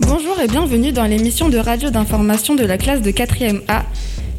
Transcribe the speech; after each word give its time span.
Bonjour 0.00 0.40
et 0.40 0.46
bienvenue 0.48 0.92
dans 0.92 1.04
l'émission 1.04 1.50
de 1.50 1.58
radio 1.58 1.90
d'information 1.90 2.54
de 2.54 2.64
la 2.64 2.78
classe 2.78 3.02
de 3.02 3.10
4e 3.10 3.60
A 3.68 3.84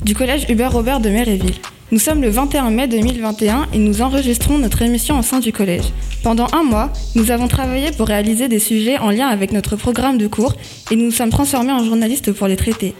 du 0.03 0.15
collège 0.15 0.47
Hubert 0.49 0.71
Robert 0.71 0.99
de 0.99 1.09
Méréville. 1.09 1.53
Nous 1.91 1.99
sommes 1.99 2.23
le 2.23 2.29
21 2.29 2.71
mai 2.71 2.87
2021 2.87 3.67
et 3.71 3.77
nous 3.77 4.01
enregistrons 4.01 4.57
notre 4.57 4.81
émission 4.81 5.19
au 5.19 5.21
sein 5.21 5.39
du 5.39 5.53
collège. 5.53 5.93
Pendant 6.23 6.47
un 6.53 6.63
mois, 6.63 6.91
nous 7.13 7.29
avons 7.29 7.47
travaillé 7.47 7.91
pour 7.91 8.07
réaliser 8.07 8.47
des 8.47 8.57
sujets 8.57 8.97
en 8.97 9.11
lien 9.11 9.27
avec 9.27 9.51
notre 9.51 9.75
programme 9.75 10.17
de 10.17 10.25
cours 10.25 10.55
et 10.89 10.95
nous 10.95 11.05
nous 11.05 11.11
sommes 11.11 11.29
transformés 11.29 11.73
en 11.73 11.83
journalistes 11.83 12.31
pour 12.31 12.47
les 12.47 12.55
traiter. 12.55 12.95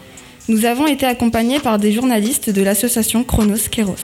Nous 0.48 0.66
avons 0.66 0.86
été 0.86 1.08
accompagnés 1.08 1.60
par 1.60 1.80
des 1.80 1.92
journalistes 1.92 2.52
de 2.52 2.62
l'association 2.62 3.24
Chronos 3.24 3.70
Kéros. 3.72 4.03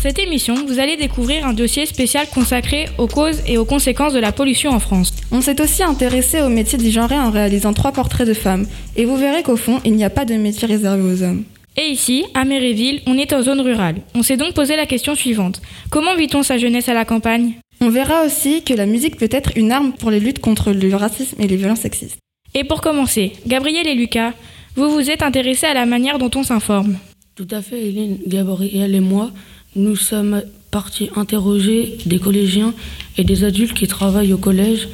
Cette 0.00 0.18
émission, 0.18 0.54
vous 0.66 0.78
allez 0.78 0.96
découvrir 0.96 1.46
un 1.46 1.52
dossier 1.52 1.84
spécial 1.84 2.26
consacré 2.32 2.86
aux 2.96 3.06
causes 3.06 3.42
et 3.46 3.58
aux 3.58 3.66
conséquences 3.66 4.14
de 4.14 4.18
la 4.18 4.32
pollution 4.32 4.70
en 4.70 4.80
France. 4.80 5.12
On 5.30 5.42
s'est 5.42 5.60
aussi 5.60 5.82
intéressé 5.82 6.40
au 6.40 6.48
métier 6.48 6.78
du 6.78 6.90
genre 6.90 7.12
en 7.12 7.30
réalisant 7.30 7.74
trois 7.74 7.92
portraits 7.92 8.26
de 8.26 8.32
femmes. 8.32 8.66
Et 8.96 9.04
vous 9.04 9.18
verrez 9.18 9.42
qu'au 9.42 9.56
fond, 9.56 9.78
il 9.84 9.92
n'y 9.92 10.04
a 10.04 10.08
pas 10.08 10.24
de 10.24 10.34
métier 10.34 10.66
réservé 10.66 11.02
aux 11.02 11.22
hommes. 11.22 11.44
Et 11.76 11.88
ici, 11.88 12.24
à 12.32 12.46
Méréville, 12.46 13.02
on 13.06 13.18
est 13.18 13.34
en 13.34 13.42
zone 13.42 13.60
rurale. 13.60 13.96
On 14.14 14.22
s'est 14.22 14.38
donc 14.38 14.54
posé 14.54 14.74
la 14.74 14.86
question 14.86 15.14
suivante. 15.14 15.60
Comment 15.90 16.16
vit-on 16.16 16.42
sa 16.42 16.56
jeunesse 16.56 16.88
à 16.88 16.94
la 16.94 17.04
campagne? 17.04 17.52
On 17.82 17.90
verra 17.90 18.24
aussi 18.24 18.62
que 18.62 18.72
la 18.72 18.86
musique 18.86 19.18
peut 19.18 19.28
être 19.30 19.52
une 19.56 19.70
arme 19.70 19.92
pour 19.92 20.10
les 20.10 20.20
luttes 20.20 20.40
contre 20.40 20.72
le 20.72 20.94
racisme 20.94 21.36
et 21.42 21.46
les 21.46 21.56
violences 21.56 21.80
sexistes. 21.80 22.16
Et 22.54 22.64
pour 22.64 22.80
commencer, 22.80 23.34
Gabriel 23.46 23.86
et 23.86 23.94
Lucas, 23.94 24.32
vous 24.76 24.88
vous 24.88 25.10
êtes 25.10 25.22
intéressés 25.22 25.66
à 25.66 25.74
la 25.74 25.84
manière 25.84 26.18
dont 26.18 26.30
on 26.36 26.42
s'informe. 26.42 26.96
Tout 27.36 27.48
à 27.50 27.62
fait, 27.62 27.88
Hélène, 27.88 28.18
Gabriel 28.26 28.94
et 28.94 29.00
moi, 29.00 29.30
nous 29.76 29.96
sommes 29.96 30.42
partis 30.70 31.10
interroger 31.16 31.98
des 32.06 32.18
collégiens 32.18 32.74
et 33.16 33.24
des 33.24 33.44
adultes 33.44 33.74
qui 33.74 33.86
travaillent 33.86 34.32
au 34.32 34.38
collège 34.38 34.88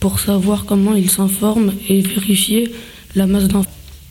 pour 0.00 0.20
savoir 0.20 0.64
comment 0.64 0.94
ils 0.94 1.10
s'informent 1.10 1.72
et 1.88 2.00
vérifier 2.00 2.72
la 3.14 3.26
masse 3.26 3.48
d'infos 3.48 3.68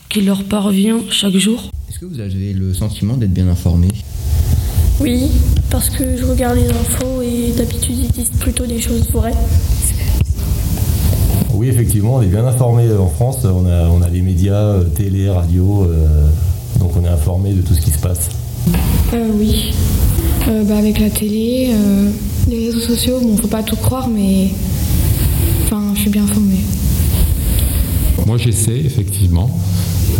qui 0.09 0.21
leur 0.21 0.43
parvient 0.43 0.99
chaque 1.09 1.37
jour. 1.37 1.69
Est-ce 1.89 1.99
que 1.99 2.05
vous 2.05 2.19
avez 2.19 2.53
le 2.53 2.73
sentiment 2.73 3.17
d'être 3.17 3.33
bien 3.33 3.47
informé? 3.47 3.87
Oui, 4.99 5.29
parce 5.69 5.89
que 5.89 6.17
je 6.17 6.25
regarde 6.25 6.57
les 6.57 6.69
infos 6.69 7.21
et 7.21 7.53
d'habitude 7.57 7.97
ils 7.97 8.11
disent 8.11 8.29
plutôt 8.39 8.65
des 8.65 8.79
choses 8.79 9.09
vraies. 9.11 9.33
Oui, 11.53 11.67
effectivement, 11.69 12.15
on 12.15 12.21
est 12.21 12.27
bien 12.27 12.45
informé 12.45 12.91
en 12.93 13.07
France. 13.07 13.39
On 13.45 13.65
a, 13.65 13.87
on 13.87 14.01
a 14.01 14.09
les 14.09 14.21
médias, 14.21 14.53
euh, 14.53 14.83
télé, 14.83 15.29
radio, 15.29 15.83
euh, 15.83 16.27
donc 16.79 16.91
on 16.95 17.03
est 17.03 17.09
informé 17.09 17.53
de 17.53 17.61
tout 17.61 17.73
ce 17.73 17.81
qui 17.81 17.91
se 17.91 17.99
passe. 17.99 18.29
Euh, 19.13 19.27
oui, 19.37 19.73
Euh, 20.47 20.63
bah, 20.63 20.77
avec 20.77 20.99
la 20.99 21.09
télé, 21.11 21.69
euh, 21.71 22.09
les 22.49 22.65
réseaux 22.65 22.79
sociaux, 22.79 23.19
bon, 23.21 23.37
faut 23.37 23.47
pas 23.47 23.61
tout 23.61 23.75
croire, 23.75 24.07
mais 24.07 24.49
enfin, 25.65 25.93
je 25.93 26.01
suis 26.01 26.09
bien 26.09 26.23
informée. 26.23 26.61
Moi, 28.25 28.37
j'essaie 28.37 28.79
effectivement 28.79 29.49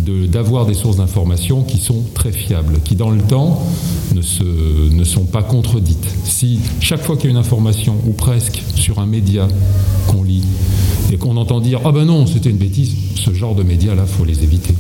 d'avoir 0.06 0.66
des 0.68 0.74
sources 0.76 0.98
d'information 0.98 1.64
qui 1.64 1.80
sont 1.80 2.04
très 2.14 2.32
fiables, 2.32 2.80
qui 2.84 2.96
dans 2.96 3.10
le 3.10 3.22
temps 3.22 3.64
ne 4.14 5.04
sont 5.04 5.26
pas 5.26 5.44
contredites. 5.44 6.08
Si 6.24 6.60
chaque 6.80 7.02
fois 7.02 7.16
qu'il 7.16 7.26
y 7.26 7.28
a 7.28 7.32
une 7.32 7.38
information, 7.38 7.96
ou 8.08 8.12
presque, 8.12 8.62
sur 8.76 9.00
un 9.00 9.06
média 9.08 9.48
qu'on 10.08 10.24
lit, 10.24 10.44
et 11.12 11.18
qu'on 11.18 11.36
entend 11.38 11.62
dire 11.62 11.82
Ah 11.84 11.92
ben 11.92 12.06
non, 12.06 12.26
c'était 12.28 12.50
une 12.52 12.58
bêtise, 12.58 12.94
ce 13.16 13.34
genre 13.34 13.56
de 13.56 13.64
médias-là, 13.64 14.06
faut 14.06 14.26
les 14.26 14.44
éviter. 14.44 14.74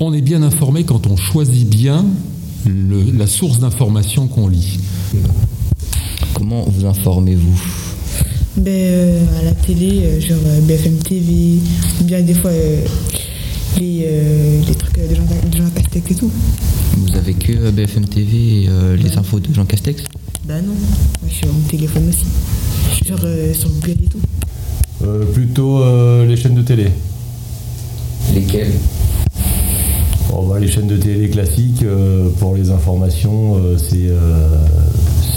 On 0.00 0.12
est 0.12 0.22
bien 0.22 0.42
informé 0.42 0.84
quand 0.84 1.06
on 1.06 1.16
choisit 1.16 1.68
bien 1.68 2.04
le- 2.66 3.10
la 3.16 3.26
source 3.26 3.58
d'information 3.60 4.26
qu'on 4.28 4.48
lit. 4.48 4.78
Comment 6.34 6.64
vous 6.68 6.86
informez-vous? 6.86 7.60
Ben, 8.56 8.72
euh, 8.74 9.38
à 9.40 9.44
la 9.44 9.52
télé, 9.52 10.02
euh, 10.04 10.20
genre 10.20 10.38
euh, 10.46 10.60
BFM 10.62 10.96
TV, 10.98 11.58
ou 12.00 12.04
bien 12.04 12.20
des 12.20 12.34
fois 12.34 12.50
euh, 12.50 12.82
les, 13.78 14.04
euh, 14.06 14.60
les 14.66 14.74
trucs 14.74 14.96
de 14.96 15.14
Jean, 15.14 15.22
de 15.24 15.56
Jean 15.56 15.70
Castex 15.70 16.10
et 16.10 16.14
tout. 16.14 16.30
Vous 16.96 17.16
avez 17.16 17.34
que 17.34 17.70
BFM 17.70 18.06
TV 18.06 18.64
et 18.64 18.68
euh, 18.68 18.96
les 18.96 19.16
infos 19.16 19.40
de 19.40 19.52
Jean 19.54 19.64
Castex? 19.64 20.02
Bah 20.46 20.60
non, 20.60 20.72
moi 20.72 21.28
je 21.28 21.34
suis 21.34 21.46
mon 21.46 21.60
téléphone 21.68 22.08
aussi. 22.08 23.06
Genre 23.08 23.20
euh, 23.24 23.54
sur 23.54 23.68
Google 23.70 23.90
et 24.04 24.08
tout. 24.08 24.18
Euh, 25.04 25.24
plutôt 25.32 25.82
euh, 25.82 26.26
les 26.26 26.36
chaînes 26.36 26.54
de 26.56 26.62
télé. 26.62 26.88
Lesquels 28.34 28.72
Bon, 30.30 30.46
bah, 30.46 30.60
les 30.60 30.68
chaînes 30.68 30.86
de 30.86 30.96
télé 30.96 31.28
classiques, 31.28 31.82
euh, 31.82 32.28
pour 32.38 32.54
les 32.54 32.70
informations, 32.70 33.56
euh, 33.56 33.76
c'est 33.76 34.06
euh, 34.08 34.56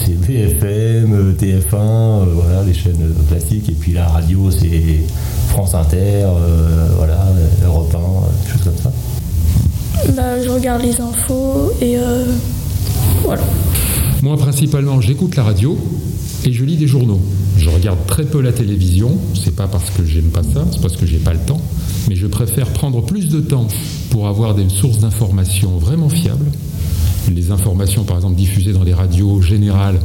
c'est 0.06 0.14
BFM, 0.14 1.14
euh, 1.14 1.34
TF1, 1.34 1.74
euh, 1.74 2.26
voilà, 2.36 2.64
les 2.64 2.74
chaînes 2.76 3.14
classiques. 3.28 3.70
Et 3.70 3.74
puis 3.74 3.94
la 3.94 4.08
radio, 4.08 4.52
c'est 4.52 5.02
France 5.50 5.74
Inter, 5.74 5.98
euh, 6.26 6.90
voilà, 6.98 7.18
Europe 7.66 7.96
1, 7.96 7.98
euh, 7.98 8.02
des 8.46 8.52
choses 8.52 8.64
comme 8.64 8.78
ça. 8.78 8.92
Bah, 10.16 10.42
je 10.44 10.50
regarde 10.50 10.84
les 10.84 11.00
infos 11.02 11.72
et 11.82 11.98
euh, 11.98 12.26
voilà. 13.24 13.42
Moi, 14.22 14.38
principalement, 14.38 15.02
j'écoute 15.02 15.36
la 15.36 15.44
radio 15.44 15.76
et 16.46 16.52
je 16.52 16.64
lis 16.64 16.78
des 16.78 16.88
journaux. 16.88 17.20
Je 17.64 17.70
regarde 17.70 18.06
très 18.08 18.26
peu 18.26 18.42
la 18.42 18.52
télévision. 18.52 19.18
C'est 19.42 19.56
pas 19.56 19.68
parce 19.68 19.90
que 19.90 20.04
j'aime 20.04 20.32
pas 20.32 20.44
ça, 20.44 20.66
c'est 20.70 20.82
parce 20.82 20.98
que 20.98 21.06
j'ai 21.06 21.18
pas 21.18 21.32
le 21.32 21.40
temps. 21.40 21.62
Mais 22.10 22.16
je 22.16 22.28
préfère 22.28 22.68
prendre 22.68 23.02
plus 23.06 23.30
de 23.30 23.40
temps 23.40 23.70
pour 24.10 24.28
avoir 24.28 24.54
des 24.54 24.68
sources 24.68 25.00
d'informations 25.00 25.78
vraiment 25.78 26.10
fiables. 26.10 26.52
Les 27.34 27.52
informations, 27.52 28.04
par 28.04 28.18
exemple, 28.18 28.36
diffusées 28.36 28.74
dans 28.74 28.84
les 28.84 28.94
radios 28.94 29.42
générales 29.42 30.02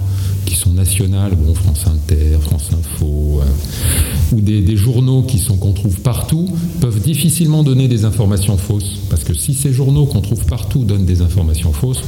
qui 0.47 0.55
sont 0.55 0.71
nationales, 0.71 1.35
bon, 1.35 1.53
France 1.53 1.85
Inter, 1.89 2.39
France 2.41 2.69
Info, 2.73 3.41
euh, 3.43 4.37
ou 4.37 4.41
des, 4.41 4.77
journaux 4.77 5.23
qui 5.23 5.41
sont 5.41 5.57
qu'on 5.57 5.73
trouve 5.73 5.99
partout, 5.99 6.49
peuvent 6.81 7.01
difficilement 7.01 7.65
donner 7.65 7.89
des 7.89 8.05
informations 8.05 8.57
fausses. 8.57 9.01
Parce 9.11 9.25
que 9.25 9.35
si 9.35 9.53
ces 9.53 9.73
journaux 9.73 10.07
qu'on 10.07 10.21
trouve 10.21 10.45
partout 10.45 10.85
donnent 10.85 11.07
des 11.07 11.23
informations 11.23 11.73
fausses, 11.73 12.03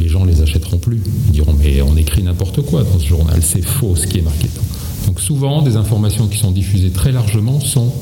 les 0.00 0.08
gens 0.08 0.24
les 0.24 0.40
achèteront 0.40 0.78
plus. 0.78 1.02
Ils 1.26 1.32
diront 1.32 1.52
mais 1.52 1.82
on 1.82 1.98
écrit 1.98 2.22
n'importe 2.22 2.62
quoi 2.62 2.82
dans 2.82 2.98
ce 2.98 3.06
journal, 3.06 3.40
c'est 3.42 3.64
faux 3.64 3.94
ce 3.94 4.06
qui 4.06 4.20
est 4.20 4.22
marqué. 4.22 4.48
Donc 5.06 5.20
souvent, 5.20 5.62
des 5.62 5.76
informations 5.76 6.26
qui 6.26 6.38
sont 6.38 6.50
diffusées 6.50 6.90
très 6.90 7.12
largement 7.12 7.60
sont 7.60 7.92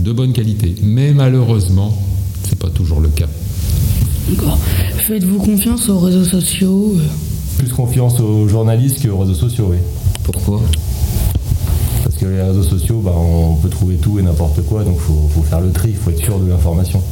de 0.00 0.12
bonne 0.12 0.32
qualité. 0.32 0.74
Mais 0.82 1.12
malheureusement, 1.12 1.96
c'est 2.48 2.58
pas 2.58 2.70
toujours 2.70 3.00
le 3.00 3.08
cas. 3.08 3.28
D'accord. 4.28 4.58
Faites-vous 4.98 5.38
confiance 5.38 5.88
aux 5.88 5.98
réseaux 5.98 6.24
sociaux 6.24 6.94
euh, 6.96 7.02
Plus 7.58 7.68
confiance 7.68 8.20
aux 8.20 8.48
journalistes 8.48 9.06
qu'aux 9.06 9.18
réseaux 9.18 9.34
sociaux, 9.34 9.68
oui. 9.70 9.78
Pourquoi? 10.22 10.60
Parce 12.04 12.16
que 12.16 12.26
les 12.26 12.42
réseaux 12.42 12.62
sociaux, 12.62 13.00
bah, 13.04 13.12
on 13.14 13.56
peut 13.56 13.68
trouver 13.68 13.96
tout 13.96 14.18
et 14.18 14.22
n'importe 14.22 14.62
quoi, 14.62 14.84
donc 14.84 14.96
il 14.96 15.02
faut, 15.02 15.30
faut 15.34 15.42
faire 15.42 15.60
le 15.60 15.70
tri, 15.70 15.90
il 15.90 15.96
faut 15.96 16.10
être 16.10 16.22
sûr 16.22 16.38
de 16.38 16.48
l'information. 16.48 17.02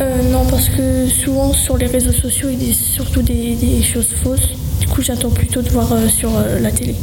Euh, 0.00 0.30
non, 0.30 0.44
parce 0.48 0.68
que 0.68 1.08
souvent 1.08 1.52
sur 1.52 1.76
les 1.76 1.86
réseaux 1.86 2.12
sociaux, 2.12 2.48
ils 2.50 2.58
disent 2.58 2.76
surtout 2.76 3.22
des, 3.22 3.56
des 3.56 3.82
choses 3.82 4.08
fausses. 4.22 4.50
Du 4.80 4.86
coup, 4.86 5.02
j'attends 5.02 5.30
plutôt 5.30 5.60
de 5.60 5.68
voir 5.70 5.92
euh, 5.92 6.08
sur 6.08 6.30
euh, 6.36 6.60
la 6.60 6.70
télé. 6.70 6.94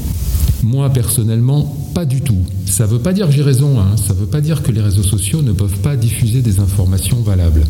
Moi, 0.66 0.90
personnellement, 0.90 1.78
pas 1.94 2.06
du 2.06 2.22
tout. 2.22 2.40
Ça 2.66 2.86
ne 2.86 2.90
veut 2.90 3.00
pas 3.00 3.14
dire 3.14 3.28
que 3.28 3.34
j'ai 3.34 3.44
raison, 3.44 3.80
hein. 3.80 3.96
ça 3.98 4.16
ne 4.16 4.20
veut 4.20 4.26
pas 4.26 4.42
dire 4.42 4.64
que 4.64 4.72
les 4.72 4.82
réseaux 4.82 5.04
sociaux 5.04 5.44
ne 5.44 5.52
peuvent 5.52 5.78
pas 5.78 5.96
diffuser 5.96 6.42
des 6.42 6.60
informations 6.60 7.22
valables. 7.22 7.64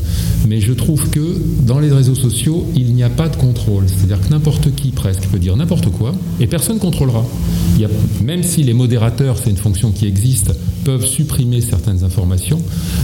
Mais 0.48 0.62
je 0.62 0.72
trouve 0.72 1.10
que 1.10 1.36
dans 1.64 1.80
les 1.80 1.92
réseaux 1.92 2.16
sociaux, 2.16 2.66
il 2.74 2.94
n'y 2.94 3.04
a 3.04 3.10
pas 3.10 3.28
de 3.28 3.36
contrôle. 3.36 3.84
C'est-à-dire 3.90 4.26
que 4.26 4.30
n'importe 4.30 4.74
qui, 4.76 4.92
presque, 4.92 5.28
peut 5.28 5.40
dire 5.40 5.58
n'importe 5.58 5.90
quoi 5.92 6.16
et 6.40 6.48
personne 6.48 6.78
ne 6.78 6.80
contrôlera. 6.80 7.26
Même 8.24 8.44
si 8.44 8.64
les 8.64 8.74
modérateurs, 8.74 9.40
c'est 9.44 9.50
une 9.50 9.58
fonction 9.58 9.92
qui 9.92 10.06
existe, 10.06 10.54
peuvent 10.86 11.06
supprimer 11.06 11.60
certaines 11.60 12.06
informations, 12.06 12.62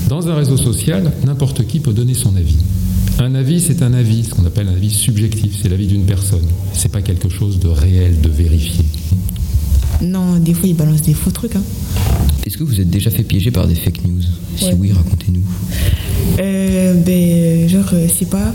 dans 0.07 0.29
un 0.29 0.35
réseau 0.35 0.55
social, 0.55 1.11
n'importe 1.25 1.67
qui 1.67 1.81
peut 1.81 1.93
donner 1.93 2.13
son 2.13 2.33
avis. 2.37 2.59
Un 3.19 3.35
avis, 3.35 3.59
c'est 3.59 3.81
un 3.81 3.93
avis, 3.93 4.23
ce 4.23 4.29
qu'on 4.29 4.45
appelle 4.45 4.69
un 4.69 4.73
avis 4.73 4.89
subjectif, 4.89 5.59
c'est 5.61 5.67
l'avis 5.67 5.87
d'une 5.87 6.05
personne. 6.05 6.47
C'est 6.71 6.93
pas 6.93 7.01
quelque 7.01 7.27
chose 7.27 7.59
de 7.59 7.67
réel, 7.67 8.21
de 8.21 8.29
vérifié. 8.29 8.85
Non, 10.01 10.37
des 10.37 10.53
fois 10.53 10.67
ils 10.67 10.75
balancent 10.75 11.01
des 11.01 11.13
faux 11.13 11.31
trucs. 11.31 11.55
Hein. 11.55 11.63
Est-ce 12.45 12.57
que 12.57 12.63
vous 12.63 12.79
êtes 12.81 12.89
déjà 12.89 13.11
fait 13.11 13.23
piéger 13.23 13.51
par 13.51 13.67
des 13.67 13.75
fake 13.75 14.03
news? 14.05 14.21
Si 14.57 14.65
Ouais. 14.65 14.75
oui, 14.79 14.91
racontez-nous. 14.91 15.43
Euh, 16.39 16.93
ben, 16.95 17.11
euh, 17.13 17.67
genre, 17.67 17.85
euh, 17.93 18.07
c'est 18.13 18.29
pas, 18.29 18.51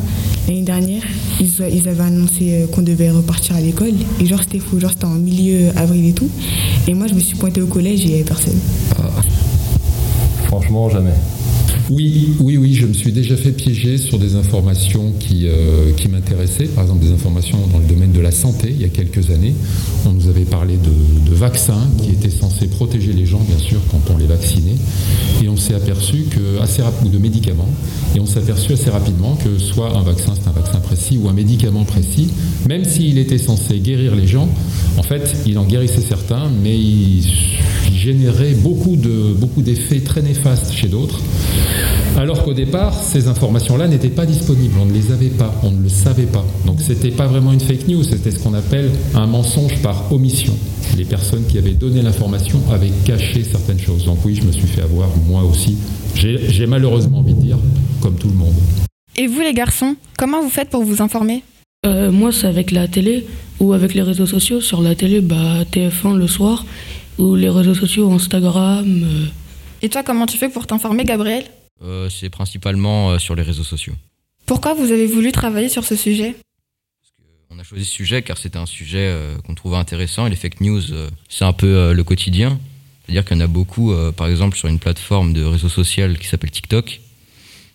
l'année 0.48 0.62
dernière, 0.62 1.02
ils, 1.40 1.50
ils 1.72 1.88
avaient 1.88 2.02
annoncé 2.02 2.50
euh, 2.50 2.66
qu'on 2.66 2.82
devait 2.82 3.10
repartir 3.10 3.54
à 3.56 3.60
l'école. 3.60 3.92
Et 4.20 4.26
genre, 4.26 4.40
c'était 4.42 4.58
faux. 4.58 4.78
Genre, 4.80 4.90
c'était 4.90 5.04
en 5.04 5.14
milieu 5.14 5.70
avril 5.76 6.06
et 6.08 6.12
tout. 6.12 6.28
Et 6.88 6.94
moi, 6.94 7.06
je 7.06 7.14
me 7.14 7.20
suis 7.20 7.36
pointée 7.36 7.60
au 7.60 7.66
collège 7.66 8.00
et 8.00 8.04
il 8.04 8.08
n'y 8.08 8.14
avait 8.16 8.24
personne. 8.24 8.58
Franchement, 10.46 10.88
jamais. 10.90 11.14
Oui, 11.88 12.34
oui, 12.40 12.56
oui, 12.56 12.74
je 12.74 12.84
me 12.84 12.92
suis 12.92 13.12
déjà 13.12 13.36
fait 13.36 13.52
piéger 13.52 13.96
sur 13.96 14.18
des 14.18 14.34
informations 14.34 15.12
qui, 15.20 15.46
euh, 15.46 15.92
qui 15.96 16.08
m'intéressaient, 16.08 16.64
par 16.64 16.82
exemple 16.82 17.04
des 17.04 17.12
informations 17.12 17.58
dans 17.72 17.78
le 17.78 17.84
domaine 17.84 18.10
de 18.10 18.18
la 18.20 18.32
santé 18.32 18.70
il 18.70 18.82
y 18.82 18.84
a 18.84 18.88
quelques 18.88 19.30
années. 19.30 19.54
On 20.04 20.12
nous 20.12 20.26
avait 20.28 20.44
parlé 20.44 20.76
de, 20.76 21.34
vaccins 21.34 21.86
qui 22.02 22.10
étaient 22.10 22.30
censés 22.30 22.66
protéger 22.66 23.12
les 23.12 23.26
gens, 23.26 23.40
bien 23.40 23.58
sûr, 23.58 23.78
quand 23.90 24.00
on 24.12 24.16
les 24.16 24.26
vaccinait. 24.26 24.76
Et 25.44 25.48
on 25.48 25.56
s'est 25.56 25.74
aperçu 25.74 26.24
que, 26.30 26.60
assez 26.62 26.80
rapidement, 26.82 27.12
de 27.12 27.18
médicaments, 27.18 27.68
et 28.16 28.20
on 28.20 28.26
s'est 28.26 28.38
aperçu 28.38 28.72
assez 28.72 28.88
rapidement 28.90 29.36
que 29.36 29.58
soit 29.58 29.94
un 29.94 30.02
vaccin, 30.02 30.32
c'est 30.34 30.48
un 30.48 30.52
vaccin 30.52 30.80
précis, 30.80 31.18
ou 31.22 31.28
un 31.28 31.34
médicament 31.34 31.84
précis, 31.84 32.28
même 32.66 32.84
s'il 32.84 33.18
était 33.18 33.38
censé 33.38 33.78
guérir 33.80 34.16
les 34.16 34.26
gens, 34.26 34.48
en 34.96 35.02
fait, 35.02 35.36
il 35.46 35.58
en 35.58 35.64
guérissait 35.64 36.00
certains, 36.00 36.50
mais 36.62 36.76
il 36.76 37.22
générait 37.94 38.54
beaucoup 38.54 38.96
de 38.96 39.34
beaucoup 39.38 39.62
d'effets 39.62 40.00
très 40.00 40.22
néfastes 40.22 40.72
chez 40.72 40.88
d'autres. 40.88 41.20
Alors 42.16 42.42
qu'au 42.44 42.54
départ, 42.54 42.94
ces 42.94 43.28
informations-là 43.28 43.88
n'étaient 43.88 44.08
pas 44.08 44.24
disponibles, 44.24 44.74
on 44.80 44.86
ne 44.86 44.92
les 44.92 45.12
avait 45.12 45.28
pas, 45.28 45.54
on 45.62 45.70
ne 45.70 45.82
le 45.82 45.88
savait 45.90 46.24
pas. 46.26 46.44
Donc 46.64 46.80
c'était 46.80 47.10
pas 47.10 47.26
vraiment 47.26 47.52
une 47.52 47.60
fake 47.60 47.88
news, 47.88 48.02
c'était 48.04 48.30
ce 48.30 48.38
qu'on 48.38 48.54
appelle 48.54 48.90
un 49.14 49.26
mensonge 49.26 49.80
par 49.82 50.10
omission. 50.12 50.54
Les 50.96 51.04
personnes 51.04 51.44
qui 51.46 51.58
avaient 51.58 51.72
donné 51.74 52.00
l'information 52.00 52.58
avaient 52.72 52.92
caché 53.04 53.44
certaines 53.44 53.78
choses. 53.78 54.06
Donc 54.06 54.18
oui, 54.24 54.34
je 54.34 54.44
me 54.46 54.52
suis 54.52 54.66
fait 54.66 54.80
avoir 54.80 55.10
moi 55.28 55.42
aussi. 55.44 55.76
J'ai 56.14 56.66
malheureusement 56.66 57.18
envie 57.18 57.34
de 57.34 57.40
dire, 57.42 57.58
comme 58.00 58.14
tout 58.16 58.28
le 58.28 58.34
monde. 58.34 58.54
Et 59.16 59.26
vous 59.26 59.40
les 59.40 59.52
garçons, 59.52 59.94
comment 60.16 60.40
vous 60.42 60.48
faites 60.48 60.70
pour 60.70 60.84
vous 60.84 61.02
informer? 61.02 61.42
Euh, 61.84 62.10
Moi, 62.10 62.32
c'est 62.32 62.46
avec 62.46 62.70
la 62.70 62.88
télé 62.88 63.26
ou 63.60 63.74
avec 63.74 63.92
les 63.92 64.02
réseaux 64.02 64.26
sociaux. 64.26 64.62
Sur 64.62 64.80
la 64.80 64.94
télé, 64.94 65.20
bah, 65.20 65.64
TF1 65.70 66.16
le 66.16 66.26
soir, 66.26 66.64
ou 67.18 67.34
les 67.34 67.50
réseaux 67.50 67.74
sociaux, 67.74 68.10
Instagram. 68.10 68.84
euh. 68.86 69.26
Et 69.82 69.90
toi, 69.90 70.02
comment 70.02 70.24
tu 70.24 70.38
fais 70.38 70.48
pour 70.48 70.66
t'informer, 70.66 71.04
Gabriel? 71.04 71.44
Euh, 71.82 72.08
c'est 72.08 72.30
principalement 72.30 73.10
euh, 73.10 73.18
sur 73.18 73.34
les 73.34 73.42
réseaux 73.42 73.64
sociaux. 73.64 73.94
Pourquoi 74.46 74.74
vous 74.74 74.92
avez 74.92 75.06
voulu 75.06 75.32
travailler 75.32 75.68
sur 75.68 75.84
ce 75.84 75.96
sujet? 75.96 76.34
On 77.50 77.58
a 77.58 77.62
choisi 77.62 77.84
ce 77.84 77.92
sujet 77.92 78.22
car 78.22 78.38
c'était 78.38 78.58
un 78.58 78.66
sujet 78.66 79.08
euh, 79.10 79.36
qu'on 79.44 79.54
trouvait 79.54 79.76
intéressant 79.76 80.26
et 80.26 80.30
les 80.30 80.36
fake 80.36 80.60
news, 80.60 80.92
euh, 80.92 81.08
c'est 81.28 81.44
un 81.44 81.52
peu 81.52 81.66
euh, 81.66 81.92
le 81.92 82.04
quotidien. 82.04 82.58
C'est-à-dire 83.04 83.24
qu'il 83.24 83.36
y 83.36 83.40
en 83.40 83.44
a 83.44 83.46
beaucoup, 83.46 83.92
euh, 83.92 84.10
par 84.10 84.26
exemple 84.28 84.56
sur 84.56 84.68
une 84.68 84.78
plateforme 84.78 85.32
de 85.32 85.44
réseau 85.44 85.68
social 85.68 86.18
qui 86.18 86.26
s'appelle 86.26 86.50
TikTok. 86.50 87.00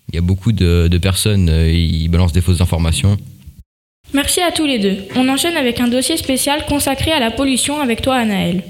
Il 0.10 0.16
y 0.16 0.18
a 0.18 0.22
beaucoup 0.22 0.52
de, 0.52 0.90
de 0.90 0.98
personnes, 0.98 1.50
euh, 1.50 1.72
ils 1.72 2.10
balancent 2.10 2.34
des 2.34 2.42
fausses 2.42 2.60
informations. 2.60 3.18
Merci 4.14 4.42
à 4.42 4.52
tous 4.52 4.66
les 4.66 4.80
deux. 4.80 4.98
On 5.16 5.30
enchaîne 5.30 5.56
avec 5.56 5.80
un 5.80 5.88
dossier 5.88 6.18
spécial 6.18 6.66
consacré 6.66 7.12
à 7.12 7.20
la 7.20 7.32
pollution 7.32 7.80
avec 7.80 8.02
toi, 8.02 8.16
Anaël. 8.16 8.64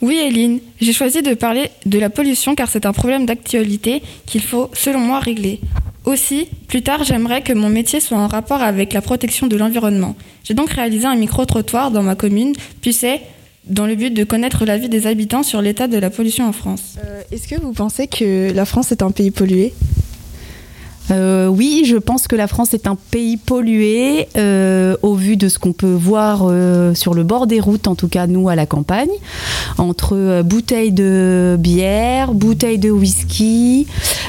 Oui, 0.00 0.16
Eline, 0.16 0.60
j'ai 0.80 0.92
choisi 0.92 1.22
de 1.22 1.34
parler 1.34 1.70
de 1.86 1.98
la 1.98 2.10
pollution 2.10 2.54
car 2.54 2.68
c'est 2.68 2.84
un 2.86 2.92
problème 2.92 3.26
d'actualité 3.26 4.02
qu'il 4.26 4.42
faut, 4.42 4.70
selon 4.74 4.98
moi, 4.98 5.20
régler. 5.20 5.60
Aussi, 6.04 6.48
plus 6.68 6.82
tard, 6.82 7.04
j'aimerais 7.04 7.40
que 7.40 7.54
mon 7.54 7.70
métier 7.70 8.00
soit 8.00 8.18
en 8.18 8.26
rapport 8.26 8.60
avec 8.60 8.92
la 8.92 9.00
protection 9.00 9.46
de 9.46 9.56
l'environnement. 9.56 10.16
J'ai 10.42 10.52
donc 10.52 10.70
réalisé 10.70 11.06
un 11.06 11.16
micro-trottoir 11.16 11.90
dans 11.90 12.02
ma 12.02 12.14
commune, 12.14 12.52
Pucet, 12.82 13.22
dans 13.66 13.86
le 13.86 13.94
but 13.94 14.12
de 14.12 14.24
connaître 14.24 14.66
l'avis 14.66 14.90
des 14.90 15.06
habitants 15.06 15.42
sur 15.42 15.62
l'état 15.62 15.88
de 15.88 15.96
la 15.96 16.10
pollution 16.10 16.46
en 16.46 16.52
France. 16.52 16.96
Euh, 17.02 17.22
Est-ce 17.32 17.48
que 17.48 17.58
vous 17.58 17.72
pensez 17.72 18.06
que 18.06 18.52
la 18.52 18.66
France 18.66 18.92
est 18.92 19.02
un 19.02 19.10
pays 19.10 19.30
pollué? 19.30 19.72
Euh, 21.10 21.48
oui, 21.48 21.84
je 21.86 21.96
pense 21.96 22.26
que 22.26 22.36
la 22.36 22.46
France 22.46 22.72
est 22.72 22.86
un 22.86 22.96
pays 22.96 23.36
pollué 23.36 24.28
euh, 24.36 24.96
au 25.02 25.14
vu 25.14 25.36
de 25.36 25.48
ce 25.48 25.58
qu'on 25.58 25.72
peut 25.72 25.92
voir 25.92 26.44
euh, 26.44 26.94
sur 26.94 27.14
le 27.14 27.24
bord 27.24 27.46
des 27.46 27.60
routes, 27.60 27.88
en 27.88 27.94
tout 27.94 28.08
cas 28.08 28.26
nous 28.26 28.48
à 28.48 28.54
la 28.54 28.66
campagne, 28.66 29.10
entre 29.76 30.42
bouteilles 30.42 30.92
de 30.92 31.56
bière, 31.58 32.32
bouteilles 32.32 32.78
de 32.78 32.90
whisky, 32.90 33.86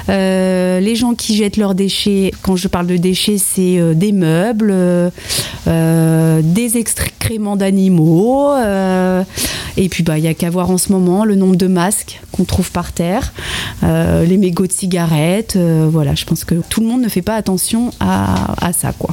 les 0.07 0.95
gens 0.95 1.13
qui 1.15 1.35
jettent 1.35 1.57
leurs 1.57 1.75
déchets. 1.75 2.31
Quand 2.41 2.55
je 2.55 2.67
parle 2.67 2.87
de 2.87 2.97
déchets, 2.97 3.37
c'est 3.37 3.95
des 3.95 4.11
meubles, 4.11 4.73
des 5.65 6.77
excréments 6.77 7.55
d'animaux. 7.55 8.53
et 9.77 9.89
puis, 9.89 10.03
bah, 10.03 10.17
il 10.17 10.23
y 10.23 10.27
a 10.27 10.33
qu'à 10.33 10.49
voir 10.49 10.69
en 10.69 10.77
ce 10.77 10.91
moment 10.91 11.25
le 11.25 11.35
nombre 11.35 11.55
de 11.55 11.67
masques 11.67 12.21
qu'on 12.31 12.43
trouve 12.43 12.71
par 12.71 12.91
terre, 12.91 13.33
les 13.81 14.37
mégots 14.37 14.67
de 14.67 14.71
cigarettes. 14.71 15.57
voilà, 15.57 16.15
je 16.15 16.25
pense 16.25 16.43
que 16.43 16.55
tout 16.69 16.81
le 16.81 16.87
monde 16.87 17.01
ne 17.01 17.09
fait 17.09 17.21
pas 17.21 17.35
attention 17.35 17.91
à, 17.99 18.53
à 18.65 18.73
ça, 18.73 18.93
quoi. 18.97 19.11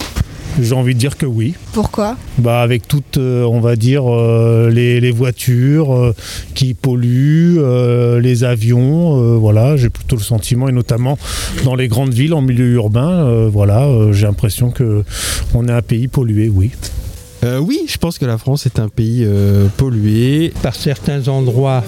J'ai 0.60 0.74
envie 0.74 0.92
de 0.94 0.98
dire 0.98 1.16
que 1.16 1.24
oui. 1.24 1.54
Pourquoi? 1.72 2.18
Bah 2.36 2.60
avec 2.60 2.86
toutes, 2.86 3.16
euh, 3.16 3.42
on 3.44 3.60
va 3.60 3.74
dire, 3.74 4.04
euh, 4.12 4.68
les, 4.70 5.00
les 5.00 5.10
voitures 5.10 5.94
euh, 5.94 6.14
qui 6.54 6.74
polluent, 6.74 7.56
euh, 7.58 8.20
les 8.20 8.44
avions, 8.44 9.18
euh, 9.18 9.36
voilà, 9.36 9.78
j'ai 9.78 9.88
plutôt 9.88 10.16
le 10.16 10.22
sentiment, 10.22 10.68
et 10.68 10.72
notamment 10.72 11.16
dans 11.64 11.74
les 11.74 11.88
grandes 11.88 12.12
villes, 12.12 12.34
en 12.34 12.42
milieu 12.42 12.66
urbain, 12.74 13.24
euh, 13.24 13.48
voilà, 13.50 13.84
euh, 13.84 14.12
j'ai 14.12 14.26
l'impression 14.26 14.70
que 14.70 15.04
on 15.54 15.68
est 15.68 15.72
un 15.72 15.80
pays 15.80 16.06
pollué, 16.06 16.50
oui. 16.50 16.70
Euh, 17.44 17.58
oui, 17.58 17.80
je 17.88 17.96
pense 17.96 18.18
que 18.18 18.26
la 18.26 18.36
France 18.36 18.66
est 18.66 18.78
un 18.78 18.88
pays 18.88 19.24
euh, 19.24 19.68
pollué. 19.78 20.52
Par 20.62 20.74
certains 20.74 21.28
endroits, 21.28 21.82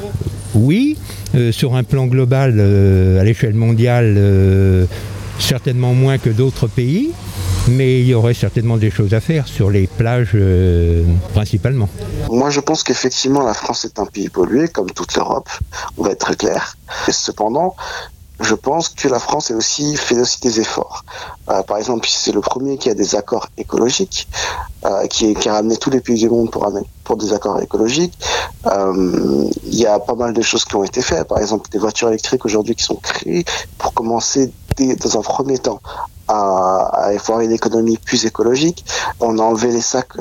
oui. 0.55 0.97
Euh, 1.35 1.53
sur 1.53 1.75
un 1.77 1.85
plan 1.85 2.07
global, 2.07 2.55
euh, 2.57 3.21
à 3.21 3.25
l'échelle 3.25 3.55
mondiale, 3.55 4.15
euh, 4.17 4.87
certainement 5.39 5.95
moins 5.95 6.19
que 6.19 6.31
d'autres 6.31 6.67
pays. 6.67 7.13
Mais 7.69 8.01
il 8.01 8.07
y 8.07 8.15
aurait 8.15 8.35
certainement 8.35 8.77
des 8.77 8.91
choses 8.91 9.15
à 9.15 9.21
faire 9.21 9.49
sur 9.49 9.71
les 9.71 9.87
plages 9.87 10.33
euh, 10.35 11.03
principalement. 11.33 11.89
Moi, 12.29 12.51
je 12.51 12.61
pense 12.61 12.83
qu'effectivement, 12.83 13.43
la 13.43 13.55
France 13.55 13.87
est 13.87 13.99
un 13.99 14.05
pays 14.05 14.29
pollué, 14.29 14.69
comme 14.69 14.91
toute 14.91 15.15
l'Europe. 15.15 15.49
On 15.97 16.05
va 16.05 16.11
être 16.11 16.19
très 16.19 16.37
clair. 16.37 16.77
Cependant, 17.09 17.75
je 18.41 18.55
pense 18.55 18.89
que 18.89 19.07
la 19.09 19.19
France 19.21 19.51
est 19.51 19.55
aussi, 19.55 19.97
fait 19.97 20.19
aussi 20.19 20.41
des 20.41 20.61
efforts. 20.61 21.05
Euh, 21.49 21.63
par 21.63 21.77
exemple, 21.79 22.07
c'est 22.11 22.33
le 22.33 22.41
premier 22.41 22.79
qui 22.79 22.91
a 22.91 22.95
des 22.95 23.15
accords 23.15 23.49
écologiques, 23.57 24.29
euh, 24.85 25.07
qui, 25.07 25.35
qui 25.35 25.49
a 25.49 25.55
ramené 25.55 25.77
tous 25.77 25.91
les 25.91 26.01
pays 26.01 26.19
du 26.19 26.29
monde 26.29 26.51
pour, 26.51 26.69
pour 27.05 27.17
des 27.17 27.33
accords 27.33 27.61
écologiques. 27.63 28.19
Euh, 28.67 29.49
Il 29.65 29.75
y 29.75 29.87
a 29.87 29.99
pas 30.01 30.15
mal 30.15 30.33
de 30.33 30.43
choses 30.43 30.65
qui 30.65 30.75
ont 30.77 30.85
été 30.85 31.01
faites. 31.01 31.29
Par 31.29 31.39
exemple, 31.39 31.71
des 31.71 31.79
voitures 31.79 32.09
électriques 32.09 32.45
aujourd'hui 32.45 32.75
qui 32.75 32.85
sont 32.85 32.97
créées 32.97 33.45
pour 33.79 33.95
commencer 33.95 34.53
dès- 34.77 34.97
dans 34.97 35.19
un 35.19 35.23
premier 35.23 35.59
temps 35.59 35.81
à, 36.27 36.89
à 36.93 37.05
avoir 37.17 37.41
une 37.41 37.53
économie 37.53 37.99
plus 37.99 38.27
écologique. 38.27 38.85
On 39.21 39.39
a 39.39 39.43
enlevé 39.43 39.71
les 39.71 39.81
sacs 39.81 40.19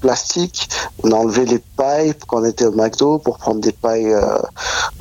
plastiques, 0.00 0.68
on 1.02 1.12
a 1.12 1.14
enlevé 1.14 1.44
les 1.44 1.58
pailles 1.76 2.14
quand 2.26 2.40
on 2.40 2.44
était 2.44 2.64
au 2.64 2.72
McDo 2.72 3.18
pour 3.18 3.38
prendre 3.38 3.60
des 3.60 3.72
pailles 3.72 4.12
euh, 4.12 4.38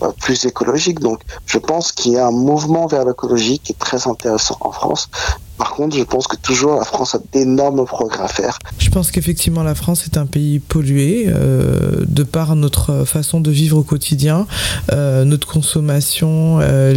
euh, 0.03 0.11
plus 0.21 0.45
écologiques. 0.45 0.99
Donc, 0.99 1.21
je 1.45 1.57
pense 1.57 1.91
qu'il 1.91 2.13
y 2.13 2.17
a 2.17 2.27
un 2.27 2.31
mouvement 2.31 2.87
vers 2.87 3.05
l'écologie 3.05 3.59
qui 3.59 3.71
est 3.71 3.79
très 3.79 4.07
intéressant 4.07 4.57
en 4.61 4.71
France. 4.71 5.09
Par 5.59 5.71
contre, 5.71 5.97
je 5.97 6.03
pense 6.03 6.25
que 6.25 6.37
toujours 6.37 6.75
la 6.75 6.85
France 6.85 7.15
a 7.15 7.19
d'énormes 7.33 7.85
progrès 7.85 8.23
à 8.23 8.29
faire. 8.29 8.57
Je 8.77 8.89
pense 8.89 9.11
qu'effectivement 9.11 9.61
la 9.61 9.75
France 9.75 10.05
est 10.05 10.17
un 10.17 10.25
pays 10.25 10.59
pollué 10.59 11.25
euh, 11.27 12.05
de 12.07 12.23
par 12.23 12.55
notre 12.55 13.03
façon 13.03 13.41
de 13.41 13.51
vivre 13.51 13.77
au 13.77 13.83
quotidien, 13.83 14.47
euh, 14.93 15.25
notre 15.25 15.49
consommation, 15.49 16.59
euh, 16.61 16.93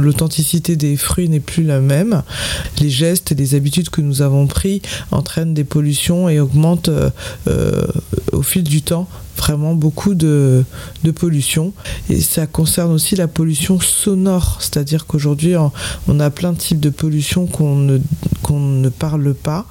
l'authenticité 0.00 0.74
des 0.74 0.96
fruits 0.96 1.28
n'est 1.28 1.38
plus 1.38 1.62
la 1.62 1.78
même. 1.78 2.24
Les 2.80 2.90
gestes 2.90 3.30
et 3.30 3.36
les 3.36 3.54
habitudes 3.54 3.90
que 3.90 4.00
nous 4.00 4.22
avons 4.22 4.48
pris 4.48 4.82
entraînent 5.12 5.54
des 5.54 5.64
pollutions 5.64 6.28
et 6.28 6.40
augmentent 6.40 6.90
au 8.32 8.42
fil 8.42 8.64
du 8.64 8.82
temps 8.82 9.06
vraiment 9.40 9.74
beaucoup 9.74 10.14
de, 10.14 10.64
de 11.02 11.10
pollution. 11.10 11.72
Et 12.10 12.20
ça 12.20 12.46
concerne 12.46 12.92
aussi 12.92 13.16
la 13.16 13.26
pollution 13.28 13.80
sonore, 13.80 14.58
c'est-à-dire 14.60 15.06
qu'aujourd'hui 15.06 15.54
on, 15.56 16.20
a 16.20 16.30
plein 16.30 16.52
de 16.52 16.58
types 16.58 16.80
de 16.80 16.90
pollution 16.90 17.46
qu'on 17.46 17.76
ne, 17.76 17.98
qu'on 18.42 18.60
ne 18.60 18.88
parle 18.90 19.32
pas 19.34 19.66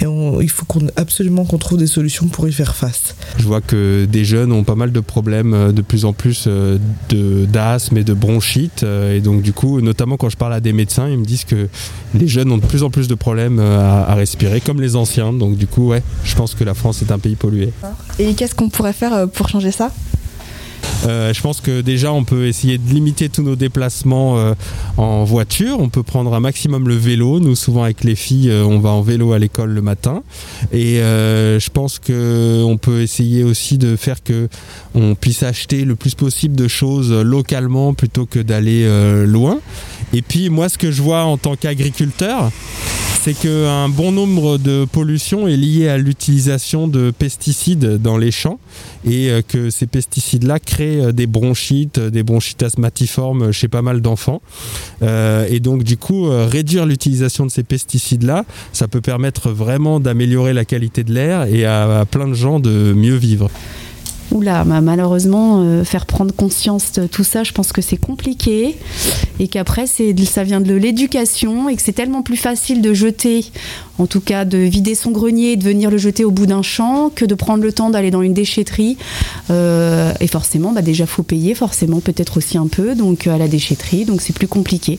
et 0.00 0.06
on- 0.06 0.40
il 0.42 0.50
faut 0.50 0.66
qu'on, 0.66 0.80
absolument 0.96 1.44
qu'on 1.46 1.56
trouve 1.58 1.78
des 1.78 1.86
solutions 1.86 2.26
pour 2.28 2.46
y 2.48 2.52
faire 2.52 2.74
face. 2.76 3.14
Je 3.38 3.44
vois 3.44 3.60
que 3.62 4.04
des 4.04 4.24
jeunes 4.24 4.52
ont 4.52 4.64
pas 4.64 4.74
mal 4.74 4.92
de 4.92 5.00
problèmes 5.00 5.54
euh, 5.54 5.72
de 5.72 5.80
plus 5.82 6.04
en 6.04 6.12
plus 6.12 6.44
euh, 6.46 6.78
de- 7.08 7.46
d'asthme 7.46 7.96
et 7.96 8.04
de 8.04 8.12
bronchite. 8.12 8.82
euh, 8.82 9.16
Et 9.16 9.20
donc 9.20 9.40
du 9.42 9.52
coup, 9.54 9.80
notamment 9.80 10.16
quand 10.18 10.28
je 10.28 10.36
parle 10.36 10.52
à 10.52 10.60
des 10.60 10.72
médecins, 10.74 11.08
ils 11.08 11.18
me 11.18 11.24
disent 11.24 11.44
que 11.44 11.68
les 12.14 12.28
jeunes 12.28 12.50
ont 12.52 12.58
de 12.58 12.66
plus 12.66 12.82
en 12.82 12.90
plus 12.90 13.08
de 13.08 13.14
problèmes 13.14 13.58
à, 13.60 14.04
à 14.04 14.14
respirer, 14.14 14.60
comme 14.60 14.80
les 14.80 14.94
anciens. 14.96 15.32
Donc 15.32 15.56
du 15.56 15.66
coup, 15.66 15.88
ouais, 15.88 16.02
je 16.24 16.34
pense 16.34 16.54
que 16.54 16.64
la 16.64 16.74
France 16.74 17.00
est 17.02 17.10
un 17.12 17.18
pays 17.18 17.36
pollué. 17.36 17.70
Et 18.18 18.34
qu'est-ce 18.34 18.54
qu'on 18.54 18.68
pourrait 18.68 18.92
faire 18.92 19.12
euh, 19.12 19.26
pour 19.26 19.48
changer 19.48 19.72
ça? 19.72 19.90
Euh, 21.06 21.34
je 21.34 21.40
pense 21.42 21.60
que 21.60 21.80
déjà 21.80 22.12
on 22.12 22.24
peut 22.24 22.46
essayer 22.46 22.78
de 22.78 22.88
limiter 22.88 23.28
tous 23.28 23.42
nos 23.42 23.56
déplacements 23.56 24.38
euh, 24.38 24.54
en 24.96 25.24
voiture. 25.24 25.80
On 25.80 25.88
peut 25.88 26.02
prendre 26.02 26.32
un 26.32 26.40
maximum 26.40 26.88
le 26.88 26.94
vélo. 26.94 27.40
Nous 27.40 27.56
souvent 27.56 27.82
avec 27.82 28.04
les 28.04 28.14
filles, 28.14 28.52
on 28.52 28.78
va 28.78 28.90
en 28.90 29.02
vélo 29.02 29.32
à 29.32 29.38
l'école 29.38 29.70
le 29.70 29.82
matin. 29.82 30.22
Et 30.72 30.96
je 30.96 31.70
pense 31.70 31.98
que 31.98 32.62
on 32.64 32.78
peut 32.78 33.02
essayer 33.02 33.42
aussi 33.42 33.76
de 33.76 33.96
faire 33.96 34.22
que 34.22 34.48
on 34.94 35.14
puisse 35.14 35.42
acheter 35.42 35.84
le 35.84 35.94
plus 35.94 36.14
possible 36.14 36.54
de 36.54 36.68
choses 36.68 37.12
localement 37.12 37.92
plutôt 37.92 38.24
que 38.24 38.38
d'aller 38.38 38.86
loin. 39.26 39.58
Et 40.12 40.22
puis 40.22 40.48
moi, 40.48 40.68
ce 40.68 40.78
que 40.78 40.90
je 40.90 41.02
vois 41.02 41.24
en 41.24 41.36
tant 41.36 41.56
qu'agriculteur, 41.56 42.50
c'est 43.24 43.32
qu'un 43.32 43.88
bon 43.88 44.12
nombre 44.12 44.58
de 44.58 44.84
pollutions 44.84 45.48
est 45.48 45.56
lié 45.56 45.88
à 45.88 45.96
l'utilisation 45.96 46.88
de 46.88 47.10
pesticides 47.10 47.96
dans 47.96 48.18
les 48.18 48.30
champs 48.30 48.58
et 49.06 49.30
euh, 49.30 49.40
que 49.40 49.70
ces 49.70 49.86
pesticides-là 49.86 50.58
créent 50.58 51.06
euh, 51.06 51.12
des 51.12 51.26
bronchites, 51.26 51.98
des 51.98 52.22
bronchites 52.22 52.62
asthmatiformes 52.62 53.50
chez 53.50 53.66
pas 53.68 53.80
mal 53.80 54.02
d'enfants. 54.02 54.42
Euh, 55.00 55.46
et 55.48 55.58
donc 55.58 55.84
du 55.84 55.96
coup, 55.96 56.26
réduire 56.28 56.84
l'utilisation 56.84 57.46
de 57.46 57.50
ces 57.50 57.62
pesticides-là, 57.62 58.44
ça 58.74 58.88
peut 58.88 59.00
permettre 59.00 59.48
vraiment 59.48 60.00
d'améliorer 60.00 60.52
la 60.52 60.66
qualité 60.66 61.02
de 61.02 61.14
l'air 61.14 61.44
et 61.44 61.64
à 61.64 62.04
plein 62.04 62.28
de 62.28 62.34
gens 62.34 62.60
de 62.60 62.92
mieux 62.92 63.16
vivre. 63.16 63.48
Oula, 64.34 64.64
bah, 64.64 64.80
malheureusement, 64.80 65.62
euh, 65.62 65.84
faire 65.84 66.06
prendre 66.06 66.34
conscience 66.34 66.90
de 66.90 67.06
tout 67.06 67.22
ça, 67.22 67.44
je 67.44 67.52
pense 67.52 67.72
que 67.72 67.80
c'est 67.80 67.96
compliqué 67.96 68.76
et 69.38 69.46
qu'après, 69.46 69.86
ça 69.86 70.42
vient 70.42 70.60
de 70.60 70.74
l'éducation 70.74 71.68
et 71.68 71.76
que 71.76 71.82
c'est 71.82 71.92
tellement 71.92 72.22
plus 72.22 72.36
facile 72.36 72.82
de 72.82 72.92
jeter, 72.92 73.44
en 73.98 74.06
tout 74.06 74.20
cas 74.20 74.44
de 74.44 74.58
vider 74.58 74.96
son 74.96 75.12
grenier 75.12 75.52
et 75.52 75.56
de 75.56 75.62
venir 75.62 75.88
le 75.88 75.98
jeter 75.98 76.24
au 76.24 76.32
bout 76.32 76.46
d'un 76.46 76.62
champ 76.62 77.12
que 77.14 77.24
de 77.24 77.36
prendre 77.36 77.62
le 77.62 77.72
temps 77.72 77.90
d'aller 77.90 78.10
dans 78.10 78.22
une 78.22 78.34
déchetterie. 78.34 78.96
Euh, 79.50 80.12
et 80.18 80.26
forcément, 80.26 80.72
bah, 80.72 80.82
déjà, 80.82 81.06
faut 81.06 81.22
payer, 81.22 81.54
forcément, 81.54 82.00
peut-être 82.00 82.38
aussi 82.38 82.58
un 82.58 82.66
peu, 82.66 82.96
donc 82.96 83.28
à 83.28 83.38
la 83.38 83.46
déchetterie, 83.46 84.04
donc 84.04 84.20
c'est 84.20 84.34
plus 84.34 84.48
compliqué. 84.48 84.98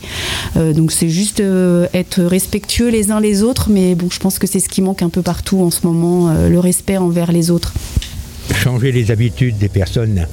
Euh, 0.55 0.71
donc 0.71 0.93
c'est 0.93 1.09
juste 1.09 1.43
être 1.93 2.21
respectueux 2.21 2.87
les 2.87 3.11
uns 3.11 3.19
les 3.19 3.43
autres, 3.43 3.69
mais 3.69 3.95
bon, 3.95 4.07
je 4.09 4.19
pense 4.19 4.39
que 4.39 4.47
c'est 4.47 4.61
ce 4.61 4.69
qui 4.69 4.81
manque 4.81 5.01
un 5.01 5.09
peu 5.09 5.21
partout 5.21 5.59
en 5.59 5.71
ce 5.71 5.85
moment, 5.85 6.33
le 6.33 6.59
respect 6.59 6.95
envers 6.95 7.33
les 7.33 7.51
autres 7.51 7.73
changer 8.53 8.91
les 8.91 9.11
habitudes 9.11 9.57
des 9.57 9.69
personnes. 9.69 10.27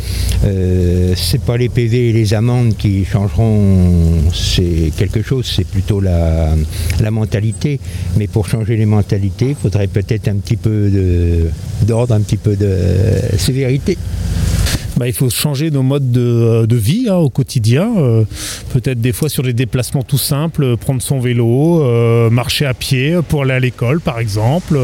Euh, 0.45 1.15
c'est 1.17 1.41
pas 1.41 1.57
les 1.57 1.69
PV 1.69 2.11
et 2.11 2.13
les 2.13 2.35
amendes 2.35 2.77
qui 2.77 3.05
changeront 3.05 4.21
c'est 4.33 4.93
quelque 4.97 5.23
chose, 5.23 5.51
c'est 5.55 5.67
plutôt 5.67 6.01
la, 6.01 6.55
la, 7.01 7.11
mentalité. 7.11 7.81
Mais 8.17 8.27
pour 8.27 8.49
changer 8.49 8.77
les 8.77 8.87
mentalités, 8.87 9.51
il 9.51 9.57
faudrait 9.57 9.87
peut-être 9.87 10.29
un 10.29 10.37
petit 10.37 10.57
peu 10.57 10.91
d'ordre, 11.83 12.15
un 12.15 12.21
petit 12.21 12.37
peu 12.37 12.57
de 12.57 12.75
sévérité. 13.39 13.97
Bah, 14.97 15.07
il 15.07 15.15
faut 15.15 15.31
changer 15.31 15.71
nos 15.71 15.83
modes 15.83 16.11
de, 16.11 16.21
euh, 16.21 16.67
vie 16.71 17.09
hein, 17.09 17.17
au 17.17 17.31
quotidien. 17.31 17.91
Euh, 17.97 18.25
peut-être 18.73 19.01
des 19.01 19.13
fois 19.13 19.29
sur 19.29 19.43
des 19.43 19.53
déplacements 19.53 20.03
tout 20.03 20.19
simples, 20.19 20.65
euh, 20.65 20.77
prendre 20.77 21.01
son 21.01 21.19
vélo, 21.19 21.83
marcher 22.31 22.67
à 22.67 22.75
pied 22.75 23.19
pour 23.29 23.43
aller 23.43 23.55
à 23.55 23.61
l'école 23.61 24.01
par 24.01 24.19
exemple. 24.19 24.79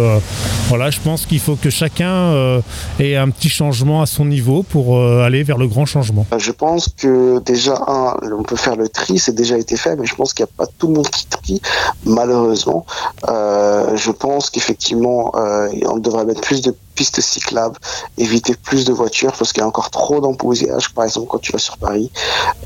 voilà, 0.69 0.91
je 0.91 1.01
pense 1.01 1.27
qu'il 1.27 1.41
faut 1.41 1.57
que 1.57 1.71
chacun 1.71 2.61
ait 2.99 3.17
un 3.17 3.31
petit 3.31 3.49
changement 3.49 4.03
à 4.03 4.07
son 4.07 4.25
niveau 4.25 4.63
pour 4.63 5.01
aller 5.01 5.43
vers 5.43 5.59
le 5.59 5.67
grand 5.67 5.87
changement. 5.87 6.27
Je 6.37 6.53
pense 6.53 6.89
que 6.89 7.41
déjà, 7.41 7.79
on 8.23 8.43
peut 8.43 8.57
faire 8.57 8.77
le 8.77 8.89
tri, 8.89 9.19
c'est 9.19 9.35
déjà 9.35 9.59
été 9.59 9.77
fait, 9.77 9.97
mais 9.97 10.07
je 10.07 10.15
pense 10.15 10.33
qu'il 10.33 10.45
n'y 10.45 10.51
a 10.51 10.65
pas 10.65 10.71
tout 10.79 10.89
le 10.89 10.95
monde 10.95 11.09
qui 11.09 11.27
trie, 11.27 11.61
malheureusement. 12.05 12.87
je 13.27 14.11
pense 14.11 14.51
qu'effectivement, 14.51 15.33
on 15.35 15.99
devrait 15.99 16.25
mettre 16.25 16.41
plus 16.41 16.63
de 16.63 16.75
pistes 16.99 17.21
cyclables, 17.21 17.79
éviter 18.17 18.57
plus 18.57 18.85
de 18.85 18.93
voitures 18.93 19.33
parce 19.39 19.53
qu'il 19.53 19.61
y 19.61 19.65
a 19.65 19.69
encore 19.69 19.91
trop 19.91 20.21
d'embouteillage, 20.21 20.93
par 20.95 21.05
exemple 21.05 21.29
quand 21.29 21.39
tu 21.39 21.53
vas 21.53 21.61
sur 21.61 21.77
Paris. 21.79 22.11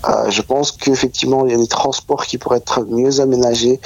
Euh, 0.08 0.30
je 0.30 0.40
pense 0.40 0.72
qu'effectivement 0.72 1.44
il 1.44 1.52
y 1.52 1.54
a 1.54 1.58
des 1.58 1.74
transports 1.80 2.24
qui 2.24 2.38
pourraient 2.38 2.56
être 2.56 2.80
mieux 2.88 3.20
aménagés. 3.20 3.78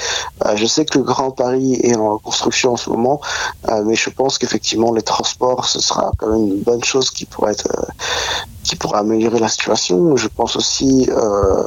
Euh, 0.45 0.55
je 0.55 0.65
sais 0.65 0.85
que 0.85 0.97
le 0.99 1.03
Grand 1.03 1.31
Paris 1.31 1.73
est 1.83 1.97
en 1.97 2.17
construction 2.17 2.71
en 2.71 2.77
ce 2.77 2.89
moment, 2.89 3.19
euh, 3.67 3.83
mais 3.85 3.95
je 3.95 4.09
pense 4.09 4.37
qu'effectivement 4.37 4.93
les 4.93 5.01
transports 5.01 5.65
ce 5.65 5.81
sera 5.81 6.11
quand 6.17 6.29
même 6.29 6.47
une 6.47 6.61
bonne 6.61 6.83
chose 6.85 7.11
qui 7.11 7.25
pourrait 7.25 7.51
être 7.51 7.67
qui 8.67 8.75
pourrait 8.75 8.99
améliorer 8.99 9.39
la 9.39 9.47
situation. 9.47 10.17
Je 10.17 10.27
pense 10.27 10.57
aussi 10.57 11.09
euh, 11.09 11.63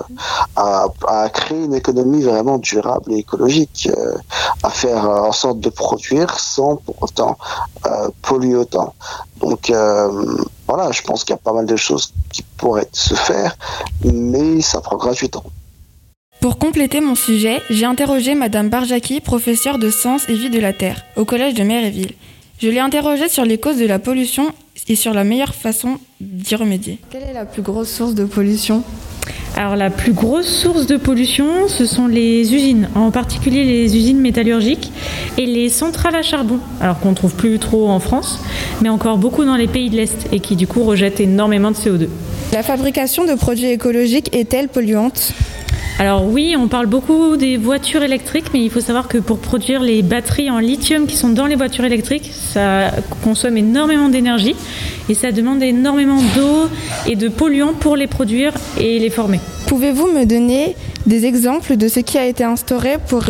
à, 0.54 1.28
créer 1.32 1.64
une 1.64 1.74
économie 1.74 2.22
vraiment 2.22 2.58
durable 2.58 3.12
et 3.12 3.18
écologique, 3.18 3.88
euh, 3.90 4.14
à 4.62 4.70
faire 4.70 5.08
en 5.08 5.32
sorte 5.32 5.60
de 5.60 5.70
produire 5.70 6.38
sans 6.38 6.76
pour 6.76 7.02
autant 7.02 7.38
euh, 7.86 8.08
polluer 8.20 8.56
autant. 8.56 8.94
Donc 9.38 9.70
euh, 9.70 10.36
voilà, 10.68 10.92
je 10.92 11.00
pense 11.02 11.24
qu'il 11.24 11.32
y 11.34 11.38
a 11.38 11.42
pas 11.42 11.54
mal 11.54 11.64
de 11.64 11.76
choses 11.76 12.12
qui 12.30 12.42
pourraient 12.58 12.88
se 12.92 13.14
faire, 13.14 13.56
mais 14.04 14.60
ça 14.60 14.80
prendra 14.82 15.12
du 15.12 15.28
temps. 15.30 15.44
Pour 16.42 16.58
compléter 16.58 17.00
mon 17.00 17.14
sujet, 17.14 17.62
j'ai 17.70 17.86
interrogé 17.86 18.34
Madame 18.34 18.68
Barjaki, 18.68 19.20
professeure 19.20 19.78
de 19.78 19.90
sciences 19.90 20.28
et 20.28 20.34
vie 20.34 20.50
de 20.50 20.60
la 20.60 20.72
Terre, 20.72 21.02
au 21.16 21.24
collège 21.24 21.54
de 21.54 21.62
Méréville. 21.62 22.14
Je 22.58 22.68
l'ai 22.68 22.78
interrogée 22.78 23.28
sur 23.30 23.44
les 23.46 23.58
causes 23.58 23.78
de 23.78 23.86
la 23.86 23.98
pollution 23.98 24.52
et 24.90 24.96
sur 24.96 25.14
la 25.14 25.22
meilleure 25.22 25.54
façon 25.54 25.98
d'y 26.20 26.56
remédier. 26.56 26.98
Quelle 27.10 27.22
est 27.22 27.32
la 27.32 27.46
plus 27.46 27.62
grosse 27.62 27.88
source 27.88 28.14
de 28.14 28.24
pollution? 28.24 28.82
Alors 29.56 29.76
la 29.76 29.88
plus 29.88 30.12
grosse 30.12 30.48
source 30.48 30.86
de 30.86 30.96
pollution, 30.96 31.68
ce 31.68 31.86
sont 31.86 32.08
les 32.08 32.52
usines, 32.52 32.88
en 32.96 33.12
particulier 33.12 33.64
les 33.64 33.96
usines 33.96 34.18
métallurgiques 34.18 34.90
et 35.38 35.46
les 35.46 35.68
centrales 35.68 36.16
à 36.16 36.22
charbon, 36.22 36.58
alors 36.80 36.98
qu'on 36.98 37.10
ne 37.10 37.14
trouve 37.14 37.34
plus 37.34 37.60
trop 37.60 37.88
en 37.88 38.00
France, 38.00 38.40
mais 38.82 38.88
encore 38.88 39.18
beaucoup 39.18 39.44
dans 39.44 39.56
les 39.56 39.68
pays 39.68 39.90
de 39.90 39.96
l'Est 39.96 40.26
et 40.32 40.40
qui 40.40 40.56
du 40.56 40.66
coup 40.66 40.82
rejettent 40.82 41.20
énormément 41.20 41.70
de 41.70 41.76
CO2. 41.76 42.08
La 42.52 42.64
fabrication 42.64 43.24
de 43.24 43.34
produits 43.34 43.70
écologiques 43.70 44.34
est-elle 44.34 44.68
polluante? 44.68 45.32
Alors 46.00 46.24
oui, 46.26 46.56
on 46.58 46.66
parle 46.66 46.86
beaucoup 46.86 47.36
des 47.36 47.58
voitures 47.58 48.02
électriques, 48.02 48.46
mais 48.54 48.62
il 48.62 48.70
faut 48.70 48.80
savoir 48.80 49.06
que 49.06 49.18
pour 49.18 49.38
produire 49.38 49.82
les 49.82 50.00
batteries 50.00 50.50
en 50.50 50.58
lithium 50.58 51.06
qui 51.06 51.14
sont 51.14 51.28
dans 51.28 51.44
les 51.44 51.56
voitures 51.56 51.84
électriques, 51.84 52.30
ça 52.32 52.90
consomme 53.22 53.58
énormément 53.58 54.08
d'énergie 54.08 54.56
et 55.10 55.14
ça 55.14 55.30
demande 55.30 55.62
énormément 55.62 56.22
d'eau 56.34 56.70
et 57.06 57.16
de 57.16 57.28
polluants 57.28 57.74
pour 57.74 57.96
les 57.96 58.06
produire 58.06 58.54
et 58.78 58.98
les 58.98 59.10
former. 59.10 59.40
Pouvez-vous 59.66 60.06
me 60.06 60.24
donner 60.24 60.74
des 61.04 61.26
exemples 61.26 61.76
de 61.76 61.86
ce 61.86 62.00
qui 62.00 62.16
a 62.16 62.24
été 62.24 62.44
instauré 62.44 62.96
pour 63.06 63.22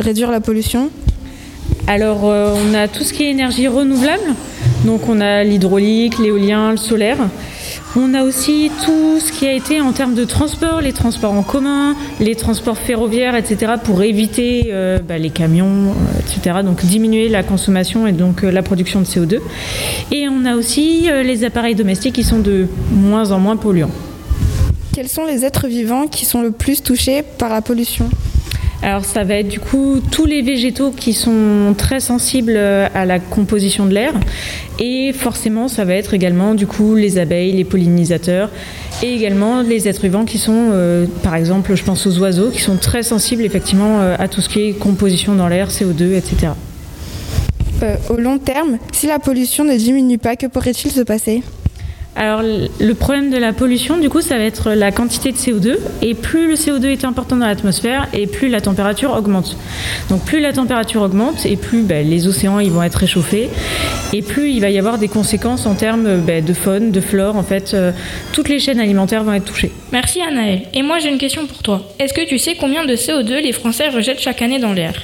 réduire 0.00 0.32
la 0.32 0.40
pollution? 0.40 0.90
Alors 1.86 2.22
euh, 2.24 2.52
on 2.68 2.74
a 2.74 2.88
tout 2.88 3.04
ce 3.04 3.12
qui 3.12 3.22
est 3.22 3.30
énergie 3.30 3.68
renouvelable, 3.68 4.34
donc 4.84 5.08
on 5.08 5.20
a 5.20 5.44
l'hydraulique, 5.44 6.18
l'éolien, 6.18 6.72
le 6.72 6.76
solaire. 6.76 7.18
On 7.96 8.12
a 8.12 8.22
aussi 8.22 8.70
tout 8.84 9.18
ce 9.18 9.32
qui 9.32 9.46
a 9.46 9.52
été 9.52 9.80
en 9.80 9.92
termes 9.92 10.14
de 10.14 10.24
transport, 10.24 10.82
les 10.82 10.92
transports 10.92 11.32
en 11.32 11.42
commun, 11.42 11.96
les 12.20 12.34
transports 12.34 12.76
ferroviaires, 12.76 13.34
etc., 13.34 13.72
pour 13.82 14.02
éviter 14.02 14.68
euh, 14.68 14.98
bah, 14.98 15.16
les 15.16 15.30
camions, 15.30 15.92
euh, 15.92 16.20
etc., 16.20 16.58
donc 16.62 16.84
diminuer 16.84 17.28
la 17.30 17.42
consommation 17.42 18.06
et 18.06 18.12
donc 18.12 18.44
euh, 18.44 18.50
la 18.50 18.62
production 18.62 19.00
de 19.00 19.06
CO2. 19.06 19.40
Et 20.12 20.28
on 20.28 20.44
a 20.44 20.54
aussi 20.54 21.08
les 21.24 21.44
appareils 21.44 21.74
domestiques 21.74 22.14
qui 22.14 22.24
sont 22.24 22.40
de 22.40 22.66
moins 22.90 23.32
en 23.32 23.38
moins 23.38 23.56
polluants. 23.56 23.90
Quels 24.94 25.08
sont 25.08 25.24
les 25.24 25.44
êtres 25.44 25.66
vivants 25.66 26.08
qui 26.08 26.26
sont 26.26 26.42
le 26.42 26.50
plus 26.50 26.82
touchés 26.82 27.22
par 27.38 27.48
la 27.48 27.62
pollution? 27.62 28.10
Alors 28.82 29.04
ça 29.04 29.24
va 29.24 29.34
être 29.34 29.48
du 29.48 29.60
coup 29.60 30.00
tous 30.10 30.24
les 30.24 30.42
végétaux 30.42 30.92
qui 30.92 31.12
sont 31.12 31.74
très 31.76 32.00
sensibles 32.00 32.56
à 32.56 33.04
la 33.04 33.18
composition 33.18 33.86
de 33.86 33.94
l'air 33.94 34.12
et 34.78 35.12
forcément 35.12 35.68
ça 35.68 35.84
va 35.84 35.94
être 35.94 36.14
également 36.14 36.54
du 36.54 36.66
coup 36.66 36.94
les 36.94 37.18
abeilles, 37.18 37.52
les 37.52 37.64
pollinisateurs 37.64 38.50
et 39.02 39.14
également 39.14 39.62
les 39.62 39.88
êtres 39.88 40.02
vivants 40.02 40.24
qui 40.24 40.38
sont 40.38 40.70
euh, 40.72 41.06
par 41.22 41.34
exemple 41.34 41.74
je 41.74 41.84
pense 41.84 42.06
aux 42.06 42.18
oiseaux 42.18 42.50
qui 42.50 42.60
sont 42.60 42.76
très 42.76 43.02
sensibles 43.02 43.42
effectivement 43.42 44.00
euh, 44.00 44.16
à 44.18 44.28
tout 44.28 44.40
ce 44.40 44.48
qui 44.48 44.60
est 44.60 44.72
composition 44.72 45.34
dans 45.34 45.48
l'air, 45.48 45.70
CO2, 45.70 46.14
etc. 46.14 46.52
Euh, 47.82 47.96
au 48.10 48.16
long 48.16 48.38
terme, 48.38 48.78
si 48.92 49.06
la 49.06 49.20
pollution 49.20 49.64
ne 49.64 49.76
diminue 49.76 50.18
pas, 50.18 50.34
que 50.34 50.46
pourrait-il 50.46 50.90
se 50.90 51.02
passer? 51.02 51.42
Alors 52.18 52.42
le 52.42 52.94
problème 52.94 53.30
de 53.30 53.36
la 53.36 53.52
pollution, 53.52 53.96
du 53.96 54.10
coup, 54.10 54.20
ça 54.20 54.38
va 54.38 54.42
être 54.42 54.72
la 54.72 54.90
quantité 54.90 55.30
de 55.30 55.36
CO2. 55.36 55.76
Et 56.02 56.14
plus 56.14 56.48
le 56.48 56.54
CO2 56.54 56.86
est 56.86 57.04
important 57.04 57.36
dans 57.36 57.46
l'atmosphère, 57.46 58.08
et 58.12 58.26
plus 58.26 58.48
la 58.48 58.60
température 58.60 59.12
augmente. 59.12 59.56
Donc 60.10 60.24
plus 60.24 60.40
la 60.40 60.52
température 60.52 61.02
augmente, 61.02 61.46
et 61.46 61.56
plus 61.56 61.82
ben, 61.82 62.08
les 62.08 62.26
océans 62.26 62.58
ils 62.58 62.72
vont 62.72 62.82
être 62.82 62.96
réchauffés, 62.96 63.48
et 64.12 64.22
plus 64.22 64.50
il 64.50 64.60
va 64.60 64.70
y 64.70 64.78
avoir 64.78 64.98
des 64.98 65.06
conséquences 65.06 65.64
en 65.66 65.76
termes 65.76 66.18
ben, 66.18 66.44
de 66.44 66.52
faune, 66.52 66.90
de 66.90 67.00
flore. 67.00 67.36
En 67.36 67.44
fait, 67.44 67.72
euh, 67.74 67.92
toutes 68.32 68.48
les 68.48 68.58
chaînes 68.58 68.80
alimentaires 68.80 69.22
vont 69.22 69.34
être 69.34 69.44
touchées. 69.44 69.70
Merci 69.92 70.20
Anaël. 70.20 70.62
Et 70.74 70.82
moi 70.82 70.98
j'ai 70.98 71.10
une 71.10 71.18
question 71.18 71.46
pour 71.46 71.62
toi. 71.62 71.82
Est-ce 72.00 72.12
que 72.12 72.26
tu 72.26 72.38
sais 72.38 72.56
combien 72.58 72.84
de 72.84 72.96
CO2 72.96 73.40
les 73.42 73.52
Français 73.52 73.88
rejettent 73.88 74.20
chaque 74.20 74.42
année 74.42 74.58
dans 74.58 74.72
l'air? 74.72 74.94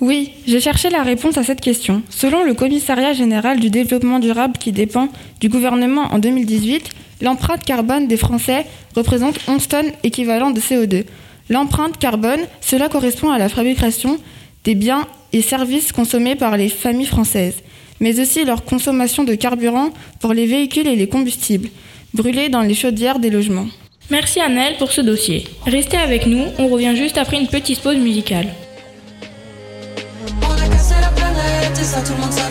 Oui, 0.00 0.32
j'ai 0.46 0.60
cherché 0.60 0.90
la 0.90 1.02
réponse 1.02 1.38
à 1.38 1.42
cette 1.42 1.62
question. 1.62 2.02
Selon 2.10 2.44
le 2.44 2.52
Commissariat 2.52 3.14
général 3.14 3.58
du 3.60 3.70
développement 3.70 4.18
durable 4.18 4.58
qui 4.58 4.70
dépend 4.70 5.08
du 5.40 5.48
gouvernement 5.48 6.12
en 6.12 6.18
2018, 6.18 6.90
l'empreinte 7.22 7.64
carbone 7.64 8.06
des 8.06 8.18
Français 8.18 8.66
représente 8.94 9.38
11 9.48 9.68
tonnes 9.68 9.92
équivalent 10.02 10.50
de 10.50 10.60
CO2. 10.60 11.04
L'empreinte 11.48 11.96
carbone, 11.96 12.40
cela 12.60 12.90
correspond 12.90 13.30
à 13.30 13.38
la 13.38 13.48
fabrication 13.48 14.18
des 14.64 14.74
biens 14.74 15.06
et 15.32 15.40
services 15.40 15.92
consommés 15.92 16.34
par 16.36 16.58
les 16.58 16.68
familles 16.68 17.06
françaises, 17.06 17.62
mais 17.98 18.20
aussi 18.20 18.44
leur 18.44 18.64
consommation 18.64 19.24
de 19.24 19.34
carburant 19.34 19.90
pour 20.20 20.34
les 20.34 20.44
véhicules 20.44 20.88
et 20.88 20.96
les 20.96 21.08
combustibles, 21.08 21.70
brûlés 22.12 22.50
dans 22.50 22.62
les 22.62 22.74
chaudières 22.74 23.18
des 23.18 23.30
logements. 23.30 23.68
Merci 24.10 24.40
Annelle 24.40 24.76
pour 24.76 24.92
ce 24.92 25.00
dossier. 25.00 25.44
Restez 25.64 25.96
avec 25.96 26.26
nous, 26.26 26.44
on 26.58 26.68
revient 26.68 26.94
juste 26.96 27.16
après 27.16 27.40
une 27.40 27.48
petite 27.48 27.80
pause 27.80 27.96
musicale. 27.96 28.48
Ça 31.86 32.00
tout 32.00 32.12
le 32.14 32.18
monde 32.18 32.32
savait. 32.32 32.50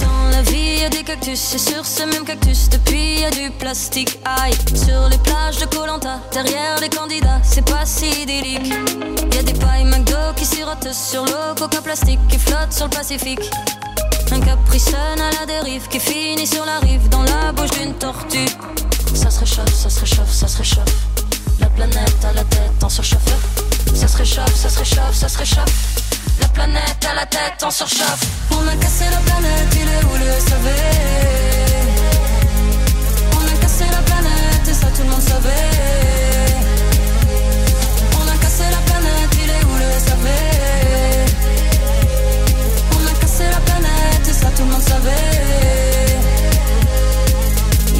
Dans 0.00 0.28
la 0.30 0.42
vie, 0.42 0.80
y 0.80 0.84
a 0.84 0.90
des 0.90 1.02
cactus. 1.02 1.54
Et 1.54 1.58
sur 1.58 1.86
ce 1.86 2.02
même 2.02 2.24
cactus, 2.24 2.68
depuis 2.68 3.20
y 3.20 3.24
a 3.24 3.30
du 3.30 3.50
plastique. 3.52 4.18
Aïe, 4.24 4.52
sur 4.74 5.08
les 5.08 5.18
plages 5.18 5.56
de 5.58 5.64
Colanta, 5.64 6.20
derrière 6.32 6.78
les 6.80 6.90
candidats, 6.90 7.40
c'est 7.42 7.64
pas 7.64 7.86
si 7.86 8.06
idyllique. 8.22 8.74
Y 9.32 9.38
a 9.38 9.42
des 9.42 9.54
pailles 9.54 9.84
McDo 9.84 10.34
qui 10.36 10.44
sirotent 10.44 10.92
sur 10.92 11.24
l'eau, 11.24 11.54
coca 11.58 11.80
plastique 11.80 12.20
qui 12.28 12.38
flotte 12.38 12.72
sur 12.72 12.84
le 12.84 12.90
Pacifique. 12.90 13.50
Un 14.30 14.40
capricène 14.40 15.20
à 15.20 15.40
la 15.40 15.46
dérive 15.46 15.88
qui 15.88 16.00
finit 16.00 16.46
sur 16.46 16.66
la 16.66 16.80
rive 16.80 17.08
dans 17.08 17.22
la 17.22 17.52
bouche 17.52 17.70
d'une 17.70 17.94
tortue. 17.94 18.50
Ça 19.14 19.30
se 19.30 19.40
réchauffe, 19.40 19.72
ça 19.72 19.88
se 19.88 20.00
réchauffe, 20.00 20.32
ça 20.32 20.48
se 20.48 20.58
réchauffe. 20.58 20.94
La 21.60 21.68
planète 21.68 22.24
à 22.28 22.32
la 22.34 22.44
tête 22.44 22.82
en 22.82 22.90
surchauffe. 22.90 23.22
Ça 23.94 24.06
se 24.06 24.16
réchauffe, 24.18 24.54
ça 24.54 24.68
se 24.68 24.78
réchauffe, 24.78 25.14
ça 25.14 25.28
se 25.28 25.38
réchauffe. 25.38 26.25
La 26.40 26.48
planète 26.48 27.06
à 27.10 27.14
la 27.14 27.26
tête 27.26 27.62
en 27.62 27.70
surchauffe. 27.70 28.26
On 28.50 28.66
a 28.68 28.76
cassé 28.76 29.04
la 29.10 29.18
planète, 29.18 29.74
il 29.74 29.88
est 29.88 30.04
où 30.04 30.16
le 30.18 30.30
SAV 30.40 30.66
On 33.32 33.44
a 33.46 33.56
cassé 33.60 33.84
la 33.90 34.02
planète 34.02 34.68
et 34.68 34.74
ça 34.74 34.86
tout 34.94 35.02
le 35.02 35.08
monde 35.10 35.20
savait. 35.20 35.50
On 38.20 38.28
a 38.28 38.36
cassé 38.38 38.64
la 38.70 38.78
planète, 38.90 39.32
il 39.42 39.50
est 39.50 39.64
où 39.64 39.76
le 39.76 39.90
SAV 40.06 40.26
On 42.92 43.06
a 43.06 43.20
cassé 43.20 43.44
la 43.50 43.60
planète 43.60 44.28
et 44.28 44.32
ça 44.32 44.48
tout 44.56 44.64
le 44.64 44.70
monde 44.70 44.82
savait. 44.82 45.10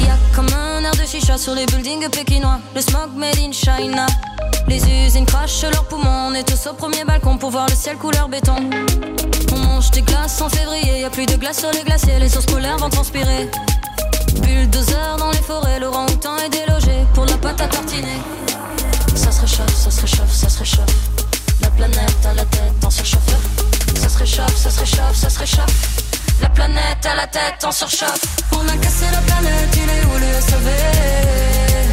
Y 0.03 0.09
a 0.09 0.17
comme 0.35 0.49
un 0.53 0.83
air 0.83 0.95
de 0.95 1.05
chicha 1.05 1.37
sur 1.37 1.55
les 1.55 1.65
buildings 1.65 2.09
pékinois. 2.09 2.59
Le 2.75 2.81
smog 2.81 3.15
made 3.15 3.37
in 3.39 3.51
China. 3.51 4.05
Les 4.67 4.81
usines 5.07 5.25
crachent 5.25 5.63
leurs 5.63 5.85
poumons. 5.85 6.27
On 6.29 6.33
est 6.33 6.43
tous 6.43 6.67
au 6.69 6.73
premier 6.73 7.03
balcon 7.05 7.37
pour 7.37 7.51
voir 7.51 7.67
le 7.69 7.75
ciel 7.75 7.97
couleur 7.97 8.27
béton. 8.27 8.55
On 9.53 9.57
mange 9.59 9.91
des 9.91 10.01
glaces 10.01 10.41
en 10.41 10.49
février. 10.49 11.01
Y 11.01 11.03
a 11.05 11.09
plus 11.09 11.25
de 11.25 11.35
glace 11.35 11.59
sur 11.59 11.71
les 11.71 11.83
glaciers. 11.83 12.19
Les 12.19 12.29
sources 12.29 12.45
polaires 12.45 12.77
vont 12.77 12.89
transpirer. 12.89 13.49
Bulldozer 14.41 15.15
dans 15.17 15.31
les 15.31 15.37
forêts. 15.37 15.79
Laurent 15.79 16.05
Houtan 16.05 16.37
est 16.37 16.49
délogé 16.49 17.05
pour 17.13 17.25
la 17.25 17.37
pâte 17.37 17.61
à 17.61 17.67
tartiner. 17.67 18.19
Ça 19.15 19.31
se 19.31 19.41
réchauffe, 19.41 19.75
ça 19.75 19.89
se 19.89 20.01
réchauffe, 20.01 20.33
ça 20.33 20.49
se 20.49 20.59
réchauffe. 20.59 20.95
La 21.61 21.69
planète 21.69 22.25
à 22.29 22.33
la 22.33 22.45
tête 22.45 22.83
en 22.85 22.89
surchauffe. 22.89 23.21
Ça 23.95 24.09
se 24.09 24.17
réchauffe, 24.17 24.55
ça 24.55 24.69
se 24.69 24.79
réchauffe, 24.79 25.15
ça 25.15 25.29
se 25.29 25.39
réchauffe. 25.39 26.03
La 26.41 26.49
planète 26.49 27.05
à 27.05 27.15
la 27.15 27.27
tête 27.27 27.63
en 27.63 27.71
surchauffe. 27.71 28.21
On 28.51 28.67
a 28.67 28.77
cassé 28.77 29.05
la 29.11 29.19
planète, 29.19 29.75
il 29.75 29.89
est 29.89 30.05
où 30.05 30.19
le 30.19 30.41
SAV 30.41 31.86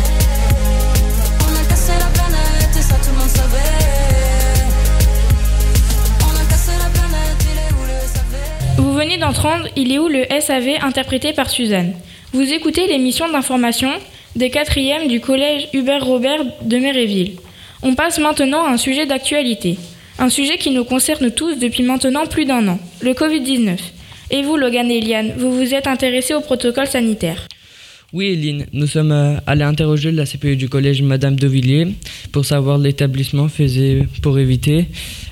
Vous 8.94 9.00
venez 9.00 9.18
d'entendre 9.18 9.66
Il 9.74 9.90
est 9.92 9.98
où 9.98 10.06
le 10.06 10.24
SAV 10.40 10.76
interprété 10.80 11.32
par 11.32 11.50
Suzanne? 11.50 11.94
Vous 12.32 12.52
écoutez 12.52 12.86
l'émission 12.86 13.28
d'information 13.28 13.90
des 14.36 14.50
quatrièmes 14.50 15.08
du 15.08 15.18
collège 15.18 15.66
Hubert 15.72 16.06
Robert 16.06 16.44
de 16.62 16.78
Méréville. 16.78 17.32
On 17.82 17.96
passe 17.96 18.20
maintenant 18.20 18.64
à 18.64 18.70
un 18.70 18.76
sujet 18.76 19.04
d'actualité. 19.04 19.78
Un 20.20 20.28
sujet 20.28 20.58
qui 20.58 20.70
nous 20.70 20.84
concerne 20.84 21.32
tous 21.32 21.56
depuis 21.56 21.82
maintenant 21.82 22.26
plus 22.26 22.44
d'un 22.44 22.68
an, 22.68 22.78
le 23.00 23.14
Covid-19. 23.14 23.78
Et 24.30 24.42
vous, 24.42 24.56
Logan 24.56 24.88
et 24.88 24.98
Eliane, 24.98 25.34
vous 25.38 25.50
vous 25.50 25.74
êtes 25.74 25.88
intéressés 25.88 26.34
au 26.34 26.40
protocole 26.40 26.86
sanitaire 26.86 27.48
Oui, 28.14 28.26
Eline, 28.26 28.66
nous 28.72 28.86
sommes 28.86 29.10
euh, 29.10 29.38
allés 29.44 29.64
interroger 29.64 30.12
la 30.12 30.24
CPU 30.24 30.54
du 30.54 30.68
collège 30.68 31.02
Madame 31.02 31.34
Devilliers 31.34 31.88
pour 32.30 32.44
savoir 32.44 32.78
l'établissement 32.78 33.48
faisait 33.48 34.06
pour 34.22 34.38
éviter 34.38 34.86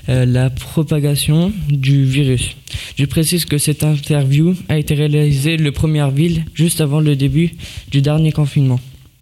euh, 0.09 0.25
la 0.25 0.49
propagation 0.49 1.53
du 1.69 2.03
virus. 2.03 2.57
Je 2.97 3.05
précise 3.05 3.45
que 3.45 3.57
cette 3.57 3.85
interview 3.85 4.53
a 4.67 4.77
été 4.77 4.95
réalisée 4.95 5.55
le 5.55 5.71
1er 5.71 6.03
avril, 6.03 6.43
juste 6.55 6.81
avant 6.81 6.99
le 6.99 7.15
début 7.15 7.51
du 7.89 8.01
dernier 8.01 8.33
confinement. 8.33 8.81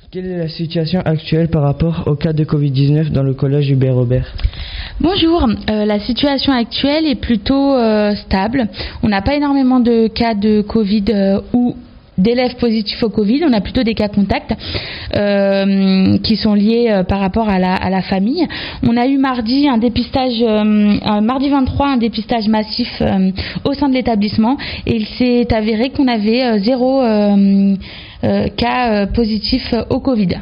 Quelle 0.09 0.25
est 0.25 0.39
la 0.39 0.49
situation 0.49 0.99
actuelle 1.05 1.49
par 1.49 1.61
rapport 1.61 2.05
au 2.07 2.15
cas 2.15 2.33
de 2.33 2.43
Covid-19 2.43 3.11
dans 3.11 3.21
le 3.21 3.35
collège 3.35 3.69
Hubert 3.69 3.93
Robert? 3.93 4.25
Bonjour, 4.99 5.47
Euh, 5.69 5.85
la 5.85 5.99
situation 5.99 6.51
actuelle 6.51 7.05
est 7.05 7.21
plutôt 7.21 7.75
euh, 7.75 8.15
stable. 8.15 8.67
On 9.03 9.09
n'a 9.09 9.21
pas 9.21 9.35
énormément 9.35 9.79
de 9.79 10.07
cas 10.07 10.33
de 10.33 10.61
Covid 10.61 11.05
euh, 11.09 11.41
ou 11.53 11.75
d'élèves 12.17 12.55
positifs 12.57 13.01
au 13.03 13.09
Covid, 13.09 13.43
on 13.45 13.53
a 13.53 13.61
plutôt 13.61 13.83
des 13.83 13.93
cas 13.93 14.07
contacts 14.07 14.53
euh, 15.15 16.17
qui 16.19 16.35
sont 16.35 16.53
liés 16.53 16.87
euh, 16.89 17.03
par 17.03 17.19
rapport 17.19 17.49
à 17.49 17.59
la, 17.59 18.01
famille. 18.01 18.47
On 18.83 18.97
a 18.97 19.07
eu 19.07 19.17
mardi 19.17 19.67
un 19.67 19.77
dépistage, 19.77 20.41
euh, 20.41 21.21
mardi 21.21 21.49
23, 21.49 21.87
un 21.87 21.97
dépistage 21.97 22.47
massif 22.47 23.01
au 23.63 23.73
sein 23.73 23.89
de 23.89 23.93
l'établissement 23.93 24.57
et 24.85 24.95
il 24.95 25.05
s'est 25.05 25.53
avéré 25.53 25.89
qu'on 25.89 26.07
avait 26.07 26.59
zéro 26.59 27.01
cas 28.57 29.05
positif 29.07 29.73
au 29.89 29.99
Covid. 29.99 30.39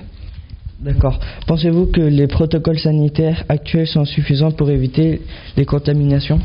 D'accord. 0.80 1.20
Pensez-vous 1.46 1.88
que 1.88 2.00
les 2.00 2.28
protocoles 2.28 2.80
sanitaires 2.80 3.44
actuels 3.50 3.88
sont 3.88 4.06
suffisants 4.06 4.52
pour 4.52 4.70
éviter 4.70 5.22
les 5.58 5.66
contaminations? 5.66 6.40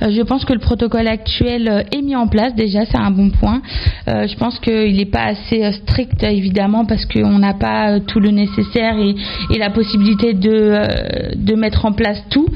Je 0.00 0.22
pense 0.22 0.44
que 0.44 0.52
le 0.52 0.58
protocole 0.58 1.06
actuel 1.06 1.68
euh, 1.68 1.82
est 1.92 2.02
mis 2.02 2.16
en 2.16 2.26
place 2.26 2.54
déjà, 2.54 2.84
c'est 2.84 2.96
un 2.98 3.10
bon 3.10 3.30
point. 3.30 3.62
Euh, 4.08 4.26
je 4.26 4.36
pense 4.36 4.58
qu'il 4.58 4.96
n'est 4.96 5.04
pas 5.04 5.24
assez 5.24 5.64
euh, 5.64 5.72
strict 5.72 6.22
évidemment 6.22 6.84
parce 6.84 7.06
qu'on 7.06 7.38
n'a 7.38 7.54
pas 7.54 7.92
euh, 7.92 8.00
tout 8.00 8.20
le 8.20 8.30
nécessaire 8.30 8.96
et, 8.98 9.14
la 9.58 9.70
possibilité 9.70 10.34
de, 10.34 10.50
euh, 10.50 11.56
mettre 11.56 11.86
en 11.86 11.92
place 11.92 12.22
tout. 12.30 12.46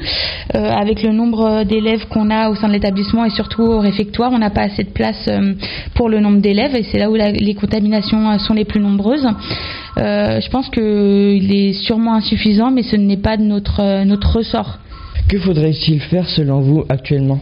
Euh, 0.55 0.71
avec 0.71 1.03
le 1.03 1.11
nombre 1.11 1.63
d'élèves 1.63 2.07
qu'on 2.07 2.29
a 2.29 2.49
au 2.49 2.55
sein 2.55 2.67
de 2.67 2.73
l'établissement 2.73 3.23
et 3.23 3.29
surtout 3.29 3.61
au 3.61 3.79
réfectoire, 3.79 4.31
on 4.31 4.39
n'a 4.39 4.49
pas 4.49 4.63
assez 4.63 4.83
de 4.83 4.89
place 4.89 5.27
euh, 5.27 5.53
pour 5.93 6.09
le 6.09 6.19
nombre 6.19 6.39
d'élèves 6.39 6.75
et 6.75 6.83
c'est 6.83 6.97
là 6.97 7.09
où 7.09 7.15
les 7.15 7.53
contaminations 7.53 8.31
euh, 8.31 8.37
sont 8.39 8.53
les 8.53 8.65
plus 8.65 8.79
nombreuses. 8.79 9.27
Euh, 9.97 10.39
je 10.41 10.49
pense 10.49 10.69
qu'il 10.69 11.53
est 11.53 11.73
sûrement 11.73 12.15
insuffisant 12.15 12.71
mais 12.71 12.83
ce 12.83 12.95
n'est 12.95 13.17
pas 13.17 13.37
de 13.37 13.43
euh, 13.79 14.05
notre 14.05 14.37
ressort. 14.37 14.79
Que 15.27 15.37
faudrait-il 15.39 15.99
faire 16.01 16.27
selon 16.29 16.61
vous 16.61 16.85
actuellement 16.89 17.39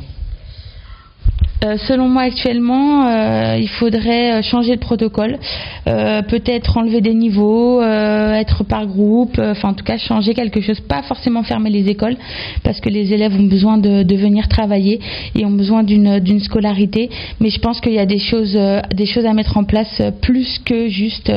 Euh, 1.66 1.76
selon 1.88 2.08
moi 2.08 2.22
actuellement, 2.22 3.08
euh, 3.08 3.58
il 3.60 3.68
faudrait 3.68 4.34
euh, 4.34 4.42
changer 4.44 4.76
de 4.76 4.80
protocole, 4.80 5.40
peut-être 5.86 6.78
enlever 6.78 7.02
des 7.02 7.14
niveaux, 7.14 7.82
être 7.82 8.64
par 8.64 8.86
groupe, 8.86 9.40
enfin 9.40 9.70
en 9.70 9.74
tout 9.74 9.86
cas 9.86 9.98
changer 9.98 10.34
quelque 10.34 10.62
chose, 10.62 10.80
pas 10.82 11.02
forcément 11.02 11.44
fermer 11.44 11.70
les 11.70 11.88
écoles 11.90 12.18
parce 12.64 12.82
que 12.82 12.90
les 12.90 13.14
élèves 13.14 13.34
ont 13.34 13.48
besoin 13.48 13.78
de, 13.78 14.04
de 14.04 14.16
venir 14.16 14.48
travailler 14.50 15.00
et 15.34 15.46
ont 15.46 15.52
besoin 15.52 15.84
d'une 15.84 16.40
scolarité, 16.42 17.10
mais 17.40 17.50
je 17.50 17.60
pense 17.60 17.80
qu'il 17.80 17.94
y 17.94 18.00
a 18.00 18.06
des 18.06 18.20
choses 18.20 18.58
des 18.96 19.06
choses 19.06 19.26
à 19.26 19.34
mettre 19.34 19.56
en 19.58 19.64
place 19.64 20.02
plus 20.22 20.60
que 20.66 20.90
juste 20.90 21.32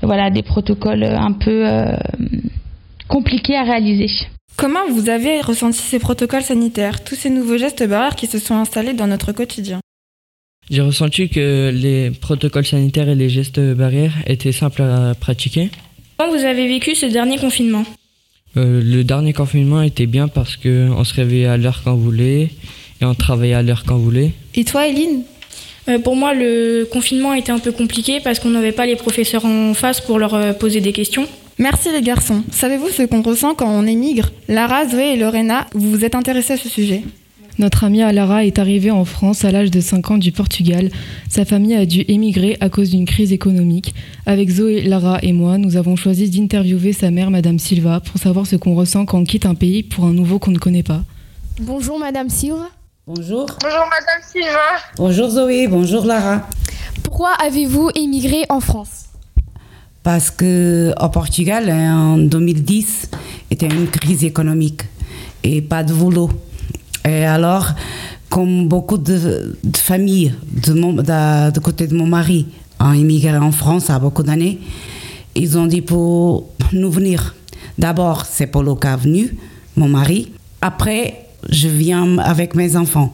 voilà 0.00 0.30
des 0.30 0.42
protocoles 0.42 1.02
un 1.02 1.32
peu 1.32 1.66
compliqués 3.08 3.56
à 3.56 3.64
réaliser. 3.64 4.08
Comment 4.56 4.88
vous 4.90 5.10
avez 5.10 5.42
ressenti 5.42 5.80
ces 5.80 5.98
protocoles 5.98 6.42
sanitaires, 6.42 7.04
tous 7.04 7.14
ces 7.14 7.28
nouveaux 7.28 7.58
gestes 7.58 7.86
barrières 7.86 8.16
qui 8.16 8.26
se 8.26 8.38
sont 8.38 8.54
installés 8.54 8.94
dans 8.94 9.06
notre 9.06 9.32
quotidien? 9.32 9.80
J'ai 10.70 10.80
ressenti 10.80 11.28
que 11.28 11.70
les 11.74 12.10
protocoles 12.10 12.64
sanitaires 12.64 13.08
et 13.10 13.14
les 13.14 13.28
gestes 13.28 13.60
barrières 13.60 14.14
étaient 14.26 14.52
simples 14.52 14.80
à 14.82 15.14
pratiquer. 15.14 15.70
Comment 16.16 16.32
vous 16.34 16.44
avez 16.44 16.66
vécu 16.68 16.94
ce 16.94 17.04
dernier 17.04 17.36
confinement? 17.36 17.84
Euh, 18.56 18.80
le 18.82 19.04
dernier 19.04 19.34
confinement 19.34 19.82
était 19.82 20.06
bien 20.06 20.26
parce 20.26 20.56
qu'on 20.56 21.04
se 21.04 21.14
réveillait 21.14 21.46
à 21.46 21.58
l'heure 21.58 21.82
qu'on 21.84 21.94
voulait 21.94 22.50
et 23.02 23.04
on 23.04 23.14
travaillait 23.14 23.54
à 23.54 23.62
l'heure 23.62 23.84
qu'on 23.84 23.98
voulait. 23.98 24.32
Et 24.54 24.64
toi, 24.64 24.88
Eline 24.88 25.22
Euh, 25.88 25.98
Pour 25.98 26.16
moi, 26.16 26.34
le 26.34 26.84
confinement 26.90 27.30
a 27.32 27.38
été 27.38 27.52
un 27.52 27.58
peu 27.58 27.72
compliqué 27.72 28.20
parce 28.22 28.38
qu'on 28.38 28.50
n'avait 28.50 28.72
pas 28.72 28.86
les 28.86 28.96
professeurs 28.96 29.44
en 29.44 29.74
face 29.74 30.00
pour 30.00 30.18
leur 30.18 30.34
euh, 30.34 30.52
poser 30.52 30.80
des 30.80 30.92
questions. 30.92 31.26
Merci 31.58 31.88
les 31.90 32.02
garçons. 32.02 32.42
Savez-vous 32.50 32.88
ce 32.90 33.02
qu'on 33.02 33.22
ressent 33.22 33.54
quand 33.54 33.70
on 33.70 33.86
émigre? 33.86 34.30
Lara, 34.48 34.86
Zoé 34.86 35.14
et 35.14 35.16
Lorena, 35.16 35.66
vous 35.72 35.90
vous 35.90 36.04
êtes 36.04 36.14
intéressés 36.14 36.54
à 36.54 36.56
ce 36.58 36.68
sujet. 36.68 37.02
Notre 37.58 37.84
amie 37.84 38.02
Alara 38.02 38.44
est 38.44 38.58
arrivée 38.58 38.90
en 38.90 39.06
France 39.06 39.46
à 39.46 39.50
l'âge 39.50 39.70
de 39.70 39.80
5 39.80 40.10
ans 40.10 40.18
du 40.18 40.30
Portugal. 40.30 40.90
Sa 41.30 41.46
famille 41.46 41.74
a 41.74 41.86
dû 41.86 42.04
émigrer 42.08 42.58
à 42.60 42.68
cause 42.68 42.90
d'une 42.90 43.06
crise 43.06 43.32
économique. 43.32 43.94
Avec 44.26 44.50
Zoé, 44.50 44.82
Lara 44.82 45.20
et 45.22 45.32
moi, 45.32 45.56
nous 45.56 45.76
avons 45.78 45.96
choisi 45.96 46.28
d'interviewer 46.28 46.92
sa 46.92 47.10
mère, 47.10 47.30
Madame 47.30 47.58
Silva, 47.58 48.00
pour 48.00 48.20
savoir 48.20 48.46
ce 48.46 48.56
qu'on 48.56 48.74
ressent 48.74 49.06
quand 49.06 49.20
on 49.20 49.24
quitte 49.24 49.46
un 49.46 49.54
pays 49.54 49.82
pour 49.82 50.04
un 50.04 50.12
nouveau 50.12 50.38
qu'on 50.38 50.50
ne 50.50 50.58
connaît 50.58 50.82
pas. 50.82 51.02
Bonjour 51.58 51.98
Madame 51.98 52.28
Silva. 52.28 52.68
Bonjour. 53.08 53.46
Bonjour 53.62 53.84
Madame 53.84 54.20
Silva. 54.20 54.82
Bonjour 54.96 55.30
Zoé, 55.30 55.68
bonjour 55.68 56.04
Lara. 56.04 56.42
Pourquoi 57.04 57.34
avez-vous 57.34 57.90
émigré 57.94 58.42
en 58.48 58.58
France? 58.58 59.04
Parce 60.02 60.32
que 60.32 60.92
au 61.00 61.08
Portugal, 61.10 61.70
en 61.70 62.18
2010, 62.18 63.08
était 63.52 63.68
une 63.68 63.86
crise 63.86 64.24
économique 64.24 64.82
et 65.44 65.62
pas 65.62 65.84
de 65.84 65.92
boulot. 65.94 66.30
Et 67.04 67.24
alors, 67.24 67.68
comme 68.28 68.66
beaucoup 68.66 68.98
de, 68.98 69.56
de 69.62 69.76
familles 69.76 70.34
de, 70.50 70.72
mon, 70.72 70.92
de, 70.94 71.50
de 71.52 71.60
côté 71.60 71.86
de 71.86 71.94
mon 71.94 72.06
mari 72.06 72.48
ont 72.80 72.92
immigré 72.92 73.36
en 73.36 73.52
France 73.52 73.88
à 73.88 74.00
beaucoup 74.00 74.24
d'années, 74.24 74.58
ils 75.36 75.56
ont 75.56 75.66
dit 75.66 75.80
pour 75.80 76.50
nous 76.72 76.90
venir. 76.90 77.36
D'abord, 77.78 78.26
c'est 78.26 78.48
Polo 78.48 78.74
qui 78.74 78.88
est 78.88 78.96
venu, 78.96 79.36
mon 79.76 79.88
mari. 79.88 80.32
Après, 80.60 81.25
je 81.48 81.68
viens 81.68 82.18
avec 82.18 82.54
mes 82.54 82.76
enfants. 82.76 83.12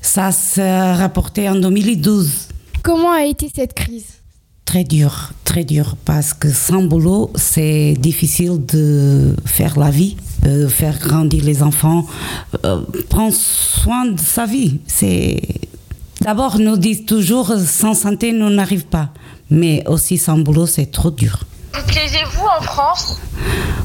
Ça 0.00 0.32
s'est 0.32 0.92
rapporté 0.94 1.48
en 1.48 1.54
2012. 1.56 2.30
Comment 2.82 3.12
a 3.12 3.24
été 3.24 3.50
cette 3.54 3.74
crise? 3.74 4.06
Très 4.64 4.84
dur, 4.84 5.32
très 5.44 5.64
dur, 5.64 5.96
parce 6.04 6.34
que 6.34 6.50
sans 6.50 6.82
boulot, 6.84 7.30
c'est 7.34 7.94
difficile 7.98 8.64
de 8.64 9.36
faire 9.44 9.78
la 9.78 9.90
vie, 9.90 10.16
faire 10.68 10.98
grandir 10.98 11.44
les 11.44 11.62
enfants, 11.62 12.06
euh, 12.64 12.80
prendre 13.08 13.34
soin 13.34 14.06
de 14.06 14.20
sa 14.20 14.46
vie. 14.46 14.78
C'est 14.86 15.40
D'abord, 16.22 16.60
nous 16.60 16.76
disent 16.76 17.04
toujours, 17.04 17.52
sans 17.58 17.94
santé, 17.94 18.32
nous 18.32 18.48
n'arrive 18.48 18.86
pas. 18.86 19.08
Mais 19.50 19.82
aussi 19.88 20.18
sans 20.18 20.38
boulot, 20.38 20.66
c'est 20.66 20.86
trop 20.86 21.10
dur. 21.10 21.44
Vous 21.74 21.86
plaisez-vous 21.86 22.44
en 22.58 22.62
France? 22.62 23.20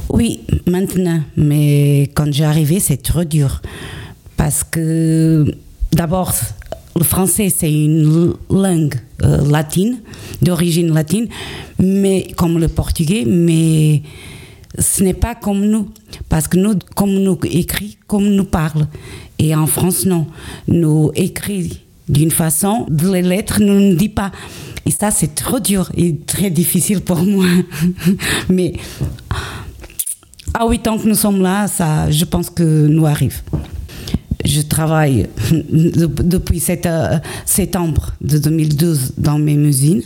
Oui, 0.09 0.41
maintenant. 0.65 1.21
Mais 1.35 2.09
quand 2.13 2.31
j'ai 2.31 2.43
arrivé, 2.43 2.79
c'est 2.79 2.97
trop 2.97 3.23
dur. 3.23 3.61
Parce 4.35 4.63
que, 4.63 5.45
d'abord, 5.91 6.33
le 6.95 7.03
français, 7.03 7.49
c'est 7.49 7.71
une 7.71 8.33
langue 8.49 8.95
euh, 9.23 9.49
latine, 9.49 9.99
d'origine 10.41 10.93
latine, 10.93 11.27
mais 11.79 12.27
comme 12.35 12.59
le 12.59 12.67
portugais, 12.67 13.23
mais 13.25 14.01
ce 14.77 15.03
n'est 15.03 15.13
pas 15.13 15.35
comme 15.35 15.65
nous. 15.65 15.89
Parce 16.29 16.47
que 16.47 16.57
nous, 16.57 16.75
comme 16.95 17.13
nous 17.13 17.39
écrit, 17.43 17.97
comme 18.07 18.27
nous 18.27 18.45
parle. 18.45 18.87
Et 19.39 19.55
en 19.55 19.67
France, 19.67 20.05
non. 20.05 20.27
Nous 20.67 21.11
écrit 21.15 21.86
d'une 22.09 22.31
façon, 22.31 22.85
les 22.89 23.21
lettres 23.21 23.59
nous 23.61 23.79
ne 23.79 23.95
dit 23.95 24.09
pas. 24.09 24.31
Et 24.85 24.91
ça, 24.91 25.11
c'est 25.11 25.35
trop 25.35 25.59
dur 25.59 25.91
et 25.97 26.15
très 26.25 26.49
difficile 26.49 27.01
pour 27.01 27.17
moi. 27.17 27.45
Mais 28.49 28.73
à 30.53 30.67
huit 30.67 30.87
ans 30.87 30.97
que 30.97 31.07
nous 31.07 31.15
sommes 31.15 31.41
là, 31.41 31.67
ça, 31.67 32.09
je 32.09 32.25
pense 32.25 32.49
que 32.49 32.87
nous 32.87 33.05
arrive. 33.05 33.41
Je 34.45 34.61
travaille 34.61 35.27
depuis 35.51 36.63
euh, 36.85 37.17
septembre 37.45 38.13
de 38.21 38.37
2012 38.37 39.13
dans 39.17 39.37
mes 39.37 39.55
usines. 39.55 40.03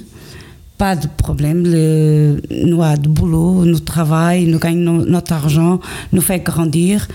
Pas 0.77 0.95
de 0.95 1.07
problème. 1.15 1.61
Nous 1.61 2.81
avons 2.81 3.01
de 3.01 3.07
boulot, 3.07 3.65
nous 3.65 3.79
travaillons, 3.79 4.49
nous 4.49 4.57
gagnons 4.57 5.05
notre 5.05 5.33
argent, 5.33 5.79
nous 6.11 6.21
fait 6.21 6.39
grandir 6.39 7.07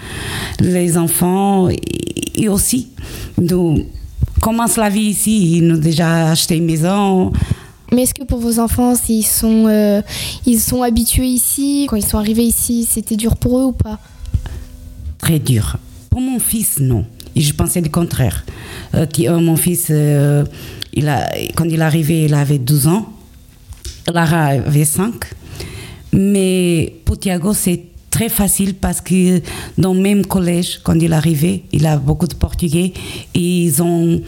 les 0.61 0.97
enfants 0.97 1.69
et, 1.69 2.49
aussi 2.49 2.89
nous 3.41 3.85
commence 4.41 4.77
la 4.77 4.89
vie 4.89 5.09
ici. 5.09 5.59
Ils 5.59 5.73
ont 5.73 5.77
déjà 5.77 6.31
acheté 6.31 6.57
une 6.57 6.67
maison. 6.67 7.33
Mais 7.93 8.03
est-ce 8.03 8.15
que 8.15 8.25
pour 8.25 8.39
vos 8.39 8.59
enfants, 8.59 8.95
ils 9.09 9.23
sont, 9.23 9.67
euh, 9.69 10.03
ils 10.45 10.61
sont 10.61 10.83
habitués 10.83 11.27
ici 11.27 11.87
Quand 11.89 11.97
ils 11.97 12.05
sont 12.05 12.19
arrivés 12.19 12.45
ici, 12.45 12.87
c'était 12.89 13.17
dur 13.17 13.37
pour 13.37 13.59
eux 13.59 13.65
ou 13.65 13.73
pas? 13.73 13.99
Très 15.19 15.39
dur. 15.39 15.77
Pour 16.11 16.21
mon 16.21 16.39
fils, 16.39 16.79
non. 16.81 17.05
Et 17.35 17.41
je 17.41 17.55
pensais 17.55 17.81
le 17.81 17.89
contraire. 17.89 18.45
Euh, 18.95 19.07
euh, 19.21 19.41
mon 19.41 19.57
fils, 19.57 19.91
il 20.93 21.09
a, 21.09 21.29
quand 21.55 21.65
il 21.65 21.81
est 21.81 21.83
arrivé, 21.83 22.25
il 22.25 22.35
avait 22.35 22.59
12 22.59 22.89
ans. 22.89 23.13
Lara 24.13 24.47
avait 24.47 24.85
5. 24.85 25.13
Mais 26.13 26.95
pour 27.05 27.19
Thiago, 27.19 27.53
c'est 27.53 27.83
très 28.17 28.31
facile 28.31 28.75
parce 28.75 29.03
que 29.03 29.43
dans 29.77 29.93
le 29.93 30.01
même 30.01 30.25
collège, 30.25 30.81
quand 30.83 30.95
il 30.95 31.13
arrivé, 31.13 31.65
il 31.73 31.85
a 31.87 31.99
beaucoup 31.99 32.27
de 32.27 32.35
Portugais 32.35 32.95
et 33.35 33.65
ils 33.65 33.83
ont 33.83 34.23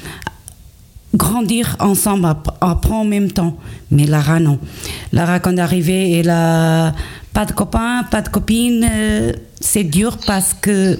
grandi 1.14 1.62
ensemble, 1.78 2.26
apprendre 2.60 3.00
en 3.00 3.04
même 3.06 3.32
temps. 3.32 3.56
Mais 3.90 4.04
Lara, 4.04 4.40
non. 4.40 4.58
Lara, 5.10 5.40
quand 5.40 5.52
elle 5.52 5.60
est 5.60 5.62
arrivée, 5.62 6.18
elle 6.18 6.28
a 6.28 6.94
pas 7.32 7.46
de 7.46 7.52
copains, 7.52 8.04
pas 8.10 8.20
de 8.20 8.28
copines. 8.28 8.86
Euh, 8.92 9.32
c'est 9.58 9.84
dur 9.84 10.18
parce 10.26 10.52
que 10.52 10.98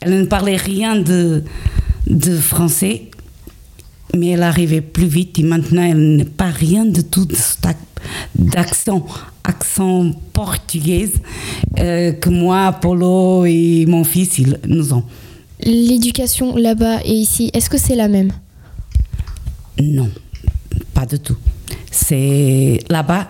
elle 0.00 0.20
ne 0.20 0.24
parlait 0.26 0.56
rien 0.56 0.94
de, 0.94 1.42
de 2.06 2.36
français 2.36 3.10
mais 4.16 4.28
elle 4.28 4.42
arrivait 4.42 4.80
plus 4.80 5.06
vite 5.06 5.38
et 5.38 5.42
maintenant 5.42 5.82
elle 5.82 6.16
n'a 6.16 6.24
pas 6.24 6.50
rien 6.50 6.84
de 6.84 7.00
tout 7.00 7.26
d'accent 8.34 9.06
accent 9.44 10.10
portugais 10.32 11.10
euh, 11.78 12.12
que 12.12 12.30
moi, 12.30 12.72
Polo 12.72 13.44
et 13.44 13.84
mon 13.86 14.02
fils, 14.02 14.38
ils 14.38 14.58
nous 14.66 14.92
ont. 14.94 15.04
L'éducation 15.60 16.56
là-bas 16.56 17.00
et 17.04 17.12
ici, 17.12 17.50
est-ce 17.52 17.70
que 17.70 17.78
c'est 17.78 17.94
la 17.94 18.08
même? 18.08 18.32
Non, 19.80 20.10
pas 20.94 21.06
du 21.06 21.18
tout. 21.18 21.36
C'est 21.90 22.80
là-bas, 22.88 23.28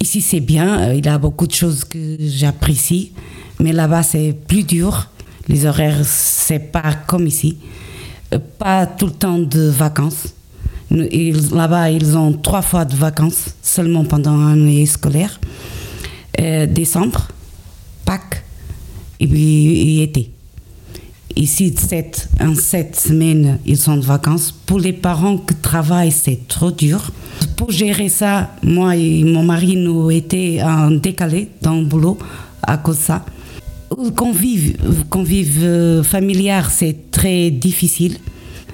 ici 0.00 0.20
c'est 0.20 0.40
bien, 0.40 0.80
euh, 0.80 0.94
il 0.94 1.04
y 1.04 1.08
a 1.08 1.18
beaucoup 1.18 1.46
de 1.46 1.52
choses 1.52 1.84
que 1.84 2.16
j'apprécie, 2.20 3.12
mais 3.60 3.72
là-bas 3.72 4.02
c'est 4.02 4.34
plus 4.46 4.64
dur. 4.64 5.10
Les 5.48 5.64
horaires, 5.64 6.04
c'est 6.04 6.58
pas 6.58 6.92
comme 7.06 7.26
ici. 7.26 7.58
Euh, 8.32 8.38
pas 8.58 8.86
tout 8.86 9.06
le 9.06 9.12
temps 9.12 9.38
de 9.38 9.68
vacances. 9.68 10.34
Là-bas, 10.90 11.90
ils 11.90 12.16
ont 12.16 12.32
trois 12.32 12.62
fois 12.62 12.84
de 12.84 12.94
vacances 12.94 13.54
seulement 13.62 14.04
pendant 14.04 14.36
l'année 14.36 14.86
scolaire. 14.86 15.40
Euh, 16.40 16.66
décembre, 16.66 17.28
Pâques 18.04 18.44
et 19.18 19.26
puis 19.26 20.00
été. 20.00 20.30
Ici, 21.34 21.74
sept, 21.76 22.28
en 22.40 22.54
sept 22.54 22.96
semaines, 22.96 23.58
ils 23.66 23.76
sont 23.76 23.96
de 23.96 24.04
vacances. 24.04 24.52
Pour 24.52 24.78
les 24.78 24.92
parents 24.92 25.36
qui 25.36 25.54
travaillent, 25.54 26.12
c'est 26.12 26.48
trop 26.48 26.70
dur. 26.70 27.10
Pour 27.56 27.70
gérer 27.70 28.08
ça, 28.08 28.52
moi 28.62 28.96
et 28.96 29.22
mon 29.24 29.42
mari, 29.42 29.76
nous 29.76 30.10
étions 30.10 30.66
en 30.66 30.90
décalé 30.92 31.50
dans 31.60 31.74
le 31.74 31.84
boulot 31.84 32.16
à 32.62 32.78
cause 32.78 32.98
de 32.98 33.02
ça. 33.02 33.24
Convive, 34.16 35.04
convive 35.08 35.60
euh, 35.62 36.02
familial, 36.02 36.64
c'est 36.70 37.10
très 37.10 37.50
difficile 37.50 38.18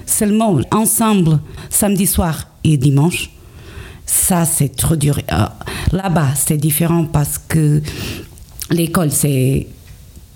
seulement 0.06 0.58
ensemble 0.70 1.38
samedi 1.70 2.06
soir 2.06 2.48
et 2.64 2.76
dimanche. 2.76 3.30
Ça, 4.06 4.44
c'est 4.44 4.74
trop 4.74 4.96
dur. 4.96 5.18
Euh, 5.30 5.46
là-bas, 5.92 6.34
c'est 6.34 6.56
différent 6.56 7.04
parce 7.04 7.38
que 7.38 7.82
l'école, 8.70 9.10
c'est, 9.10 9.66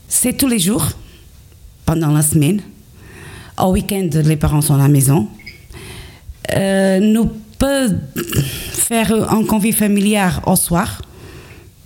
c'est 0.09 0.37
tous 0.37 0.49
les 0.49 0.59
jours, 0.59 0.89
pendant 1.85 2.11
la 2.11 2.23
semaine. 2.23 2.61
Au 3.59 3.73
week-end, 3.73 4.09
les 4.13 4.37
parents 4.37 4.61
sont 4.61 4.75
à 4.75 4.79
la 4.79 4.89
maison. 4.89 5.29
Euh, 6.55 7.01
nous 7.01 7.31
peut 7.59 7.97
faire 8.15 9.13
un 9.33 9.45
convive 9.45 9.77
familial 9.77 10.33
au 10.47 10.57
soir. 10.57 11.03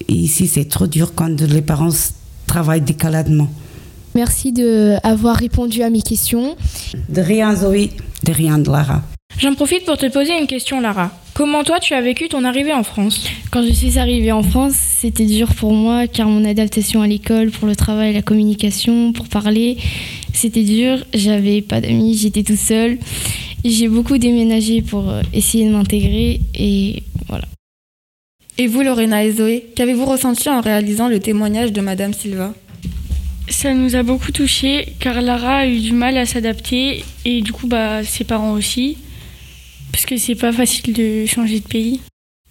Ici, 0.09 0.49
c'est 0.49 0.65
trop 0.65 0.87
dur 0.87 1.13
quand 1.15 1.41
les 1.41 1.63
parents 1.63 1.91
travaillent 2.51 2.81
décaladement. 2.81 3.49
Merci 4.17 4.53
d'avoir 4.53 5.37
répondu 5.37 5.83
à 5.83 5.91
mes 5.91 6.03
questions. 6.03 6.57
De 7.09 7.21
rien, 7.21 7.55
Zoé. 7.55 7.91
De 8.25 8.33
rien, 8.33 8.59
Lara. 8.59 9.03
J'en 9.39 9.55
profite 9.55 9.85
pour 9.85 9.97
te 9.97 10.07
poser 10.11 10.37
une 10.37 10.49
question, 10.49 10.81
Lara. 10.81 11.13
Comment 11.35 11.63
toi, 11.63 11.79
tu 11.79 11.95
as 11.95 12.01
vécu 12.01 12.29
ton 12.29 12.43
arrivée 12.45 12.73
en 12.73 12.83
France? 12.83 13.25
Quand 13.53 13.63
je 13.63 13.73
suis 13.73 13.99
arrivée 14.01 14.33
en 14.33 14.43
France, 14.43 14.75
c'était 14.75 15.27
dur 15.27 15.55
pour 15.55 15.73
moi 15.73 16.09
car 16.09 16.27
mon 16.27 16.45
adaptation 16.45 17.03
à 17.03 17.07
l'école, 17.07 17.53
pour 17.53 17.69
le 17.69 17.77
travail, 17.77 18.13
la 18.13 18.23
communication, 18.23 19.13
pour 19.13 19.29
parler, 19.29 19.79
c'était 20.33 20.65
dur. 20.65 20.99
J'avais 21.15 21.63
pas 21.63 21.81
d'amis, 21.81 22.17
j'étais 22.17 22.43
tout 22.43 22.57
seule. 22.57 22.99
J'ai 23.65 23.89
beaucoup 23.89 24.19
déménagé 24.19 24.83
pour 24.83 25.09
euh, 25.09 25.23
essayer 25.33 25.69
de 25.69 25.73
m'intégrer 25.73 26.41
et 26.59 27.05
voilà. 27.29 27.45
Et 28.59 28.67
vous, 28.67 28.83
Lorena 28.83 29.25
et 29.25 29.33
Zoé, 29.33 29.67
qu'avez-vous 29.75 30.05
ressenti 30.05 30.49
en 30.49 30.61
réalisant 30.61 31.09
le 31.09 31.21
témoignage 31.21 31.73
de 31.73 31.81
Madame 31.81 32.13
Silva? 32.13 32.53
Ça 33.49 33.75
nous 33.75 33.97
a 33.97 34.03
beaucoup 34.03 34.33
touché 34.33 34.95
car 35.01 35.21
Lara 35.21 35.59
a 35.59 35.67
eu 35.67 35.81
du 35.81 35.93
mal 35.93 36.17
à 36.17 36.25
s'adapter 36.25 37.05
et 37.25 37.41
du 37.41 37.53
coup 37.53 37.67
bah 37.67 38.05
ses 38.05 38.23
parents 38.23 38.53
aussi 38.53 38.97
parce 39.91 40.07
que 40.07 40.17
c'est 40.17 40.37
pas 40.37 40.53
facile 40.53 40.95
de 40.95 41.27
changer 41.27 41.59
de 41.59 41.67
pays. 41.67 42.01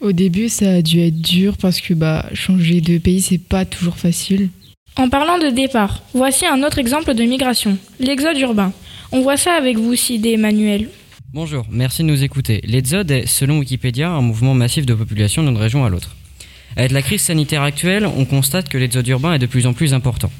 Au 0.01 0.11
début, 0.11 0.49
ça 0.49 0.73
a 0.73 0.81
dû 0.81 0.99
être 0.99 1.21
dur 1.21 1.55
parce 1.57 1.79
que 1.79 1.93
bah 1.93 2.25
changer 2.33 2.81
de 2.81 2.97
pays 2.97 3.21
c'est 3.21 3.37
pas 3.37 3.63
toujours 3.63 3.95
facile. 3.95 4.49
En 4.97 5.07
parlant 5.07 5.37
de 5.37 5.49
départ, 5.49 6.03
voici 6.13 6.45
un 6.45 6.63
autre 6.63 6.79
exemple 6.79 7.13
de 7.13 7.23
migration, 7.23 7.77
l'exode 7.99 8.37
urbain. 8.37 8.73
On 9.11 9.21
voit 9.21 9.37
ça 9.37 9.53
avec 9.53 9.77
vous 9.77 9.93
aussi, 9.93 10.21
Emmanuel. 10.23 10.89
Bonjour, 11.31 11.67
merci 11.69 12.01
de 12.01 12.07
nous 12.07 12.23
écouter. 12.23 12.59
L'exode 12.63 13.11
est, 13.11 13.27
selon 13.27 13.59
Wikipédia, 13.59 14.09
un 14.09 14.21
mouvement 14.21 14.55
massif 14.55 14.87
de 14.87 14.95
population 14.95 15.43
d'une 15.43 15.57
région 15.57 15.85
à 15.85 15.89
l'autre. 15.89 16.15
Avec 16.75 16.91
la 16.91 17.03
crise 17.03 17.21
sanitaire 17.21 17.61
actuelle, 17.61 18.07
on 18.07 18.25
constate 18.25 18.67
que 18.67 18.79
l'exode 18.79 19.07
urbain 19.07 19.35
est 19.35 19.39
de 19.39 19.45
plus 19.45 19.67
en 19.67 19.73
plus 19.73 19.93
important. 19.93 20.31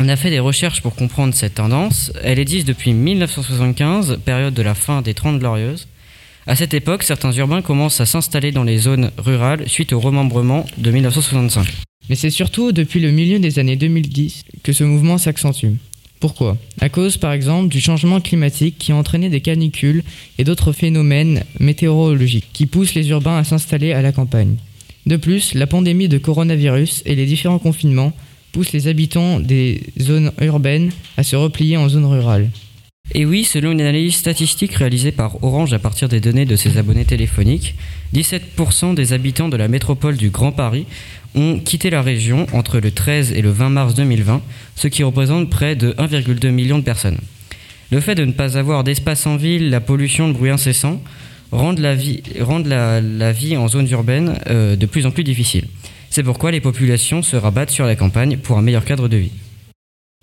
On 0.00 0.08
a 0.08 0.16
fait 0.16 0.30
des 0.30 0.40
recherches 0.40 0.82
pour 0.82 0.96
comprendre 0.96 1.32
cette 1.32 1.54
tendance. 1.54 2.12
Elle 2.24 2.40
existe 2.40 2.66
depuis 2.66 2.92
1975, 2.92 4.18
période 4.24 4.52
de 4.52 4.62
la 4.62 4.74
fin 4.74 5.00
des 5.00 5.14
Trente 5.14 5.38
Glorieuses. 5.38 5.86
À 6.48 6.56
cette 6.56 6.74
époque, 6.74 7.04
certains 7.04 7.30
urbains 7.30 7.62
commencent 7.62 8.00
à 8.00 8.06
s'installer 8.06 8.50
dans 8.50 8.64
les 8.64 8.78
zones 8.78 9.12
rurales 9.18 9.68
suite 9.68 9.92
au 9.92 10.00
remembrement 10.00 10.66
de 10.76 10.90
1965. 10.90 11.68
Mais 12.08 12.16
c'est 12.16 12.30
surtout 12.30 12.72
depuis 12.72 12.98
le 12.98 13.12
milieu 13.12 13.38
des 13.38 13.60
années 13.60 13.76
2010 13.76 14.42
que 14.64 14.72
ce 14.72 14.82
mouvement 14.82 15.18
s'accentue. 15.18 15.74
Pourquoi 16.22 16.56
À 16.80 16.88
cause, 16.88 17.16
par 17.16 17.32
exemple, 17.32 17.66
du 17.66 17.80
changement 17.80 18.20
climatique 18.20 18.76
qui 18.78 18.92
a 18.92 18.94
entraîné 18.94 19.28
des 19.28 19.40
canicules 19.40 20.04
et 20.38 20.44
d'autres 20.44 20.70
phénomènes 20.70 21.42
météorologiques 21.58 22.46
qui 22.52 22.66
poussent 22.66 22.94
les 22.94 23.08
urbains 23.08 23.38
à 23.38 23.42
s'installer 23.42 23.92
à 23.92 24.02
la 24.02 24.12
campagne. 24.12 24.54
De 25.04 25.16
plus, 25.16 25.54
la 25.54 25.66
pandémie 25.66 26.06
de 26.06 26.18
coronavirus 26.18 27.02
et 27.06 27.16
les 27.16 27.26
différents 27.26 27.58
confinements 27.58 28.12
pousse 28.52 28.70
les 28.70 28.86
habitants 28.86 29.40
des 29.40 29.82
zones 30.00 30.30
urbaines 30.40 30.92
à 31.16 31.24
se 31.24 31.34
replier 31.34 31.76
en 31.76 31.88
zones 31.88 32.06
rurales. 32.06 32.50
Et 33.14 33.26
oui, 33.26 33.42
selon 33.42 33.72
une 33.72 33.80
analyse 33.80 34.14
statistique 34.14 34.74
réalisée 34.74 35.10
par 35.10 35.42
Orange 35.42 35.72
à 35.72 35.80
partir 35.80 36.08
des 36.08 36.20
données 36.20 36.46
de 36.46 36.54
ses 36.54 36.78
abonnés 36.78 37.04
téléphoniques, 37.04 37.74
17% 38.14 38.94
des 38.94 39.12
habitants 39.12 39.48
de 39.48 39.56
la 39.56 39.66
métropole 39.66 40.16
du 40.16 40.30
Grand 40.30 40.52
Paris 40.52 40.86
ont 41.34 41.58
quitté 41.58 41.90
la 41.90 42.02
région 42.02 42.46
entre 42.52 42.78
le 42.78 42.90
13 42.90 43.32
et 43.32 43.42
le 43.42 43.50
20 43.50 43.70
mars 43.70 43.94
2020, 43.94 44.42
ce 44.76 44.88
qui 44.88 45.02
représente 45.02 45.50
près 45.50 45.76
de 45.76 45.92
1,2 45.92 46.50
million 46.50 46.78
de 46.78 46.84
personnes. 46.84 47.18
Le 47.90 48.00
fait 48.00 48.14
de 48.14 48.24
ne 48.24 48.32
pas 48.32 48.56
avoir 48.56 48.84
d'espace 48.84 49.26
en 49.26 49.36
ville, 49.36 49.70
la 49.70 49.80
pollution, 49.80 50.26
le 50.26 50.32
bruit 50.32 50.50
incessant, 50.50 51.02
rendent 51.50 51.78
la 51.78 51.94
vie, 51.94 53.56
en 53.56 53.68
zone 53.68 53.88
urbaine 53.90 54.38
euh, 54.48 54.76
de 54.76 54.86
plus 54.86 55.04
en 55.04 55.10
plus 55.10 55.24
difficile. 55.24 55.66
C'est 56.08 56.22
pourquoi 56.22 56.50
les 56.50 56.60
populations 56.60 57.22
se 57.22 57.36
rabattent 57.36 57.70
sur 57.70 57.86
la 57.86 57.96
campagne 57.96 58.38
pour 58.38 58.58
un 58.58 58.62
meilleur 58.62 58.84
cadre 58.84 59.08
de 59.08 59.16
vie. 59.16 59.32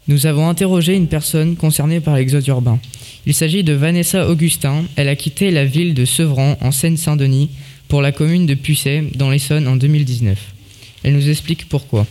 Nous 0.08 0.26
avons 0.26 0.50
interrogé 0.50 0.95
une 0.95 1.08
personne 1.08 1.56
concernée 1.56 2.00
par 2.00 2.15
l'exode 2.15 2.48
urbain. 2.48 2.80
Il 3.28 3.36
s'agit 3.36 3.63
de 3.63 3.74
Vanessa 3.74 4.28
Augustin. 4.28 4.84
Elle 4.95 5.08
a 5.08 5.15
quitté 5.15 5.52
la 5.52 5.65
ville 5.65 5.93
de 5.93 6.06
Sevran, 6.06 6.58
en 6.62 6.72
Seine-Saint-Denis, 6.72 7.52
pour 7.88 8.02
la 8.02 8.12
commune 8.12 8.48
de 8.48 8.56
Pucet, 8.56 9.04
dans 9.15 9.30
l'Essonne, 9.30 9.67
en 9.67 9.76
2019. 9.76 10.59
Elle 11.04 11.14
nous 11.14 11.30
explique 11.30 11.70
pourquoi. 11.70 12.04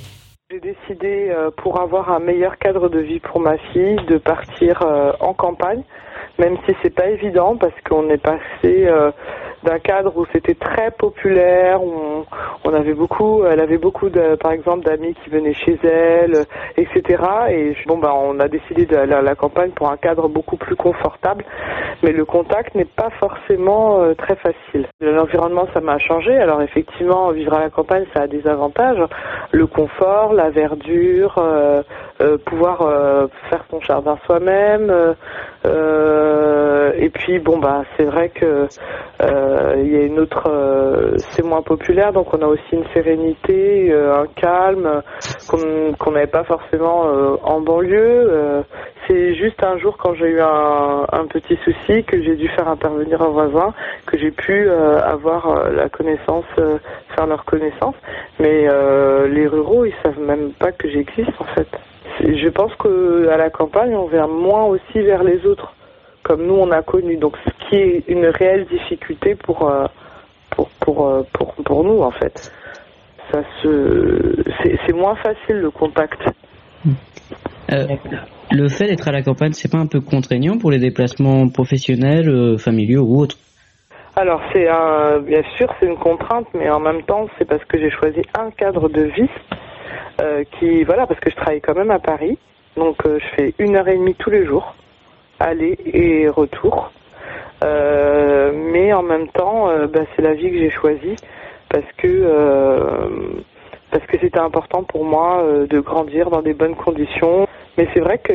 J'ai 0.51 0.61
décidé, 0.61 1.29
euh, 1.31 1.51
pour 1.51 1.79
avoir 1.81 2.11
un 2.11 2.21
meilleur 2.21 2.57
cadre 2.57 2.89
de 2.89 3.01
vie 3.01 3.21
pour 3.21 3.39
ma 3.39 3.59
fille, 3.59 3.97
de 4.09 4.17
partir 4.17 4.81
euh, 4.83 5.13
en 5.21 5.35
campagne, 5.35 5.83
même 6.39 6.57
si 6.65 6.75
c'est 6.83 6.95
pas 6.95 7.09
évident 7.11 7.57
parce 7.57 7.75
qu'on 7.87 8.09
est 8.09 8.23
passé 8.23 8.87
euh, 8.87 9.11
d'un 9.69 9.79
cadre 9.79 10.17
où 10.17 10.25
c'était 10.33 10.55
très 10.55 10.91
populaire, 10.91 11.81
on, 11.83 12.25
avait 12.73 12.95
beaucoup, 12.95 13.45
elle 13.45 13.61
avait 13.61 13.77
beaucoup 13.79 14.09
de, 14.09 14.37
par 14.37 14.53
exemple, 14.53 14.85
d'amis 14.85 15.15
qui 15.23 15.31
venaient 15.31 15.55
chez 15.55 15.79
elle, 15.83 16.45
etc. 16.77 17.23
Et 17.51 17.77
bon, 17.87 17.99
bah, 17.99 18.15
on 18.15 18.39
a 18.41 18.49
décidé 18.49 18.87
d'aller 18.87 19.15
à 19.15 19.23
la 19.23 19.35
campagne 19.35 19.71
pour 19.71 19.91
un 19.91 19.97
cadre 19.97 20.29
beaucoup 20.29 20.57
plus 20.57 20.77
confortable, 20.77 21.45
mais 22.03 22.13
le 22.13 22.25
contact 22.25 22.75
n'est 22.75 22.85
pas 22.85 23.11
forcément 23.19 24.01
euh, 24.01 24.15
très 24.15 24.37
facile. 24.37 24.87
L'environnement, 25.01 25.67
ça 25.75 25.81
m'a 25.81 25.99
changé. 25.99 26.37
Alors 26.37 26.63
effectivement, 26.63 27.31
vivre 27.31 27.55
à 27.55 27.61
la 27.61 27.71
campagne, 27.71 28.05
ça 28.15 28.23
a 28.23 28.27
des 28.27 28.47
avantages, 28.47 29.03
le 29.53 29.67
confort, 29.67 30.33
la 30.33 30.51
verdure, 30.51 31.35
euh, 31.39 31.83
euh, 32.21 32.39
pouvoir 32.39 32.79
faire 33.51 33.65
son 33.71 33.81
jardin 33.81 34.17
soi-même. 34.27 34.91
et 37.01 37.11
puis 37.11 37.39
bon 37.39 37.59
bah 37.59 37.83
c'est 37.97 38.05
vrai 38.05 38.29
que 38.31 38.67
il 39.77 39.93
y 39.93 39.97
a 39.97 40.03
une 40.03 40.19
autre, 40.21 40.45
euh, 40.49 41.17
c'est 41.31 41.45
moins 41.45 41.63
populaire, 41.63 42.13
donc 42.13 42.33
on 42.35 42.43
a 42.43 42.47
aussi 42.47 42.73
une 42.73 42.87
sérénité, 42.95 43.91
euh, 43.91 44.23
un 44.23 44.27
calme 44.27 44.87
euh, 44.87 45.01
qu'on 45.49 45.93
qu'on 45.99 46.13
n'avait 46.13 46.27
pas 46.27 46.45
forcément 46.45 47.07
euh, 47.07 47.37
en 47.43 47.61
banlieue. 47.61 48.29
Euh, 48.31 48.63
c'est 49.07 49.35
juste 49.35 49.63
un 49.65 49.79
jour 49.79 49.97
quand 49.97 50.15
j'ai 50.15 50.27
eu 50.29 50.41
un, 50.41 51.07
un 51.11 51.27
petit 51.27 51.59
souci 51.65 52.05
que 52.05 52.23
j'ai 52.23 52.37
dû 52.37 52.49
faire 52.49 52.69
intervenir 52.69 53.23
un 53.23 53.29
voisin, 53.29 53.73
que 54.07 54.19
j'ai 54.19 54.31
pu 54.31 54.69
euh, 54.69 55.01
avoir 55.01 55.49
euh, 55.49 55.71
la 55.71 55.89
connaissance, 55.89 56.45
euh, 56.59 56.79
faire 57.15 57.27
leur 57.27 57.45
connaissance. 57.45 57.95
Mais 58.39 58.67
euh, 58.69 59.27
les 59.29 59.47
ruraux, 59.47 59.85
ils 59.85 59.95
savent 60.03 60.21
même 60.21 60.53
pas 60.59 60.73
que 60.73 60.89
j'existe 60.89 61.41
en 61.41 61.47
fait. 61.55 61.69
Je 62.21 62.49
pense 62.49 62.75
que 62.77 63.29
à 63.29 63.37
la 63.37 63.51
campagne, 63.51 63.95
on 63.95 64.07
vient 64.07 64.27
moins 64.27 64.65
aussi 64.65 65.01
vers 65.01 65.23
les 65.23 65.47
autres, 65.47 65.73
comme 66.29 66.47
nous 66.47 66.55
on 66.55 66.71
a 66.71 66.83
connu. 66.83 67.17
Donc 67.17 67.37
ce 67.45 67.51
qui 67.65 67.77
est 67.77 68.05
une 68.09 68.27
réelle 68.27 68.67
difficulté 68.67 69.35
pour 69.35 69.59
euh, 69.69 69.87
pour 70.51 70.69
pour 70.81 71.09
euh, 71.09 71.23
pour, 71.33 71.55
pour 71.55 71.85
nous 71.85 72.01
en 72.03 72.11
fait. 72.11 72.53
Ça 73.33 73.41
se 73.63 73.73
c'est 74.63 74.79
c'est 74.85 74.93
moins 74.93 75.17
facile 75.17 75.57
le 75.57 75.71
contact. 75.71 76.21
Euh, 77.73 77.87
le 78.51 78.69
fait 78.69 78.87
d'être 78.87 79.09
à 79.09 79.13
la 79.13 79.23
campagne, 79.23 79.53
c'est 79.53 79.71
pas 79.71 79.79
un 79.79 79.87
peu 79.87 80.01
contraignant 80.01 80.57
pour 80.59 80.71
les 80.71 80.79
déplacements 80.79 81.49
professionnels, 81.49 82.29
euh, 82.29 82.57
familiaux 82.57 83.05
ou 83.09 83.21
autres? 83.23 83.37
Alors 84.17 84.41
c'est 84.53 84.67
bien 85.33 85.43
sûr 85.57 85.69
c'est 85.79 85.87
une 85.87 85.97
contrainte, 85.97 86.49
mais 86.53 86.69
en 86.71 86.81
même 86.81 87.03
temps 87.03 87.27
c'est 87.39 87.45
parce 87.45 87.65
que 87.67 87.79
j'ai 87.79 87.91
choisi 87.91 88.21
un 88.37 88.51
cadre 88.51 88.89
de 88.89 89.03
vie 89.03 89.31
euh, 90.21 90.43
qui 90.59 90.83
voilà 90.83 91.07
parce 91.07 91.21
que 91.21 91.31
je 91.31 91.37
travaille 91.37 91.61
quand 91.61 91.77
même 91.77 91.93
à 91.93 92.01
Paris, 92.01 92.37
donc 92.77 92.97
euh, 93.07 93.21
je 93.21 93.29
fais 93.37 93.55
une 93.61 93.77
heure 93.77 93.87
et 93.87 93.97
demie 93.97 94.17
tous 94.17 94.31
les 94.31 94.45
jours, 94.45 94.75
aller 95.41 95.77
et 95.87 96.29
retour. 96.29 96.91
Euh, 97.65 98.53
mais 98.55 98.93
en 98.93 99.03
même 99.03 99.29
temps 99.29 99.69
euh, 99.69 99.89
bah, 99.89 100.03
c'est 100.15 100.23
la 100.23 100.35
vie 100.35 100.51
que 100.51 100.59
j'ai 100.59 100.71
choisie 100.71 101.17
parce 101.69 101.87
que 101.97 102.07
euh, 102.07 103.09
parce 103.91 104.05
que 104.07 104.19
c'était 104.21 104.39
important 104.39 104.85
pour 104.85 105.05
moi 105.05 105.43
euh, 105.43 105.67
de 105.67 105.81
grandir 105.81 106.31
dans 106.31 106.43
des 106.43 106.55
bonnes 106.55 106.77
conditions. 106.77 107.47
Mais 107.77 107.89
c'est 107.95 108.01
vrai 108.01 108.19
que 108.19 108.33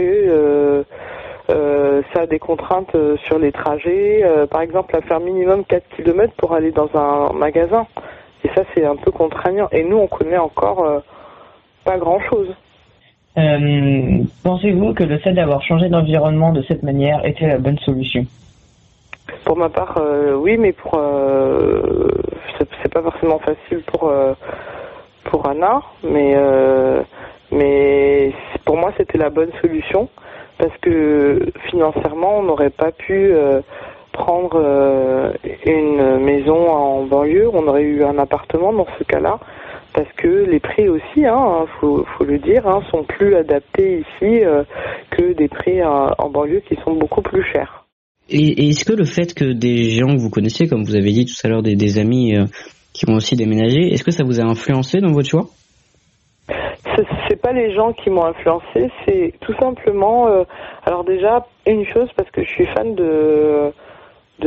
euh, 1.50 2.02
ça 2.14 2.22
a 2.22 2.26
des 2.26 2.40
contraintes 2.40 2.96
sur 3.26 3.38
les 3.38 3.52
trajets. 3.52 4.24
Par 4.50 4.62
exemple, 4.62 4.96
à 4.96 5.02
faire 5.02 5.20
minimum 5.20 5.66
4 5.66 5.84
km 5.96 6.34
pour 6.38 6.54
aller 6.54 6.72
dans 6.72 6.90
un 6.96 7.34
magasin. 7.34 7.86
Et 8.46 8.50
ça, 8.56 8.64
c'est 8.74 8.86
un 8.86 8.96
peu 8.96 9.12
contraignant. 9.12 9.68
Et 9.74 9.84
nous, 9.84 9.98
on 9.98 10.08
connaît 10.08 10.38
encore 10.38 11.04
pas 11.84 11.98
grand-chose. 11.98 12.56
Euh, 13.38 14.24
Pensez-vous 14.44 14.94
que 14.94 15.04
le 15.04 15.18
fait 15.18 15.34
d'avoir 15.34 15.64
changé 15.64 15.90
d'environnement 15.90 16.52
de 16.52 16.62
cette 16.64 16.84
manière 16.84 17.26
était 17.26 17.48
la 17.48 17.58
bonne 17.58 17.80
solution? 17.80 18.26
Pour 19.44 19.58
ma 19.58 19.70
part, 19.70 19.98
euh, 19.98 20.36
oui, 20.36 20.58
mais 20.58 20.72
pour 20.72 20.96
euh, 20.96 21.82
c'est 22.60 22.94
pas 22.94 23.02
forcément 23.02 23.40
facile 23.40 23.82
pour 23.88 24.14
pour 25.24 25.48
Anna, 25.48 25.82
mais 26.04 26.36
mais 27.52 28.34
pour 28.66 28.78
moi 28.78 28.92
c'était 28.98 29.18
la 29.18 29.30
bonne 29.30 29.52
solution 29.62 30.10
parce 30.58 30.76
que 30.82 31.40
financièrement 31.70 32.40
on 32.40 32.44
n'aurait 32.44 32.70
pas 32.70 32.92
pu 32.92 33.34
prendre 34.12 35.34
une 35.66 36.20
maison 36.20 36.70
en 36.70 37.04
banlieue, 37.04 37.50
on 37.52 37.68
aurait 37.68 37.84
eu 37.84 38.04
un 38.04 38.18
appartement 38.18 38.72
dans 38.72 38.88
ce 39.00 39.04
cas-là 39.04 39.40
parce 39.94 40.12
que 40.18 40.28
les 40.28 40.60
prix 40.60 40.90
aussi, 40.90 41.26
hein, 41.26 41.66
faut, 41.80 42.06
faut 42.18 42.24
le 42.26 42.40
dire, 42.40 42.68
hein, 42.68 42.82
sont 42.92 43.04
plus 43.04 43.36
adaptés 43.36 44.00
ici 44.00 44.44
euh, 44.44 44.64
que 45.12 45.34
des 45.34 45.48
prix 45.48 45.82
euh, 45.82 46.10
en 46.18 46.30
banlieue 46.30 46.62
qui 46.68 46.76
sont 46.84 46.94
beaucoup 46.96 47.22
plus 47.22 47.44
chers. 47.54 47.86
Et, 48.30 48.38
et 48.66 48.70
est-ce 48.70 48.86
que 48.86 48.94
le 48.94 49.06
fait 49.06 49.34
que 49.34 49.46
des 49.46 49.92
gens 49.92 50.08
que 50.16 50.20
vous 50.22 50.30
connaissez, 50.30 50.68
comme 50.68 50.84
vous 50.84 50.96
avez 50.96 51.12
dit 51.12 51.26
tout 51.26 51.36
à 51.44 51.50
l'heure, 51.50 51.62
des, 51.62 51.76
des 51.76 51.98
amis 52.00 52.36
euh, 52.36 52.46
qui 52.94 53.10
ont 53.10 53.16
aussi 53.16 53.36
déménagé, 53.36 53.92
est-ce 53.94 54.04
que 54.04 54.12
ça 54.12 54.24
vous 54.24 54.40
a 54.40 54.44
influencé 54.44 55.00
dans 55.00 55.12
votre 55.12 55.30
choix? 55.30 55.46
C'est- 56.96 57.08
C'est 57.28 57.42
pas 57.42 57.52
les 57.54 57.74
gens 57.74 57.92
qui 57.94 58.10
m'ont 58.10 58.26
influencé, 58.26 58.90
c'est 59.06 59.34
tout 59.42 59.54
simplement. 59.60 60.28
euh, 60.28 60.44
alors 60.86 61.04
déjà 61.04 61.46
une 61.66 61.86
chose 61.86 62.10
parce 62.16 62.30
que 62.32 62.44
je 62.44 62.50
suis 62.50 62.66
fan 62.68 62.94
de 62.96 63.72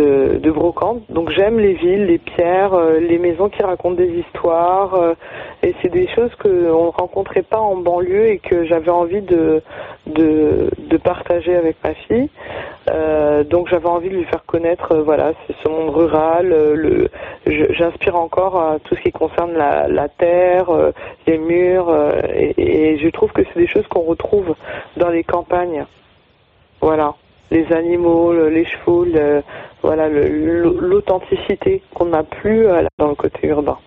de, 0.00 0.38
de 0.38 0.50
brocante, 0.50 1.02
donc 1.08 1.30
j'aime 1.30 1.58
les 1.58 1.74
villes, 1.74 2.04
les 2.06 2.18
pierres, 2.18 2.74
euh, 2.74 2.98
les 3.00 3.18
maisons 3.18 3.48
qui 3.48 3.62
racontent 3.62 3.96
des 3.96 4.12
histoires, 4.22 4.94
euh, 4.94 5.14
et 5.62 5.74
c'est 5.80 5.92
des 6.00 6.08
choses 6.14 6.34
que 6.36 6.70
on 6.70 6.90
rencontrait 6.90 7.42
pas 7.42 7.60
en 7.60 7.76
banlieue 7.76 8.26
et 8.28 8.38
que 8.38 8.64
j'avais 8.64 8.90
envie 8.90 9.22
de 9.22 9.62
de, 10.06 10.70
de 10.78 10.96
partager 10.98 11.54
avec 11.56 11.76
ma 11.82 11.94
fille. 11.94 12.28
Euh, 12.90 13.42
donc 13.42 13.68
j'avais 13.68 13.88
envie 13.88 14.10
de 14.10 14.16
lui 14.16 14.24
faire 14.24 14.44
connaître, 14.46 14.92
euh, 14.92 15.02
voilà, 15.02 15.32
ce 15.62 15.68
monde 15.68 15.90
rural. 15.90 16.48
le, 16.48 17.08
j'inspire 17.78 18.16
encore 18.16 18.54
à 18.60 18.78
tout 18.84 18.94
ce 18.94 19.00
qui 19.00 19.12
concerne 19.12 19.52
la, 19.52 19.88
la 19.88 20.08
terre, 20.08 20.68
les 21.26 21.38
murs, 21.38 21.90
et, 22.34 22.54
et 22.56 22.98
je 22.98 23.08
trouve 23.08 23.32
que 23.32 23.42
c'est 23.44 23.60
des 23.60 23.66
choses 23.74 23.86
qu'on 23.88 24.06
retrouve 24.12 24.54
dans 24.96 25.10
les 25.10 25.24
campagnes. 25.24 25.84
Voilà, 26.80 27.14
les 27.50 27.66
animaux, 27.72 28.32
le- 28.32 28.48
les 28.48 28.64
chevaux, 28.64 29.04
le- 29.04 29.42
voilà, 29.82 30.08
l'authenticité 30.08 31.82
qu'on 31.94 32.06
n'a 32.06 32.22
plus 32.22 32.66
euh, 32.66 32.82
dans 32.98 33.08
le 33.08 33.14
côté 33.14 33.46
urbain. 33.48 33.78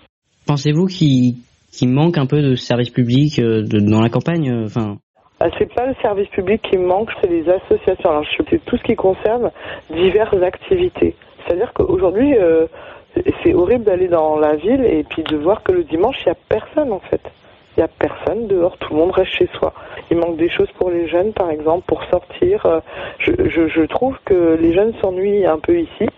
Pensez-vous 0.48 0.86
qu'il 0.88 1.36
manque 1.84 2.18
un 2.18 2.26
peu 2.26 2.42
de 2.42 2.56
services 2.56 2.90
publics 2.90 3.40
euh, 3.40 3.62
de- 3.64 3.80
dans 3.80 4.02
la 4.02 4.10
campagne 4.10 4.50
euh, 4.50 4.66
Enfin, 4.66 4.98
Ah, 5.42 5.48
C'est 5.58 5.74
pas 5.74 5.86
le 5.86 5.94
service 6.02 6.28
public 6.30 6.62
qui 6.70 6.78
me 6.78 6.86
manque, 6.86 7.12
c'est 7.22 7.30
les 7.30 7.48
associations. 7.48 8.10
Alors, 8.10 8.24
je 8.24 8.44
c'est 8.50 8.66
tout 8.66 8.78
ce 8.78 8.84
qui 8.84 8.96
concerne 8.96 9.52
diverses 9.90 10.42
activités. 10.42 11.16
C'est-à-dire 11.46 11.72
qu'aujourd'hui, 11.74 12.36
euh, 12.38 12.68
c'est 13.44 13.54
horrible 13.54 13.86
d'aller 13.86 14.08
dans 14.08 14.38
la 14.38 14.56
ville 14.56 14.84
et 14.86 15.04
puis 15.04 15.24
de 15.24 15.38
voir 15.38 15.64
que 15.64 15.72
le 15.72 15.84
dimanche, 15.84 16.18
il 16.26 16.30
n'y 16.30 16.32
a 16.34 16.38
personne 16.50 16.92
en 16.92 17.00
fait. 17.00 17.22
Il 17.80 17.84
n'y 17.84 17.86
a 17.86 18.10
personne 18.10 18.48
dehors, 18.48 18.78
tout 18.78 18.92
le 18.92 19.00
monde 19.00 19.12
reste 19.12 19.32
chez 19.32 19.48
soi. 19.54 19.72
Il 20.12 20.18
manque 20.18 20.36
des 20.36 20.50
choses 20.50 20.68
pour 20.78 20.90
les 20.90 21.08
jeunes, 21.08 21.32
par 21.32 21.50
exemple, 21.50 21.86
pour 21.88 22.04
sortir. 22.12 22.66
Euh, 22.66 22.82
Je, 23.20 23.32
je, 23.48 23.70
je 23.70 23.84
trouve 23.84 24.18
que 24.26 24.58
les 24.60 24.74
jeunes 24.74 24.94
s'ennuient 25.02 25.46
un 25.46 25.60
peu 25.60 25.80
ici. 25.80 26.10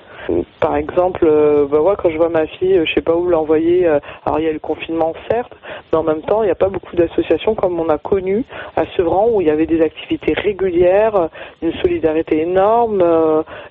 Par 0.60 0.76
exemple, 0.76 1.26
euh, 1.28 1.66
bah, 1.68 1.80
moi, 1.82 1.96
quand 1.96 2.10
je 2.10 2.18
vois 2.18 2.30
ma 2.30 2.46
fille, 2.48 2.78
euh, 2.78 2.86
je 2.86 2.94
sais 2.94 3.02
pas 3.02 3.16
où 3.16 3.28
l'envoyer. 3.28 3.88
euh, 3.88 4.00
alors, 4.26 4.40
il 4.40 4.46
y 4.46 4.50
a 4.50 4.54
le 4.54 4.60
confinement, 4.60 5.14
certes, 5.30 5.54
mais 5.92 5.98
en 5.98 6.04
même 6.04 6.22
temps, 6.22 6.44
il 6.44 6.46
n'y 6.46 6.52
a 6.52 6.56
pas 6.56 6.70
beaucoup 6.70 6.96
d'associations 6.96 7.56
comme 7.56 7.80
on 7.80 7.90
a 7.90 7.98
connu 7.98 8.44
à 8.76 8.86
Sevran 8.96 9.30
où 9.32 9.42
il 9.42 9.48
y 9.48 9.50
avait 9.50 9.66
des 9.66 9.82
activités 9.82 10.34
régulières, 10.34 11.30
une 11.62 11.74
solidarité 11.82 12.42
énorme, 12.42 13.04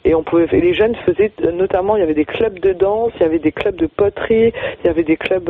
et 0.04 0.14
on 0.14 0.22
pouvait. 0.22 0.46
et 0.52 0.60
les 0.60 0.74
jeunes 0.74 0.94
faisaient, 1.06 1.32
notamment, 1.52 1.96
il 1.96 2.00
y 2.00 2.02
avait 2.02 2.14
des 2.14 2.24
clubs 2.24 2.58
de 2.58 2.72
danse, 2.72 3.12
il 3.16 3.22
y 3.22 3.26
avait 3.26 3.38
des 3.38 3.52
clubs 3.52 3.76
de 3.76 3.86
poterie, 3.86 4.52
il 4.82 4.86
y 4.86 4.88
avait 4.88 5.02
des 5.04 5.16
clubs 5.16 5.48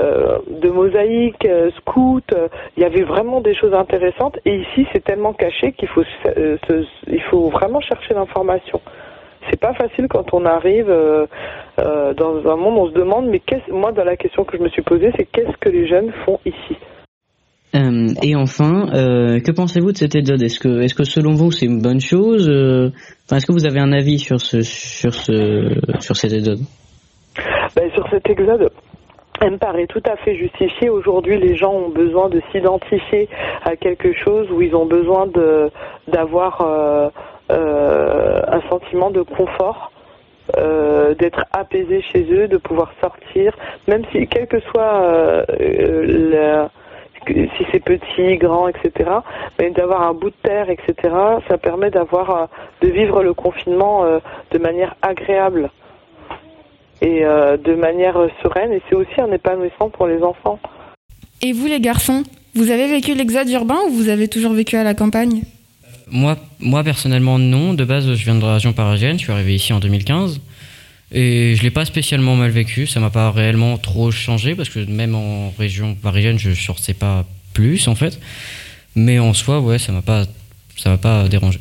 euh, 0.00 0.38
de 0.48 0.70
mosaïque, 0.70 1.44
euh, 1.44 1.70
scout. 1.78 2.24
euh, 2.32 2.48
il 2.76 2.82
y 2.82 2.86
avait 2.86 3.02
vraiment 3.02 3.40
des 3.40 3.54
choses 3.54 3.74
intéressantes. 3.74 4.38
Et 4.44 4.56
ici, 4.56 4.86
c'est 4.92 5.04
tellement 5.04 5.32
caché 5.32 5.72
qu'il 5.72 5.88
faut, 5.88 6.04
se- 6.04 6.84
il 7.08 7.22
faut 7.22 7.48
vraiment 7.50 7.80
chercher 7.80 8.14
l'information. 8.14 8.80
C'est 9.50 9.60
pas 9.60 9.74
facile 9.74 10.06
quand 10.08 10.32
on 10.32 10.44
arrive 10.44 10.90
euh, 10.90 11.26
euh, 11.78 12.14
dans 12.14 12.46
un 12.50 12.56
monde, 12.56 12.78
on 12.78 12.88
se 12.88 12.94
demande, 12.94 13.28
mais 13.28 13.40
qu'est-ce, 13.40 13.70
moi, 13.72 13.92
dans 13.92 14.04
la 14.04 14.16
question 14.16 14.44
que 14.44 14.56
je 14.56 14.62
me 14.62 14.68
suis 14.68 14.82
posée, 14.82 15.10
c'est 15.16 15.24
qu'est-ce 15.24 15.56
que 15.60 15.68
les 15.68 15.86
jeunes 15.86 16.12
font 16.24 16.38
ici 16.44 16.76
Euh, 17.74 18.08
et 18.22 18.34
enfin, 18.34 18.86
que 19.44 19.52
pensez-vous 19.52 19.92
de 19.92 19.96
cette 19.98 20.14
épisode 20.14 20.42
Est-ce 20.42 20.58
que, 20.58 20.80
est-ce 20.80 20.94
que 20.94 21.04
selon 21.04 21.34
vous 21.34 21.50
c'est 21.50 21.66
une 21.66 21.82
bonne 21.82 22.00
chose 22.00 22.48
Enfin, 22.48 23.36
est-ce 23.36 23.46
que 23.46 23.52
vous 23.52 23.66
avez 23.66 23.80
un 23.80 23.92
avis 23.92 24.18
sur 24.18 24.40
ce, 24.40 24.62
sur 24.62 25.12
ce, 25.12 25.78
sur 26.00 26.16
cette 26.16 26.32
épisode 26.32 26.60
Ben, 27.76 27.90
sur 27.94 28.08
cet 28.10 28.28
exode, 28.30 28.70
elle 29.40 29.52
me 29.52 29.58
paraît 29.58 29.86
tout 29.86 30.02
à 30.04 30.16
fait 30.16 30.34
justifiée. 30.34 30.88
Aujourd'hui, 30.88 31.38
les 31.38 31.56
gens 31.56 31.72
ont 31.72 31.90
besoin 31.90 32.28
de 32.28 32.40
s'identifier 32.50 33.28
à 33.62 33.76
quelque 33.76 34.12
chose 34.24 34.50
où 34.50 34.62
ils 34.62 34.74
ont 34.74 34.86
besoin 34.86 35.26
de 35.26 35.70
d'avoir 36.08 36.60
euh, 36.60 37.08
un 37.50 38.60
sentiment 38.68 39.10
de 39.10 39.22
confort. 39.22 39.92
euh, 40.56 41.14
d'être 41.14 41.44
apaisés 41.52 42.02
chez 42.12 42.26
eux, 42.32 42.48
de 42.48 42.56
pouvoir 42.56 42.92
sortir, 43.00 43.56
même 43.86 44.02
si, 44.12 44.26
quel 44.26 44.46
que 44.46 44.60
soit 44.60 45.02
euh, 45.02 45.44
euh, 45.50 46.66
si 47.26 47.66
c'est 47.70 47.80
petit, 47.80 48.36
grand, 48.38 48.68
etc., 48.68 49.10
mais 49.58 49.70
d'avoir 49.70 50.02
un 50.02 50.14
bout 50.14 50.30
de 50.30 50.36
terre, 50.42 50.70
etc., 50.70 50.94
ça 51.48 51.58
permet 51.58 51.90
d'avoir, 51.90 52.30
euh, 52.30 52.46
de 52.80 52.88
vivre 52.88 53.22
le 53.22 53.34
confinement 53.34 54.04
euh, 54.04 54.18
de 54.50 54.58
manière 54.58 54.94
agréable 55.02 55.70
et 57.02 57.24
euh, 57.24 57.56
de 57.56 57.74
manière 57.74 58.16
euh, 58.16 58.28
sereine, 58.42 58.72
et 58.72 58.82
c'est 58.88 58.94
aussi 58.94 59.20
un 59.20 59.30
épanouissement 59.32 59.90
pour 59.90 60.06
les 60.06 60.22
enfants. 60.22 60.58
Et 61.42 61.52
vous 61.52 61.66
les 61.66 61.80
garçons, 61.80 62.22
vous 62.54 62.70
avez 62.70 62.88
vécu 62.88 63.14
l'exode 63.14 63.48
urbain 63.50 63.78
ou 63.86 63.90
vous 63.90 64.08
avez 64.08 64.28
toujours 64.28 64.52
vécu 64.52 64.76
à 64.76 64.82
la 64.82 64.94
campagne? 64.94 65.42
Moi, 66.10 66.38
moi 66.60 66.84
personnellement 66.84 67.38
non. 67.38 67.74
De 67.74 67.84
base, 67.84 68.14
je 68.14 68.24
viens 68.24 68.34
de 68.34 68.40
la 68.40 68.54
région 68.54 68.72
parisienne. 68.72 69.18
Je 69.18 69.24
suis 69.24 69.32
arrivé 69.32 69.54
ici 69.54 69.72
en 69.72 69.80
2015 69.80 70.40
et 71.10 71.54
je 71.56 71.62
l'ai 71.62 71.70
pas 71.70 71.84
spécialement 71.84 72.36
mal 72.36 72.50
vécu. 72.50 72.86
Ça 72.86 73.00
m'a 73.00 73.10
pas 73.10 73.30
réellement 73.30 73.78
trop 73.78 74.10
changé 74.10 74.54
parce 74.54 74.68
que 74.68 74.80
même 74.80 75.14
en 75.14 75.50
région 75.58 75.94
parisienne, 75.94 76.38
je 76.38 76.52
sortais 76.52 76.94
pas 76.94 77.26
plus 77.52 77.88
en 77.88 77.94
fait. 77.94 78.20
Mais 78.94 79.18
en 79.18 79.34
soi, 79.34 79.60
ouais, 79.60 79.78
ça 79.78 79.92
m'a 79.92 80.02
pas, 80.02 80.26
ça 80.76 80.90
m'a 80.90 80.98
pas 80.98 81.28
dérangé. 81.28 81.60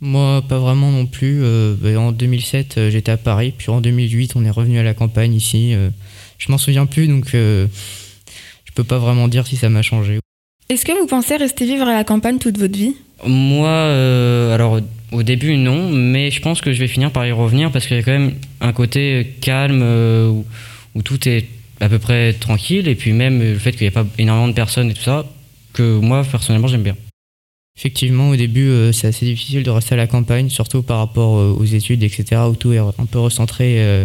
Moi, 0.00 0.42
pas 0.48 0.58
vraiment 0.58 0.92
non 0.92 1.06
plus. 1.06 1.42
Euh, 1.42 1.74
bah, 1.76 1.98
en 1.98 2.12
2007, 2.12 2.78
euh, 2.78 2.90
j'étais 2.90 3.10
à 3.10 3.16
Paris, 3.16 3.52
puis 3.56 3.70
en 3.70 3.80
2008, 3.80 4.34
on 4.36 4.44
est 4.44 4.50
revenu 4.50 4.78
à 4.78 4.82
la 4.84 4.94
campagne 4.94 5.34
ici. 5.34 5.74
Euh, 5.74 5.90
je 6.38 6.52
m'en 6.52 6.58
souviens 6.58 6.86
plus, 6.86 7.08
donc 7.08 7.34
euh, 7.34 7.66
je 8.64 8.72
peux 8.72 8.84
pas 8.84 8.98
vraiment 8.98 9.26
dire 9.26 9.46
si 9.46 9.56
ça 9.56 9.68
m'a 9.68 9.82
changé. 9.82 10.20
Est-ce 10.68 10.84
que 10.84 10.92
vous 10.98 11.06
pensez 11.06 11.36
rester 11.36 11.64
vivre 11.64 11.88
à 11.88 11.94
la 11.94 12.04
campagne 12.04 12.38
toute 12.38 12.58
votre 12.58 12.76
vie? 12.76 12.94
Moi, 13.26 13.68
euh, 13.68 14.54
alors 14.54 14.80
au 15.12 15.22
début 15.22 15.56
non, 15.56 15.88
mais 15.90 16.30
je 16.30 16.40
pense 16.40 16.60
que 16.60 16.72
je 16.72 16.78
vais 16.78 16.88
finir 16.88 17.10
par 17.10 17.26
y 17.26 17.32
revenir 17.32 17.72
parce 17.72 17.86
qu'il 17.86 17.96
y 17.96 18.00
a 18.00 18.02
quand 18.02 18.12
même 18.12 18.34
un 18.60 18.72
côté 18.72 19.34
calme 19.40 19.80
euh, 19.82 20.28
où, 20.28 20.44
où 20.94 21.02
tout 21.02 21.28
est 21.28 21.46
à 21.80 21.88
peu 21.88 21.98
près 21.98 22.32
tranquille 22.34 22.88
et 22.88 22.94
puis 22.94 23.12
même 23.12 23.40
le 23.40 23.58
fait 23.58 23.72
qu'il 23.72 23.82
n'y 23.82 23.86
ait 23.86 23.90
pas 23.90 24.06
énormément 24.18 24.48
de 24.48 24.52
personnes 24.52 24.90
et 24.90 24.94
tout 24.94 25.02
ça 25.02 25.24
que 25.72 25.98
moi 25.98 26.22
personnellement 26.24 26.68
j'aime 26.68 26.82
bien. 26.82 26.96
Effectivement, 27.78 28.30
au 28.30 28.36
début, 28.36 28.68
euh, 28.68 28.90
c'est 28.90 29.06
assez 29.06 29.24
difficile 29.24 29.62
de 29.62 29.70
rester 29.70 29.94
à 29.94 29.96
la 29.96 30.08
campagne, 30.08 30.48
surtout 30.48 30.82
par 30.82 30.98
rapport 30.98 31.38
euh, 31.38 31.56
aux 31.56 31.64
études, 31.64 32.02
etc., 32.02 32.42
où 32.50 32.56
tout 32.56 32.72
est 32.72 32.78
un 32.78 33.06
peu 33.08 33.20
recentré 33.20 33.76
euh, 33.78 34.04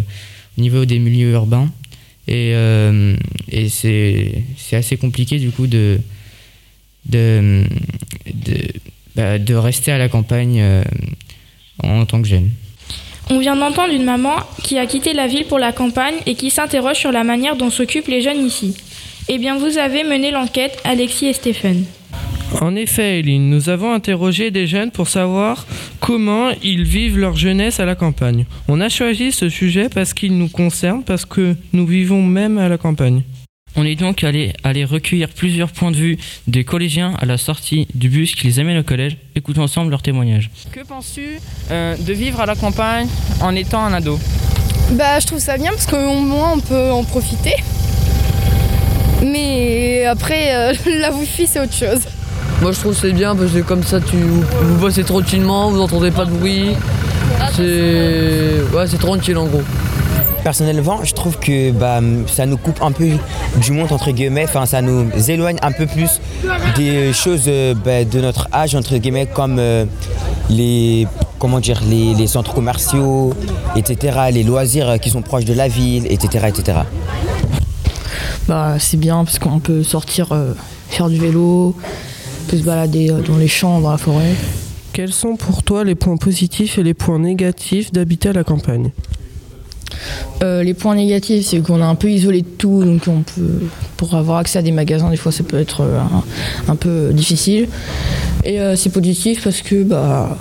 au 0.56 0.60
niveau 0.60 0.84
des 0.84 1.00
milieux 1.00 1.32
urbains. 1.32 1.68
Et, 2.28 2.52
euh, 2.54 3.16
c'est 3.68 4.44
assez 4.70 4.96
compliqué, 4.96 5.40
du 5.40 5.50
coup, 5.50 5.66
de, 5.66 5.98
de, 7.06 7.64
de, 8.32 8.58
bah, 9.16 9.38
de 9.38 9.54
rester 9.54 9.92
à 9.92 9.98
la 9.98 10.08
campagne 10.08 10.60
euh, 10.60 10.82
en 11.82 12.04
tant 12.04 12.20
que 12.22 12.28
jeune. 12.28 12.50
On 13.30 13.38
vient 13.38 13.56
d'entendre 13.56 13.92
une 13.92 14.04
maman 14.04 14.34
qui 14.62 14.78
a 14.78 14.86
quitté 14.86 15.14
la 15.14 15.26
ville 15.26 15.46
pour 15.46 15.58
la 15.58 15.72
campagne 15.72 16.16
et 16.26 16.34
qui 16.34 16.50
s'interroge 16.50 16.96
sur 16.96 17.12
la 17.12 17.24
manière 17.24 17.56
dont 17.56 17.70
s'occupent 17.70 18.08
les 18.08 18.20
jeunes 18.20 18.44
ici. 18.44 18.76
Eh 19.28 19.38
bien, 19.38 19.56
vous 19.56 19.78
avez 19.78 20.04
mené 20.04 20.30
l'enquête, 20.30 20.78
Alexis 20.84 21.26
et 21.26 21.32
Stéphane. 21.32 21.84
En 22.60 22.76
effet, 22.76 23.20
Eline, 23.20 23.48
nous 23.48 23.68
avons 23.68 23.92
interrogé 23.92 24.50
des 24.50 24.66
jeunes 24.66 24.90
pour 24.90 25.08
savoir 25.08 25.66
comment 26.00 26.50
ils 26.62 26.84
vivent 26.84 27.18
leur 27.18 27.34
jeunesse 27.34 27.80
à 27.80 27.86
la 27.86 27.94
campagne. 27.94 28.44
On 28.68 28.80
a 28.80 28.88
choisi 28.88 29.32
ce 29.32 29.48
sujet 29.48 29.88
parce 29.88 30.12
qu'il 30.12 30.36
nous 30.36 30.48
concerne, 30.48 31.02
parce 31.02 31.24
que 31.24 31.56
nous 31.72 31.86
vivons 31.86 32.22
même 32.22 32.58
à 32.58 32.68
la 32.68 32.78
campagne. 32.78 33.22
On 33.76 33.84
est 33.84 33.96
donc 33.96 34.22
allé, 34.22 34.52
allé 34.62 34.84
recueillir 34.84 35.28
plusieurs 35.28 35.70
points 35.70 35.90
de 35.90 35.96
vue 35.96 36.18
des 36.46 36.62
collégiens 36.64 37.14
à 37.20 37.26
la 37.26 37.38
sortie 37.38 37.88
du 37.94 38.08
bus 38.08 38.34
qui 38.36 38.46
les 38.46 38.60
amène 38.60 38.78
au 38.78 38.84
collège. 38.84 39.16
Écoutons 39.34 39.62
ensemble 39.62 39.90
leurs 39.90 40.02
témoignages. 40.02 40.50
Que 40.70 40.84
penses-tu 40.84 41.40
euh, 41.72 41.96
de 41.96 42.12
vivre 42.12 42.40
à 42.40 42.46
la 42.46 42.54
campagne 42.54 43.08
en 43.40 43.54
étant 43.56 43.84
un 43.84 43.92
ado? 43.92 44.18
Bah, 44.92 45.18
je 45.18 45.26
trouve 45.26 45.40
ça 45.40 45.58
bien 45.58 45.72
parce 45.72 45.86
qu'au 45.86 46.14
moins 46.14 46.52
on 46.54 46.60
peut 46.60 46.90
en 46.92 47.02
profiter. 47.02 47.54
Mais 49.24 50.04
après, 50.04 50.54
euh, 50.54 50.72
la 51.00 51.10
wifi 51.10 51.46
c'est 51.46 51.60
autre 51.60 51.74
chose. 51.74 52.02
Moi 52.62 52.70
je 52.70 52.78
trouve 52.78 52.94
que 52.94 53.00
c'est 53.00 53.12
bien 53.12 53.34
parce 53.34 53.50
que 53.50 53.58
comme 53.58 53.82
ça 53.82 54.00
tu 54.00 54.16
vous 54.16 54.80
passez 54.80 55.02
tranquillement, 55.02 55.70
vous 55.70 55.80
entendez 55.80 56.12
pas 56.12 56.24
de 56.24 56.30
bruit. 56.30 56.70
C'est 57.56 58.62
ouais, 58.72 58.86
c'est 58.86 58.98
tranquille 58.98 59.36
en 59.36 59.46
gros. 59.46 59.62
Personnellement, 60.44 61.02
je 61.02 61.14
trouve 61.14 61.38
que 61.38 61.72
bah, 61.72 62.00
ça 62.28 62.46
nous 62.46 62.56
coupe 62.58 62.80
un 62.82 62.92
peu 62.92 63.08
du 63.56 63.72
monde 63.72 63.90
entre 63.90 64.12
guillemets, 64.12 64.44
enfin 64.44 64.66
ça 64.66 64.82
nous 64.82 65.10
éloigne 65.28 65.56
un 65.62 65.72
peu 65.72 65.86
plus 65.86 66.20
des 66.76 67.12
choses 67.12 67.44
euh, 67.48 67.74
bah, 67.74 68.04
de 68.04 68.20
notre 68.20 68.46
âge 68.52 68.74
entre 68.74 68.96
guillemets 68.98 69.26
comme 69.26 69.56
euh, 69.58 69.86
les 70.50 71.08
comment 71.38 71.60
dire 71.60 71.82
les, 71.86 72.14
les 72.14 72.26
centres 72.26 72.54
commerciaux, 72.54 73.34
etc., 73.76 74.18
les 74.32 74.42
loisirs 74.42 74.88
euh, 74.88 74.96
qui 74.96 75.10
sont 75.10 75.22
proches 75.22 75.44
de 75.44 75.52
la 75.52 75.68
ville, 75.68 76.06
etc., 76.10 76.46
etc. 76.48 76.78
Bah, 78.48 78.76
c'est 78.78 78.96
bien 78.96 79.24
parce 79.24 79.38
qu'on 79.38 79.58
peut 79.58 79.82
sortir 79.82 80.32
euh, 80.32 80.54
faire 80.88 81.08
du 81.08 81.18
vélo, 81.18 81.74
on 81.76 82.50
peut 82.50 82.56
se 82.58 82.62
balader 82.62 83.10
euh, 83.10 83.20
dans 83.20 83.36
les 83.36 83.48
champs, 83.48 83.80
dans 83.80 83.90
la 83.90 83.98
forêt. 83.98 84.34
Quels 84.92 85.12
sont 85.12 85.36
pour 85.36 85.62
toi 85.62 85.84
les 85.84 85.94
points 85.94 86.16
positifs 86.16 86.78
et 86.78 86.82
les 86.82 86.94
points 86.94 87.18
négatifs 87.18 87.92
d'habiter 87.92 88.30
à 88.30 88.32
la 88.32 88.44
campagne? 88.44 88.90
Euh, 90.42 90.62
les 90.62 90.74
points 90.74 90.94
négatifs, 90.94 91.46
c'est 91.46 91.60
qu'on 91.60 91.78
est 91.80 91.84
un 91.84 91.94
peu 91.94 92.10
isolé 92.10 92.42
de 92.42 92.46
tout, 92.46 92.84
donc 92.84 93.02
on 93.06 93.22
peut, 93.22 93.62
pour 93.96 94.14
avoir 94.14 94.38
accès 94.38 94.58
à 94.58 94.62
des 94.62 94.72
magasins, 94.72 95.10
des 95.10 95.16
fois 95.16 95.32
ça 95.32 95.44
peut 95.44 95.58
être 95.58 95.82
euh, 95.82 96.00
un, 96.68 96.76
peu 96.76 97.10
difficile. 97.12 97.68
Et 98.44 98.60
euh, 98.60 98.76
c'est 98.76 98.90
positif 98.90 99.42
parce 99.44 99.62
que 99.62 99.82
bah, 99.82 100.36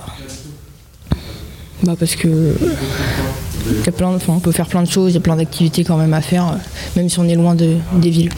bah 1.84 1.94
parce 1.98 2.16
que 2.16 2.56
y 3.86 3.90
a 3.90 3.92
plein, 3.92 4.18
on 4.28 4.40
peut 4.40 4.52
faire 4.52 4.68
plein 4.68 4.84
de 4.84 4.90
choses, 4.90 5.12
il 5.12 5.16
y 5.16 5.18
a 5.18 5.22
plein 5.22 5.36
d'activités 5.38 5.84
quand 5.84 5.98
même 5.98 6.14
à 6.14 6.22
faire, 6.22 6.58
même 6.96 7.10
si 7.10 7.20
on 7.20 7.28
est 7.28 7.36
loin 7.36 7.56
de- 7.56 7.78
des 7.94 8.10
villes. 8.10 8.32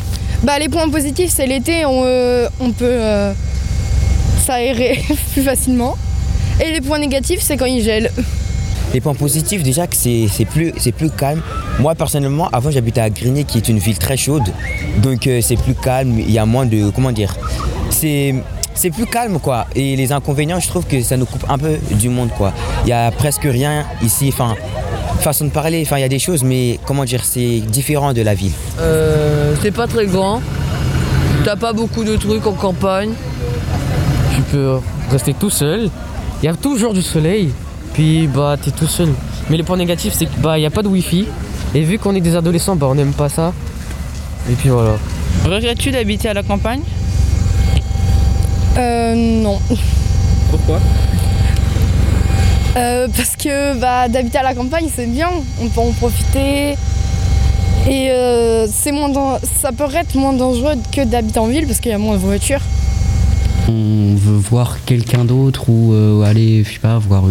Bah, 0.44 0.60
les 0.60 0.70
points 0.70 0.90
positifs, 0.90 1.32
c'est 1.34 1.48
l'été, 1.48 1.86
on, 1.86 2.04
on 2.60 2.72
peut 2.72 3.00
s'aérer 4.46 5.02
plus 5.34 5.42
facilement. 5.42 5.98
Et 6.64 6.72
les 6.72 6.82
points 6.82 7.00
négatifs, 7.00 7.40
c'est 7.42 7.58
quand 7.58 7.66
il 7.66 7.84
gèle. 7.84 8.12
Les 8.96 9.02
points 9.02 9.14
positifs, 9.14 9.62
déjà 9.62 9.88
que 9.88 9.96
c'est 9.98 10.28
c'est 10.32 10.46
plus, 10.46 10.72
c'est 10.78 10.94
plus 10.94 11.10
calme. 11.10 11.42
Moi, 11.80 11.96
personnellement, 11.96 12.48
avant, 12.54 12.72
j'habitais 12.72 13.02
à 13.02 13.10
Grigny, 13.10 13.44
qui 13.44 13.58
est 13.58 13.68
une 13.68 13.78
ville 13.78 14.00
très 14.00 14.16
chaude. 14.16 14.46
Donc, 15.04 15.28
euh, 15.28 15.42
c'est 15.42 15.58
plus 15.58 15.74
calme. 15.74 16.18
Il 16.18 16.32
y 16.32 16.40
a 16.40 16.46
moins 16.46 16.66
de. 16.66 16.92
Comment 16.92 17.12
dire 17.12 17.36
C'est. 17.90 18.34
C'est 18.74 18.92
plus 18.92 19.06
calme 19.06 19.40
quoi. 19.40 19.68
Et 19.76 19.98
les 19.98 20.14
inconvénients, 20.14 20.62
je 20.62 20.70
trouve 20.70 20.86
que 20.86 21.02
ça 21.02 21.18
nous 21.18 21.26
coupe 21.26 21.44
un 21.50 21.58
peu 21.58 21.78
du 21.92 22.08
monde 22.08 22.30
quoi. 22.38 22.54
Il 22.86 22.90
y 22.90 22.94
a 22.94 23.12
presque 23.12 23.44
rien 23.44 23.84
ici. 24.02 24.30
Enfin, 24.32 24.56
façon 25.20 25.44
de 25.44 25.50
parler. 25.50 25.84
Enfin, 25.86 25.98
il 25.98 26.02
y 26.02 26.06
a 26.06 26.10
des 26.10 26.20
choses, 26.20 26.46
mais 26.46 26.80
comment 26.86 27.04
dire, 27.04 27.26
c'est 27.26 27.60
différent 27.60 28.14
de 28.14 28.22
la 28.22 28.34
ville. 28.34 28.54
Euh, 28.80 29.56
c'est 29.62 29.72
pas 29.72 29.88
très 29.88 30.06
grand. 30.06 30.42
T'as 31.44 31.58
pas 31.58 31.74
beaucoup 31.74 32.06
de 32.06 32.16
trucs 32.16 32.48
en 32.48 32.54
campagne. 32.54 33.12
Tu 34.34 34.42
peux 34.44 34.80
rester 35.12 35.34
tout 35.34 35.50
seul. 35.50 35.90
Il 36.42 36.46
y 36.46 36.50
a 36.50 36.56
toujours 36.56 36.94
du 36.94 37.02
soleil. 37.02 37.52
Puis 37.96 38.28
bah 38.28 38.58
t'es 38.62 38.72
tout 38.72 38.88
seul. 38.88 39.08
Mais 39.50 39.56
le 39.56 39.64
point 39.64 39.78
négatif 39.78 40.14
c'est 40.14 40.26
que 40.26 40.38
bah 40.40 40.60
y 40.60 40.66
a 40.66 40.70
pas 40.70 40.84
de 40.84 40.90
wifi. 40.90 41.28
Et 41.74 41.82
vu 41.82 41.98
qu'on 41.98 42.14
est 42.14 42.22
des 42.22 42.36
adolescents, 42.36 42.76
bah 42.76 42.88
on 42.90 42.96
n'aime 42.96 43.14
pas 43.14 43.30
ça. 43.30 43.54
Et 44.52 44.54
puis 44.54 44.68
voilà. 44.68 44.98
Regrettes-tu 45.46 45.92
d'habiter 45.92 46.28
à 46.28 46.34
la 46.34 46.44
campagne? 46.44 46.82
Euh, 48.78 49.16
non. 49.16 49.60
Pourquoi? 50.52 50.80
Euh, 52.76 53.08
parce 53.16 53.38
que 53.38 53.80
bah, 53.80 54.10
d'habiter 54.10 54.40
à 54.40 54.44
la 54.44 54.54
campagne, 54.54 54.90
c'est 54.94 55.06
bien. 55.06 55.30
On 55.62 55.70
peut 55.70 55.80
en 55.80 55.92
profiter. 55.94 56.76
Et 57.88 58.10
euh, 58.12 58.68
c'est 58.70 58.92
moins 58.92 59.40
ça 59.62 59.72
peut 59.72 59.86
être 59.96 60.16
moins 60.16 60.34
dangereux 60.34 60.74
que 60.92 61.06
d'habiter 61.06 61.40
en 61.40 61.48
ville 61.48 61.66
parce 61.66 61.80
qu'il 61.80 61.92
y 61.92 61.96
a 61.96 61.98
moins 61.98 62.16
de 62.16 62.20
voitures. 62.20 62.62
On 63.70 64.16
veut 64.16 64.38
voir 64.38 64.84
quelqu'un 64.86 65.26
d'autre 65.26 65.70
ou 65.70 65.94
euh, 65.94 66.24
aller, 66.24 66.64
pas, 66.82 66.98
voir 66.98 67.26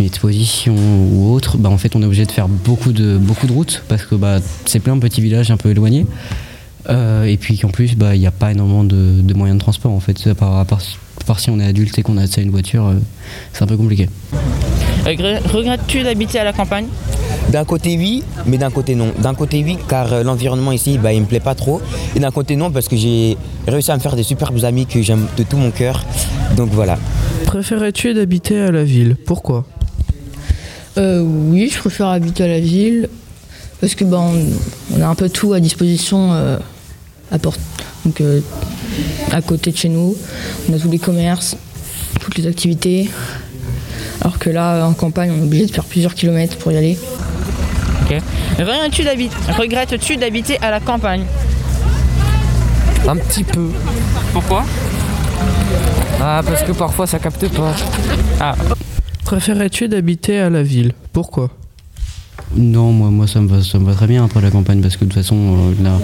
une 0.00 0.06
exposition 0.06 0.74
ou 0.76 1.32
autre, 1.32 1.58
bah 1.58 1.68
en 1.70 1.78
fait 1.78 1.94
on 1.96 2.02
est 2.02 2.06
obligé 2.06 2.26
de 2.26 2.32
faire 2.32 2.48
beaucoup 2.48 2.92
de, 2.92 3.18
routes 3.52 3.82
parce 3.88 4.04
que 4.04 4.14
bah, 4.14 4.38
c'est 4.64 4.80
plein 4.80 4.96
de 4.96 5.00
petits 5.00 5.20
villages 5.20 5.50
un 5.50 5.56
peu 5.56 5.70
éloignés. 5.70 6.06
Euh, 6.90 7.24
et 7.24 7.38
puis 7.38 7.58
qu'en 7.58 7.70
plus, 7.70 7.96
bah, 7.96 8.14
il 8.14 8.20
n'y 8.20 8.26
a 8.26 8.30
pas 8.30 8.50
énormément 8.50 8.84
de, 8.84 9.22
moyens 9.34 9.58
de 9.58 9.62
transport 9.62 9.92
en 9.92 10.00
fait. 10.00 10.26
À 10.26 10.64
part, 10.64 11.40
si 11.40 11.50
on 11.50 11.58
est 11.58 11.64
adulte 11.64 11.98
et 11.98 12.02
qu'on 12.02 12.18
a 12.18 12.26
une 12.36 12.50
voiture, 12.50 12.86
euh, 12.86 12.94
c'est 13.52 13.62
un 13.62 13.66
peu 13.66 13.76
compliqué. 13.76 14.08
Regrette- 15.04 15.46
Regrettes-tu 15.46 16.02
d'habiter 16.02 16.38
à 16.38 16.44
la 16.44 16.52
campagne? 16.52 16.86
D'un 17.50 17.64
côté 17.64 17.96
oui, 17.96 18.22
mais 18.46 18.58
d'un 18.58 18.70
côté 18.70 18.94
non. 18.94 19.12
D'un 19.22 19.34
côté 19.34 19.62
oui, 19.64 19.78
car 19.88 20.12
euh, 20.12 20.22
l'environnement 20.24 20.72
ici, 20.72 20.98
bah, 20.98 21.12
il 21.12 21.20
me 21.20 21.26
plaît 21.26 21.40
pas 21.40 21.54
trop. 21.54 21.80
Et 22.16 22.20
d'un 22.20 22.30
côté 22.32 22.56
non, 22.56 22.70
parce 22.72 22.88
que 22.88 22.96
j'ai 22.96 23.36
réussi 23.68 23.90
à 23.92 23.96
me 23.96 24.00
faire 24.00 24.16
des 24.16 24.22
superbes 24.24 24.64
amis 24.64 24.86
que 24.86 25.00
j'aime 25.02 25.26
de 25.36 25.42
tout 25.44 25.56
mon 25.56 25.70
cœur. 25.70 26.04
Donc 26.56 26.70
voilà. 26.70 26.98
Préférais-tu 27.46 28.12
d'habiter 28.14 28.58
à 28.58 28.72
la 28.72 28.82
ville? 28.82 29.16
Pourquoi? 29.24 29.64
Euh, 30.96 31.20
oui, 31.22 31.70
je 31.72 31.78
préfère 31.78 32.08
habiter 32.08 32.44
à 32.44 32.48
la 32.48 32.60
ville 32.60 33.08
parce 33.80 33.94
que 33.94 34.04
ben, 34.04 34.18
on, 34.18 34.96
on 34.98 35.02
a 35.02 35.06
un 35.06 35.14
peu 35.14 35.28
tout 35.28 35.52
à 35.52 35.60
disposition 35.60 36.32
euh, 36.32 36.56
à, 37.30 37.38
port- 37.38 37.54
donc, 38.04 38.20
euh, 38.20 38.40
à 39.32 39.42
côté 39.42 39.70
de 39.70 39.76
chez 39.76 39.88
nous. 39.88 40.16
On 40.68 40.74
a 40.74 40.78
tous 40.78 40.90
les 40.90 40.98
commerces, 40.98 41.56
toutes 42.20 42.36
les 42.38 42.46
activités. 42.46 43.10
Alors 44.20 44.38
que 44.38 44.50
là, 44.50 44.86
en 44.86 44.94
campagne, 44.94 45.30
on 45.30 45.38
est 45.40 45.46
obligé 45.46 45.66
de 45.66 45.72
faire 45.72 45.84
plusieurs 45.84 46.14
kilomètres 46.14 46.56
pour 46.56 46.72
y 46.72 46.76
aller. 46.76 46.98
Ok. 48.04 48.16
Regrettes-tu 48.58 49.02
d'habi- 49.02 49.30
Regrettes-tu 49.58 50.16
d'habiter 50.16 50.58
à 50.60 50.70
la 50.70 50.80
campagne? 50.80 51.22
Un 53.08 53.16
petit 53.16 53.44
peu. 53.44 53.68
Pourquoi? 54.32 54.64
Ah, 56.20 56.42
parce 56.46 56.62
que 56.62 56.72
parfois 56.72 57.06
ça 57.06 57.18
capte 57.18 57.48
pas. 57.48 57.74
Ah. 58.40 58.54
Préférais-tu 59.24 59.88
d'habiter 59.88 60.38
à 60.38 60.50
la 60.50 60.62
ville? 60.62 60.92
Pourquoi? 61.12 61.48
Non, 62.56 62.92
moi, 62.92 63.10
moi 63.10 63.26
ça, 63.26 63.40
me 63.40 63.48
va, 63.48 63.62
ça 63.62 63.78
me 63.78 63.84
va 63.86 63.94
très 63.94 64.06
bien 64.06 64.24
après 64.24 64.40
la 64.40 64.50
campagne 64.50 64.80
parce 64.80 64.96
que 64.96 65.04
de 65.04 65.10
toute 65.10 65.14
façon, 65.22 65.36
euh, 65.36 65.82
là, 65.82 65.98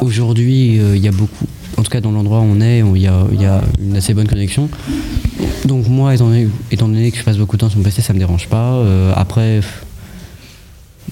aujourd'hui, 0.00 0.78
euh, 0.78 0.96
il 0.96 1.02
y 1.02 1.08
a 1.08 1.12
beaucoup, 1.12 1.46
en 1.76 1.82
tout 1.82 1.90
cas 1.90 2.00
dans 2.00 2.10
l'endroit 2.10 2.40
où 2.40 2.44
on 2.44 2.60
est, 2.60 2.80
il 2.80 3.00
y 3.02 3.06
a, 3.06 3.24
il 3.32 3.40
y 3.40 3.46
a 3.46 3.60
une 3.80 3.96
assez 3.96 4.14
bonne 4.14 4.28
connexion. 4.28 4.68
Donc 5.64 5.88
moi, 5.88 6.14
étant 6.14 6.26
donné, 6.26 6.48
étant 6.70 6.88
donné 6.88 7.10
que 7.10 7.18
je 7.18 7.22
passe 7.24 7.38
beaucoup 7.38 7.56
de 7.56 7.60
temps 7.60 7.68
sur 7.70 7.78
mon 7.78 7.84
PC, 7.84 8.02
ça 8.02 8.12
me 8.12 8.18
dérange 8.18 8.48
pas. 8.48 8.72
Euh, 8.72 9.12
après, 9.16 9.60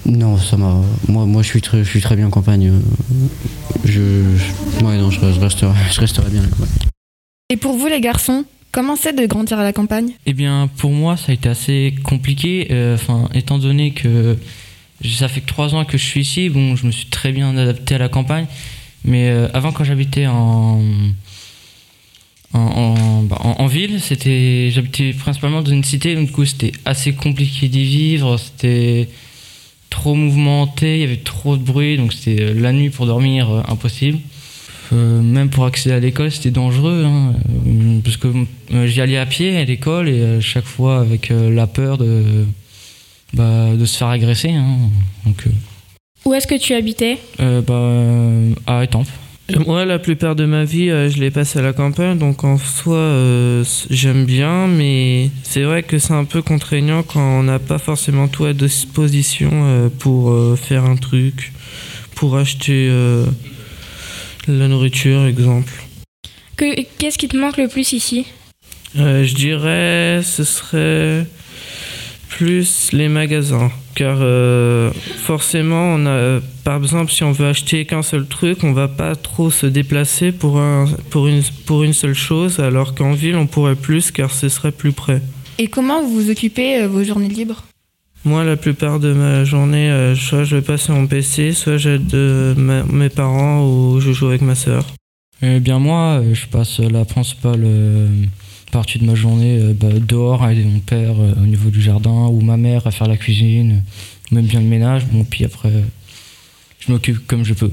non, 0.07 0.37
ça 0.39 0.57
m'a. 0.57 0.81
Moi, 1.09 1.27
moi 1.27 1.43
je, 1.43 1.49
suis 1.49 1.61
très, 1.61 1.85
je 1.85 1.89
suis 1.89 2.01
très 2.01 2.17
bien 2.17 2.27
en 2.27 2.31
campagne. 2.31 2.73
Je, 3.85 4.01
je- 4.37 4.85
ouais, 4.85 4.97
non, 4.99 5.11
je, 5.11 5.21
je 5.21 5.41
resterai, 5.41 5.73
je 5.93 6.01
resterai 6.01 6.31
bien 6.31 6.41
à 6.41 6.45
la 6.45 6.49
campagne. 6.51 6.69
Et 7.51 7.57
pour 7.57 7.77
vous 7.77 7.87
les 7.87 8.01
garçons, 8.01 8.45
comment 8.73 8.97
c'est 8.97 9.15
de 9.19 9.27
grandir 9.27 9.59
à 9.59 9.63
la 9.63 9.73
campagne? 9.73 10.11
Eh 10.27 10.33
bien, 10.35 10.69
pour 10.77 10.91
moi, 10.91 11.17
ça 11.17 11.33
a 11.33 11.35
été 11.35 11.49
assez 11.49 11.95
compliqué. 12.05 12.69
euh, 12.71 12.95
Enfin, 12.95 13.29
étant 13.35 13.59
donné 13.59 13.93
que 13.93 14.37
ça 15.05 15.29
fait 15.29 15.41
que 15.41 15.47
trois 15.47 15.75
ans 15.75 15.85
que 15.85 15.97
je 15.99 16.05
suis 16.05 16.21
ici, 16.23 16.49
bon, 16.49 16.75
je 16.77 16.87
me 16.87 16.91
suis 16.91 17.07
très 17.07 17.33
bien 17.33 17.57
adapté 17.57 17.95
à 17.95 17.99
la 17.99 18.09
campagne. 18.09 18.47
Mais 19.05 19.29
euh, 19.31 19.49
avant, 19.55 19.73
quand 19.73 19.85
j'habitais 19.85 20.27
en 20.27 20.83
en, 22.55 22.59
en, 22.61 23.23
bah, 23.25 23.37
en- 23.41 23.63
en 23.63 23.67
ville, 23.67 24.01
c'était 24.01 24.71
j'habitais 24.71 25.13
principalement 25.13 25.61
dans 25.63 25.71
une 25.71 25.85
cité, 25.85 26.15
donc 26.15 26.27
du 26.27 26.33
coup, 26.33 26.45
c'était 26.47 26.73
assez 26.85 27.13
compliqué 27.13 27.69
d'y 27.69 27.85
vivre. 27.85 28.39
C'était 28.39 29.09
trop 29.91 30.14
mouvementé, 30.14 30.97
il 30.97 31.01
y 31.01 31.05
avait 31.05 31.16
trop 31.16 31.57
de 31.57 31.62
bruit, 31.62 31.97
donc 31.97 32.12
c'était 32.12 32.43
euh, 32.43 32.55
la 32.55 32.72
nuit 32.72 32.91
pour 32.91 33.07
dormir 33.07 33.51
euh, 33.51 33.62
impossible. 33.68 34.18
Euh, 34.93 35.20
même 35.20 35.51
pour 35.51 35.64
accéder 35.66 35.95
à 35.95 36.01
l'école, 36.01 36.30
c'était 36.30 36.51
dangereux, 36.51 37.05
hein, 37.05 37.34
parce 38.03 38.16
que 38.16 38.28
j'y 38.86 39.01
allais 39.03 39.18
à 39.18 39.26
pied 39.26 39.57
à 39.57 39.64
l'école 39.64 40.09
et 40.09 40.41
chaque 40.41 40.64
fois 40.64 41.01
avec 41.01 41.30
la 41.30 41.66
peur 41.66 41.99
de, 41.99 42.47
bah, 43.34 43.74
de 43.76 43.84
se 43.84 43.99
faire 43.99 44.09
agresser. 44.09 44.51
hein. 44.51 44.78
donc, 45.26 45.45
Où 46.24 46.32
est-ce 46.32 46.47
que 46.47 46.59
tu 46.59 46.72
habitais? 46.72 47.18
Bah, 47.39 47.93
à 48.66 48.82
Étampes. 48.82 49.09
Moi, 49.57 49.87
la 49.87 49.99
plupart 49.99 50.37
de 50.37 50.45
ma 50.45 50.65
vie, 50.65 50.91
euh, 50.91 51.09
je 51.09 51.19
l'ai 51.21 51.31
passé 51.31 51.59
à 51.59 51.63
la 51.63 51.73
campagne, 51.73 52.19
donc 52.19 52.45
en 52.45 52.59
soi, 52.59 52.97
euh, 52.97 53.65
j'aime 53.89 54.27
bien, 54.27 54.67
mais 54.67 55.31
c'est 55.43 55.63
vrai 55.63 55.83
que 55.83 55.99
c'est 55.99 56.13
un 56.13 56.25
peu 56.25 56.43
contraignant 56.43 57.03
quand 57.03 57.39
on 57.41 57.45
n'a 57.45 57.59
pas 57.59 57.79
forcément 57.79 58.29
tout 58.29 58.45
à 58.45 58.53
disposition 58.53 59.51
euh, 59.53 59.89
pour 59.89 60.31
euh, 60.31 60.55
faire 60.55 60.85
un 60.85 60.97
truc, 60.97 61.53
pour 62.15 62.37
acheter 62.37 62.91
la 64.49 64.69
nourriture, 64.69 65.25
exemple. 65.27 65.73
Que- 66.57 66.83
Qu'est-ce 66.99 67.17
qui 67.17 67.29
te 67.29 67.37
manque 67.37 67.57
le 67.57 67.69
plus 67.69 67.93
ici? 67.93 68.27
Je 68.95 69.35
dirais 69.35 70.21
ce 70.25 70.45
serait 70.45 71.27
plus 72.29 72.89
les 72.93 73.09
magasins 73.09 73.71
car 73.99 74.19
euh, 74.21 74.93
forcément 75.25 75.95
on 75.97 76.07
a 76.07 76.39
par 76.63 76.81
exemple 76.81 77.11
si 77.11 77.25
on 77.25 77.33
veut 77.33 77.49
acheter 77.49 77.85
qu'un 77.85 78.03
seul 78.03 78.29
truc 78.29 78.63
on 78.63 78.73
va 78.73 78.87
pas 78.87 79.17
trop 79.17 79.51
se 79.51 79.67
déplacer 79.67 80.31
pour 80.31 80.61
un 80.61 80.85
pour 81.11 81.27
une 81.27 81.43
pour 81.67 81.83
une 81.83 81.93
seule 81.93 82.15
chose 82.15 82.61
alors 82.61 82.95
qu'en 82.95 83.13
ville 83.13 83.35
on 83.35 83.49
pourrait 83.49 83.75
plus 83.75 84.13
car 84.13 84.31
ce 84.31 84.49
serait 84.49 84.71
plus 84.71 84.93
près. 84.93 85.21
Et 85.59 85.67
comment 85.67 86.01
vous 86.01 86.15
vous 86.15 86.31
occupez 86.31 86.81
euh, 86.81 86.87
vos 86.87 87.03
journées 87.03 87.29
libres? 87.29 87.65
Moi 88.25 88.45
la 88.45 88.57
plupart 88.57 89.01
de 89.01 89.13
ma 89.13 89.45
journée 89.45 89.91
euh, 89.91 90.15
soit 90.15 90.45
je 90.45 90.55
vais 90.55 90.63
passer 90.63 90.93
mon 90.93 91.09
PC 91.09 91.53
soit 91.53 91.77
j'aide 91.77 92.15
euh, 92.15 92.55
mes 92.89 93.09
parents 93.09 93.67
ou 93.67 93.99
je 93.99 94.13
joue 94.13 94.29
avec 94.29 94.43
ma 94.43 94.55
sœur. 94.55 94.87
Eh 95.43 95.61
bien 95.61 95.79
moi, 95.79 96.21
je 96.33 96.47
passe 96.47 96.81
la 96.81 97.05
principale 97.05 97.63
euh, 97.65 98.09
partie 98.71 98.99
de 98.99 99.05
ma 99.05 99.14
journée 99.14 99.59
euh, 99.59 99.73
bah, 99.75 99.89
dehors 100.01 100.43
à 100.43 100.53
aider 100.53 100.64
mon 100.64 100.81
père 100.81 101.14
euh, 101.19 101.35
au 101.43 101.47
niveau 101.47 101.71
du 101.71 101.81
jardin 101.81 102.29
ou 102.29 102.41
ma 102.41 102.57
mère 102.57 102.87
à 102.87 102.91
faire 102.91 103.09
la 103.09 103.16
cuisine, 103.16 103.83
même 104.31 104.47
bien 104.47 104.61
le 104.61 104.66
ménage. 104.66 105.07
Bon, 105.07 105.25
puis 105.25 105.45
après, 105.45 105.69
euh, 105.69 105.83
je 106.81 106.93
m'occupe 106.93 107.27
comme 107.27 107.45
je 107.45 107.55
peux. 107.55 107.73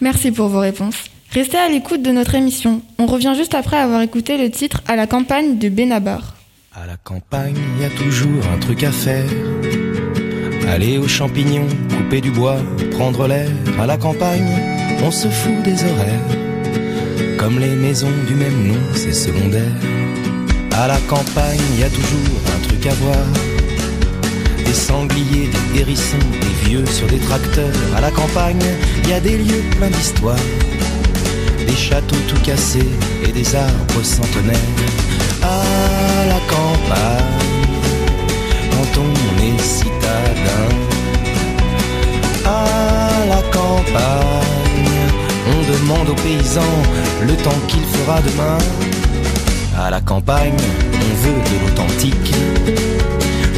Merci 0.00 0.32
pour 0.32 0.48
vos 0.48 0.60
réponses. 0.60 1.04
Restez 1.30 1.58
à 1.58 1.68
l'écoute 1.68 2.02
de 2.02 2.10
notre 2.10 2.34
émission. 2.34 2.82
On 2.98 3.06
revient 3.06 3.34
juste 3.36 3.54
après 3.54 3.76
avoir 3.76 4.02
écouté 4.02 4.38
le 4.38 4.50
titre 4.50 4.82
À 4.86 4.96
la 4.96 5.06
campagne 5.06 5.58
de 5.58 5.68
Benabar. 5.68 6.36
À 6.74 6.86
la 6.86 6.96
campagne, 6.96 7.56
y 7.80 7.84
a 7.84 7.90
toujours 7.90 8.46
un 8.52 8.58
truc 8.58 8.82
à 8.82 8.92
faire. 8.92 9.28
Aller 10.68 10.98
aux 10.98 11.08
champignons, 11.08 11.68
couper 11.96 12.20
du 12.20 12.30
bois, 12.30 12.56
prendre 12.92 13.26
l'air. 13.26 13.48
À 13.78 13.86
la 13.86 13.96
campagne, 13.96 14.48
on 15.02 15.10
se 15.10 15.28
fout 15.28 15.62
des 15.62 15.84
horaires. 15.84 16.43
Comme 17.44 17.58
les 17.58 17.76
maisons 17.76 18.10
du 18.26 18.34
même 18.34 18.68
nom, 18.68 18.80
c'est 18.94 19.12
secondaire. 19.12 19.76
À 20.72 20.88
la 20.88 20.96
campagne, 21.10 21.60
y 21.78 21.82
a 21.82 21.90
toujours 21.90 22.40
un 22.56 22.60
truc 22.66 22.86
à 22.86 22.94
voir. 22.94 23.26
Des 24.64 24.72
sangliers, 24.72 25.50
des 25.52 25.80
hérissons, 25.80 26.16
des 26.40 26.66
vieux 26.66 26.86
sur 26.86 27.06
des 27.06 27.18
tracteurs. 27.18 27.76
À 27.94 28.00
la 28.00 28.10
campagne, 28.10 28.64
y 29.06 29.12
a 29.12 29.20
des 29.20 29.36
lieux 29.36 29.62
pleins 29.76 29.90
d'histoire. 29.90 30.38
Des 31.66 31.76
châteaux 31.76 32.16
tout 32.28 32.40
cassés 32.42 32.88
et 33.28 33.30
des 33.30 33.54
arbres 33.54 34.02
centenaires. 34.02 34.72
À 35.42 36.24
la 36.26 36.40
campagne, 36.48 37.44
quand 38.70 39.02
on 39.02 39.12
est 39.44 39.60
citadin. 39.60 40.70
À 42.46 43.26
la 43.28 43.42
campagne, 43.52 44.63
demande 45.72 46.08
aux 46.10 46.14
paysans 46.14 46.76
le 47.26 47.34
temps 47.34 47.60
qu'il 47.68 47.82
fera 47.82 48.20
demain. 48.20 48.58
À 49.78 49.90
la 49.90 50.00
campagne, 50.00 50.56
on 50.92 51.14
veut 51.22 51.40
de 51.50 51.66
l'authentique, 51.66 52.34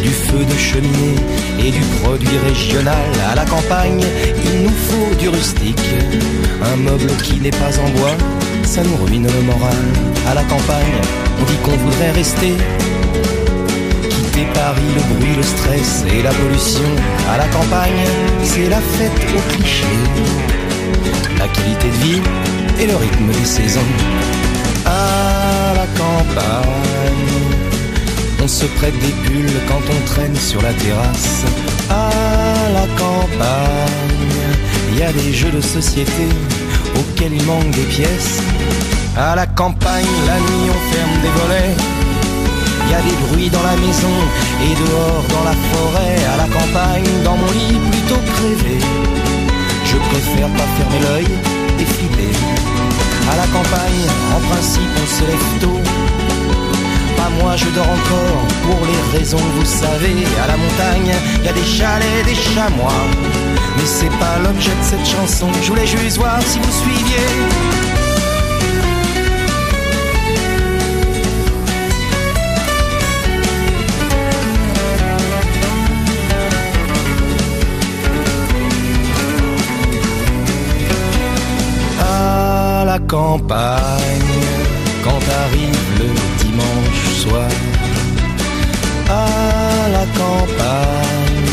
du 0.02 0.09
feu 0.09 0.44
de 0.44 0.59
cheminée 0.59 1.16
et 1.59 1.70
du 1.70 1.80
produit 2.02 2.38
régional. 2.46 3.07
À 3.30 3.34
la 3.34 3.44
campagne, 3.44 4.02
il 4.44 4.62
nous 4.62 4.76
faut 4.88 5.14
du 5.16 5.28
rustique, 5.28 5.88
un 6.62 6.76
meuble 6.76 7.11
qui 7.22 7.40
n'est 7.40 7.50
pas 7.50 7.78
en 7.84 7.88
bois, 7.98 8.16
ça 8.64 8.82
nous 8.82 9.04
ruine 9.04 9.26
le 9.26 9.42
moral. 9.42 9.84
À 10.28 10.34
la 10.34 10.42
campagne, 10.44 11.00
on 11.40 11.44
dit 11.44 11.59
qu'on 11.64 11.76
voudrait 11.76 12.12
rester. 12.12 12.54
Quitter 14.09 14.46
Paris, 14.54 14.90
le 14.94 15.14
bruit, 15.14 15.36
le 15.36 15.42
stress 15.42 16.04
et 16.12 16.22
la 16.22 16.30
pollution. 16.30 16.90
À 17.30 17.38
la 17.38 17.48
campagne, 17.48 18.04
c'est 18.42 18.68
la 18.68 18.80
fête 18.80 19.26
au 19.36 19.54
cliché. 19.54 20.55
La 21.38 21.48
qualité 21.48 21.88
de 21.88 22.04
vie 22.04 22.22
et 22.80 22.86
le 22.86 22.96
rythme 22.96 23.30
des 23.32 23.44
saisons. 23.44 23.80
À 24.84 25.74
la 25.74 25.86
campagne, 25.98 27.36
on 28.42 28.48
se 28.48 28.66
prête 28.78 28.98
des 29.00 29.14
pulls 29.24 29.60
quand 29.68 29.82
on 29.90 30.06
traîne 30.06 30.36
sur 30.36 30.62
la 30.62 30.72
terrasse. 30.72 31.44
À 31.90 32.10
la 32.72 32.86
campagne, 32.96 34.26
il 34.92 34.98
y 34.98 35.02
a 35.02 35.12
des 35.12 35.32
jeux 35.32 35.50
de 35.50 35.60
société 35.60 36.28
auxquels 36.98 37.34
il 37.34 37.44
manque 37.44 37.70
des 37.70 37.84
pièces. 37.84 38.40
À 39.16 39.34
la 39.34 39.46
campagne, 39.46 40.04
la 40.26 40.38
nuit 40.38 40.70
on 40.70 40.92
ferme 40.92 41.16
des 41.22 41.32
volets. 41.40 41.74
y 42.90 42.94
a 42.94 43.02
des 43.02 43.16
bruits 43.26 43.50
dans 43.50 43.62
la 43.62 43.76
maison 43.76 44.16
et 44.62 44.74
dehors 44.74 45.24
dans 45.34 45.44
la 45.44 45.56
forêt, 45.70 46.18
à 46.32 46.36
la 46.36 46.48
campagne, 46.58 47.22
dans 47.24 47.36
mon 47.36 47.50
lit 47.52 47.80
plutôt 47.90 48.20
crevé. 48.34 48.78
Je 49.97 50.01
préfère 50.11 50.49
pas 50.49 50.68
fermer 50.76 51.01
l'œil 51.01 51.26
et 51.80 51.84
filer. 51.84 52.32
À 53.32 53.36
la 53.36 53.47
campagne, 53.47 54.07
en 54.36 54.40
principe, 54.40 54.82
on 55.03 55.07
se 55.07 55.22
lève 55.22 55.61
tôt. 55.61 55.80
Pas 57.16 57.30
moi, 57.40 57.57
je 57.57 57.64
dors 57.70 57.88
encore 57.88 58.44
pour 58.62 58.80
les 58.86 59.18
raisons 59.18 59.38
que 59.38 59.59
vous 59.59 59.64
savez. 59.64 60.14
À 60.42 60.49
la 60.49 60.57
montagne, 60.59 61.14
y 61.42 61.49
a 61.49 61.53
des 61.53 61.64
chalets, 61.64 62.26
des 62.26 62.34
chamois. 62.34 62.92
Mais 63.78 63.86
c'est 63.86 64.12
pas 64.18 64.38
l'objet 64.44 64.72
de 64.72 64.84
cette 64.84 65.07
chanson. 65.07 65.49
Je 65.62 65.68
voulais 65.68 65.86
juste 65.86 66.18
voir 66.18 66.42
si 66.42 66.59
vous 66.59 66.72
suiviez. 66.72 67.75
Campagne 83.39 84.34
quand 85.05 85.22
arrive 85.45 85.89
le 86.01 86.09
dimanche 86.43 87.05
soir. 87.22 87.51
À 89.09 89.89
la 89.91 90.05
campagne, 90.20 91.53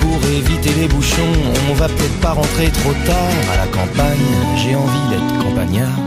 pour 0.00 0.18
éviter 0.30 0.70
les 0.80 0.86
bouchons, 0.86 1.36
on 1.70 1.74
va 1.74 1.88
peut-être 1.88 2.20
pas 2.20 2.32
rentrer 2.32 2.68
trop 2.68 2.92
tard. 3.06 3.36
À 3.52 3.56
la 3.56 3.66
campagne, 3.66 4.32
j'ai 4.56 4.74
envie 4.76 5.06
d'être 5.10 5.44
campagnard, 5.44 5.98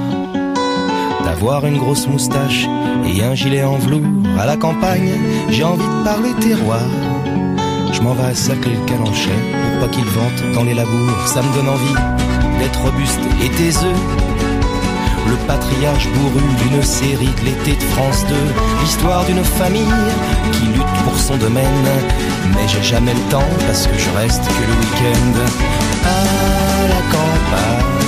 d'avoir 1.26 1.66
une 1.66 1.78
grosse 1.80 2.08
moustache 2.08 2.68
et 3.06 3.24
un 3.24 3.34
gilet 3.34 3.64
en 3.64 3.78
velours. 3.78 4.08
À 4.40 4.46
la 4.46 4.56
campagne, 4.56 5.12
j'ai 5.50 5.64
envie 5.64 5.84
de 5.84 6.04
parler 6.04 6.34
terroir. 6.40 6.88
Je 7.92 8.02
m'en 8.02 8.14
vais 8.14 8.36
sacler 8.36 8.76
le 8.76 8.86
calanchet 8.86 9.40
pour 9.80 9.88
pas 9.88 9.94
qu'il 9.94 10.06
vente 10.06 10.54
dans 10.54 10.64
les 10.64 10.76
labours. 10.76 11.20
Ça 11.26 11.42
me 11.42 11.52
donne 11.56 11.70
envie 11.70 11.98
d'être 12.60 12.80
robuste 12.82 13.26
et 13.44 13.50
taiseux. 13.50 14.27
Le 15.30 15.36
patriarche 15.46 16.08
bourru 16.10 16.42
d'une 16.62 16.82
série 16.84 17.34
de 17.40 17.46
l'été 17.46 17.76
de 17.76 17.84
France 17.92 18.26
2. 18.28 18.36
L'histoire 18.82 19.26
d'une 19.26 19.44
famille 19.44 19.84
qui 20.54 20.66
lutte 20.68 20.98
pour 21.04 21.18
son 21.18 21.36
domaine. 21.38 21.88
Mais 22.56 22.68
j'ai 22.68 22.82
jamais 22.82 23.14
le 23.14 23.20
temps 23.30 23.50
parce 23.66 23.88
que 23.88 23.98
je 23.98 24.10
reste 24.18 24.46
que 24.46 24.64
le 24.70 24.74
week-end. 24.80 25.34
À 26.06 26.88
la 26.94 27.02
campagne, 27.12 28.08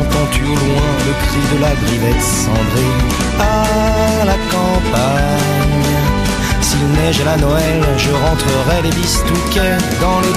entends-tu 0.00 0.42
au 0.42 0.54
loin 0.54 0.90
le 1.06 1.12
cri 1.24 1.42
de 1.54 1.60
la 1.60 1.74
grivette 1.86 2.22
cendrée? 2.22 2.96
À 3.38 4.24
la 4.24 4.38
campagne, 4.50 5.86
s'il 6.60 6.86
neige 6.98 7.20
à 7.20 7.24
la 7.24 7.36
Noël, 7.36 7.80
je 7.98 8.10
rentrerai 8.10 8.82
les 8.82 8.90
bistouquets 8.90 9.78
dans 10.00 10.20
les 10.20 10.36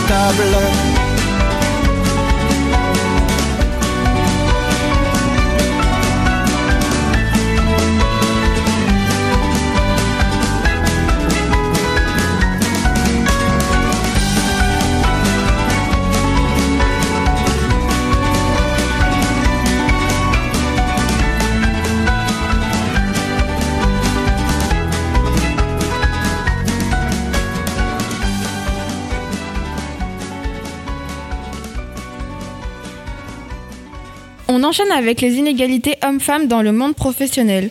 enchaîne 34.66 34.91
avec 34.91 35.22
les 35.22 35.36
inégalités 35.36 35.95
hommes-femmes 36.05 36.47
dans 36.47 36.61
le 36.61 36.72
monde 36.72 36.95
professionnel. 36.95 37.70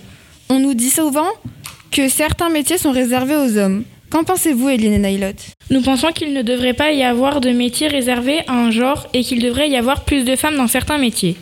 On 0.48 0.58
nous 0.60 0.74
dit 0.74 0.90
souvent 0.90 1.28
que 1.90 2.08
certains 2.08 2.48
métiers 2.50 2.78
sont 2.78 2.92
réservés 2.92 3.36
aux 3.36 3.56
hommes. 3.58 3.84
Qu'en 4.10 4.24
pensez-vous, 4.24 4.68
Eline 4.68 4.92
et 4.92 4.98
Nailot 4.98 5.34
Nous 5.70 5.80
pensons 5.82 6.12
qu'il 6.12 6.32
ne 6.32 6.42
devrait 6.42 6.72
pas 6.74 6.92
y 6.92 7.02
avoir 7.02 7.40
de 7.40 7.50
métiers 7.50 7.88
réservés 7.88 8.40
à 8.46 8.52
un 8.54 8.70
genre 8.70 9.06
et 9.12 9.22
qu'il 9.24 9.42
devrait 9.42 9.68
y 9.70 9.76
avoir 9.76 10.04
plus 10.04 10.24
de 10.24 10.36
femmes 10.36 10.56
dans 10.56 10.68
certains 10.68 10.98
métiers. 10.98 11.36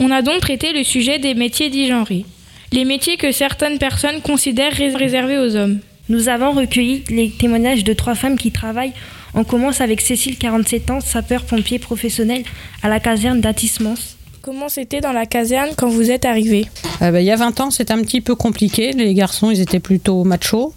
On 0.00 0.10
a 0.10 0.22
donc 0.22 0.40
traité 0.40 0.72
le 0.72 0.82
sujet 0.84 1.18
des 1.18 1.34
métiers 1.34 1.70
dits 1.70 1.88
genrés. 1.88 2.24
Les 2.72 2.84
métiers 2.84 3.16
que 3.16 3.32
certaines 3.32 3.78
personnes 3.78 4.20
considèrent 4.22 4.72
rés- 4.72 4.94
réservés 4.94 5.38
aux 5.38 5.56
hommes. 5.56 5.78
Nous 6.08 6.28
avons 6.28 6.52
recueilli 6.52 7.04
les 7.10 7.30
témoignages 7.30 7.84
de 7.84 7.92
trois 7.92 8.14
femmes 8.14 8.38
qui 8.38 8.50
travaillent. 8.50 8.92
On 9.34 9.44
commence 9.44 9.80
avec 9.80 10.00
Cécile, 10.00 10.38
47 10.38 10.90
ans, 10.90 11.00
sapeur-pompier 11.00 11.78
professionnel 11.78 12.42
à 12.82 12.88
la 12.88 12.98
caserne 13.00 13.40
d'Atismans. 13.40 14.16
Comment 14.42 14.68
c'était 14.68 15.00
dans 15.00 15.12
la 15.12 15.26
caserne 15.26 15.70
quand 15.76 15.88
vous 15.88 16.10
êtes 16.10 16.24
arrivé 16.24 16.66
Euh, 17.02 17.10
ben, 17.10 17.18
il 17.20 17.26
y 17.26 17.30
a 17.30 17.36
20 17.36 17.60
ans, 17.60 17.70
c'était 17.70 17.92
un 17.92 18.02
petit 18.02 18.20
peu 18.20 18.34
compliqué. 18.34 18.92
Les 18.92 19.14
garçons, 19.14 19.50
ils 19.50 19.60
étaient 19.60 19.80
plutôt 19.80 20.24
machos. 20.24 20.72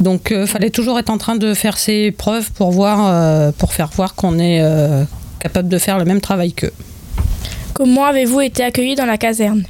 Donc, 0.00 0.28
il 0.30 0.46
fallait 0.46 0.70
toujours 0.70 0.98
être 0.98 1.10
en 1.10 1.18
train 1.18 1.36
de 1.36 1.54
faire 1.54 1.78
ses 1.78 2.10
preuves 2.10 2.50
pour, 2.52 2.70
voir, 2.70 3.06
euh, 3.06 3.52
pour 3.56 3.72
faire 3.72 3.88
voir 3.88 4.14
qu'on 4.14 4.38
est 4.38 4.60
euh, 4.60 5.04
capable 5.40 5.68
de 5.68 5.78
faire 5.78 5.98
le 5.98 6.04
même 6.04 6.20
travail 6.20 6.52
qu'eux. 6.52 6.72
Comment 7.72 8.06
avez-vous 8.06 8.40
été 8.40 8.64
accueilli 8.64 8.94
dans 8.94 9.04
la 9.04 9.18
caserne 9.18 9.64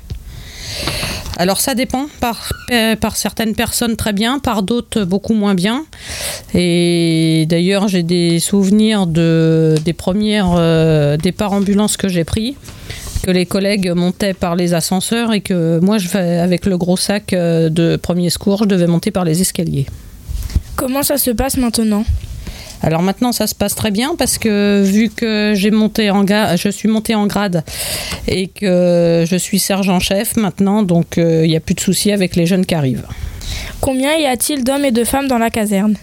Alors 1.37 1.61
ça 1.61 1.74
dépend, 1.74 2.07
par, 2.20 2.53
euh, 2.70 2.95
par 2.95 3.16
certaines 3.16 3.55
personnes 3.55 3.97
très 3.97 4.12
bien, 4.12 4.39
par 4.39 4.62
d'autres 4.62 5.03
beaucoup 5.05 5.34
moins 5.34 5.55
bien. 5.55 5.84
Et 6.55 7.47
d'ailleurs 7.49 7.89
j'ai 7.89 8.03
des 8.05 8.39
souvenirs 8.39 9.07
de, 9.07 9.74
des 9.84 9.93
premières 9.93 10.55
euh, 10.57 11.16
départs 11.16 11.53
ambulances 11.53 11.97
que 11.97 12.09
j'ai 12.09 12.24
pris, 12.24 12.57
que 13.23 13.31
les 13.31 13.47
collègues 13.47 13.91
montaient 13.95 14.35
par 14.35 14.57
les 14.57 14.75
ascenseurs 14.75 15.33
et 15.33 15.41
que 15.41 15.79
moi 15.81 15.99
je, 15.99 16.17
avec 16.17 16.67
le 16.67 16.79
gros 16.79 16.97
sac 16.97 17.33
euh, 17.33 17.69
de 17.69 17.97
premier 17.97 18.31
secours, 18.31 18.61
je 18.64 18.69
devais 18.69 18.87
monter 18.87 19.11
par 19.11 19.25
les 19.25 19.41
escaliers. 19.41 19.87
Comment 20.77 21.03
ça 21.03 21.17
se 21.17 21.31
passe 21.31 21.57
maintenant? 21.57 22.05
Alors 22.83 23.03
maintenant, 23.03 23.33
ça 23.33 23.47
se 23.47 23.55
passe 23.55 23.75
très 23.75 23.91
bien 23.91 24.14
parce 24.17 24.39
que 24.39 24.83
vu 24.85 25.09
que 25.09 25.55
j'ai 25.55 25.71
monté 25.71 26.11
en 26.11 26.25
je 26.27 26.69
suis 26.69 26.89
montée 26.89 27.14
en 27.14 27.27
grade 27.27 27.64
et 28.29 28.49
que 28.49 29.25
je 29.27 29.37
suis 29.37 29.59
sergent-chef 29.59 30.37
maintenant, 30.37 30.83
donc 30.83 31.19
euh, 31.19 31.45
il 31.45 31.51
n'y 31.51 31.57
a 31.57 31.61
plus 31.61 31.75
de 31.75 31.81
soucis 31.81 32.12
avec 32.12 32.37
les 32.37 32.47
jeunes 32.47 32.67
qui 32.67 32.75
arrivent. 32.75 33.07
Combien 33.81 34.14
y 34.17 34.27
a-t-il 34.27 34.62
d'hommes 34.64 34.85
et 34.85 34.91
de 34.91 35.05
femmes 35.05 35.29
dans 35.29 35.39
la 35.39 35.51
caserne? 35.51 35.97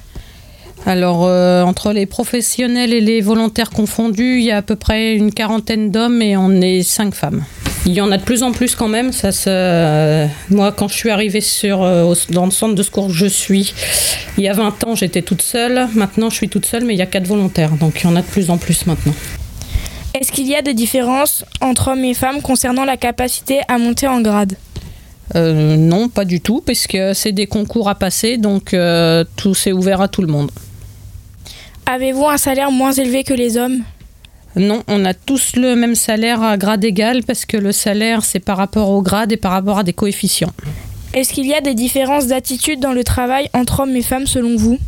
Alors 0.86 1.26
euh, 1.26 1.64
entre 1.64 1.94
les 1.94 2.06
professionnels 2.06 2.94
et 2.94 3.00
les 3.02 3.22
volontaires 3.22 3.70
confondus, 3.70 4.40
il 4.40 4.44
y 4.44 4.52
a 4.52 4.58
à 4.58 4.62
peu 4.62 4.76
près 4.76 5.16
une 5.16 5.34
quarantaine 5.34 5.92
d'hommes 5.92 6.22
et 6.22 6.36
on 6.36 6.52
est 6.62 6.84
cinq 6.84 7.16
femmes. 7.16 7.44
Il 7.86 7.94
y 7.94 8.02
en 8.02 8.12
a 8.12 8.18
de 8.18 8.24
plus 8.24 8.44
en 8.44 8.52
plus 8.52 8.76
quand 8.76 8.88
même. 8.88 9.12
Ça 9.12 9.32
se... 9.32 9.50
euh, 9.50 10.26
Moi, 10.50 10.72
quand 10.72 10.88
je 10.88 10.96
suis 10.96 11.10
arrivée 11.10 11.42
sur, 11.42 11.84
euh, 11.84 12.14
dans 12.30 12.46
le 12.46 12.52
centre 12.52 12.76
de 12.76 12.84
secours 12.84 13.08
où 13.08 13.14
je 13.14 13.26
suis, 13.26 13.74
il 14.38 14.44
y 14.44 14.48
a 14.48 14.54
20 14.54 14.84
ans, 14.86 14.96
j'étais 14.96 15.22
toute 15.22 15.42
seule. 15.42 15.88
Maintenant, 15.94 16.30
je 16.30 16.36
suis 16.36 16.48
toute 16.50 16.66
seule, 16.66 16.86
mais 16.86 16.94
il 16.94 16.98
y 16.98 17.02
a 17.02 17.06
quatre 17.06 17.28
volontaires. 17.28 17.72
Donc, 17.72 18.02
il 18.02 18.04
y 18.06 18.08
en 18.08 18.16
a 18.16 18.22
de 18.22 18.26
plus 18.28 18.50
en 18.50 18.58
plus 18.58 18.86
maintenant. 18.86 19.14
Est-ce 20.14 20.32
qu'il 20.32 20.48
y 20.48 20.56
a 20.56 20.62
des 20.62 20.74
différences 20.74 21.44
entre 21.60 21.90
hommes 21.90 22.06
et 22.06 22.14
femmes 22.14 22.42
concernant 22.42 22.86
la 22.86 22.96
capacité 22.96 23.60
à 23.68 23.78
monter 23.78 24.08
en 24.08 24.22
grade? 24.22 24.54
Euh, 25.36 25.76
non, 25.76 26.08
pas 26.08 26.24
du 26.24 26.40
tout, 26.40 26.62
puisque 26.66 26.98
c'est 27.14 27.32
des 27.32 27.48
concours 27.48 27.90
à 27.90 27.96
passer, 27.96 28.38
donc 28.38 28.74
euh, 28.74 29.26
tout 29.36 29.56
c'est 29.56 29.72
ouvert 29.72 30.02
à 30.02 30.08
tout 30.08 30.22
le 30.22 30.28
monde. 30.28 30.52
Avez-vous 31.86 32.26
un 32.26 32.38
salaire 32.38 32.72
moins 32.72 32.94
élevé 32.94 33.24
que 33.24 33.34
les 33.34 33.58
hommes? 33.58 33.84
Non, 34.56 34.84
on 34.88 35.04
a 35.04 35.14
tous 35.14 35.56
le 35.56 35.76
même 35.76 35.96
salaire 35.96 36.42
à 36.42 36.58
grade 36.58 36.84
égal, 36.84 37.24
parce 37.24 37.46
que 37.46 37.58
le 37.58 37.72
salaire 37.72 38.24
c'est 38.24 38.40
par 38.40 38.58
rapport 38.58 38.90
au 38.90 39.02
grade 39.02 39.32
et 39.32 39.38
par 39.38 39.52
rapport 39.52 39.80
à 39.80 39.84
des 39.84 39.94
coefficients. 39.94 40.54
Est-ce 41.14 41.34
qu'il 41.34 41.46
y 41.46 41.54
a 41.54 41.62
des 41.62 41.74
différences 41.74 42.28
d'attitude 42.28 42.80
dans 42.80 42.94
le 42.94 43.04
travail 43.04 43.50
entre 43.54 43.82
hommes 43.82 43.96
et 43.96 44.02
femmes 44.02 44.28
selon 44.28 44.56
vous? 44.56 44.80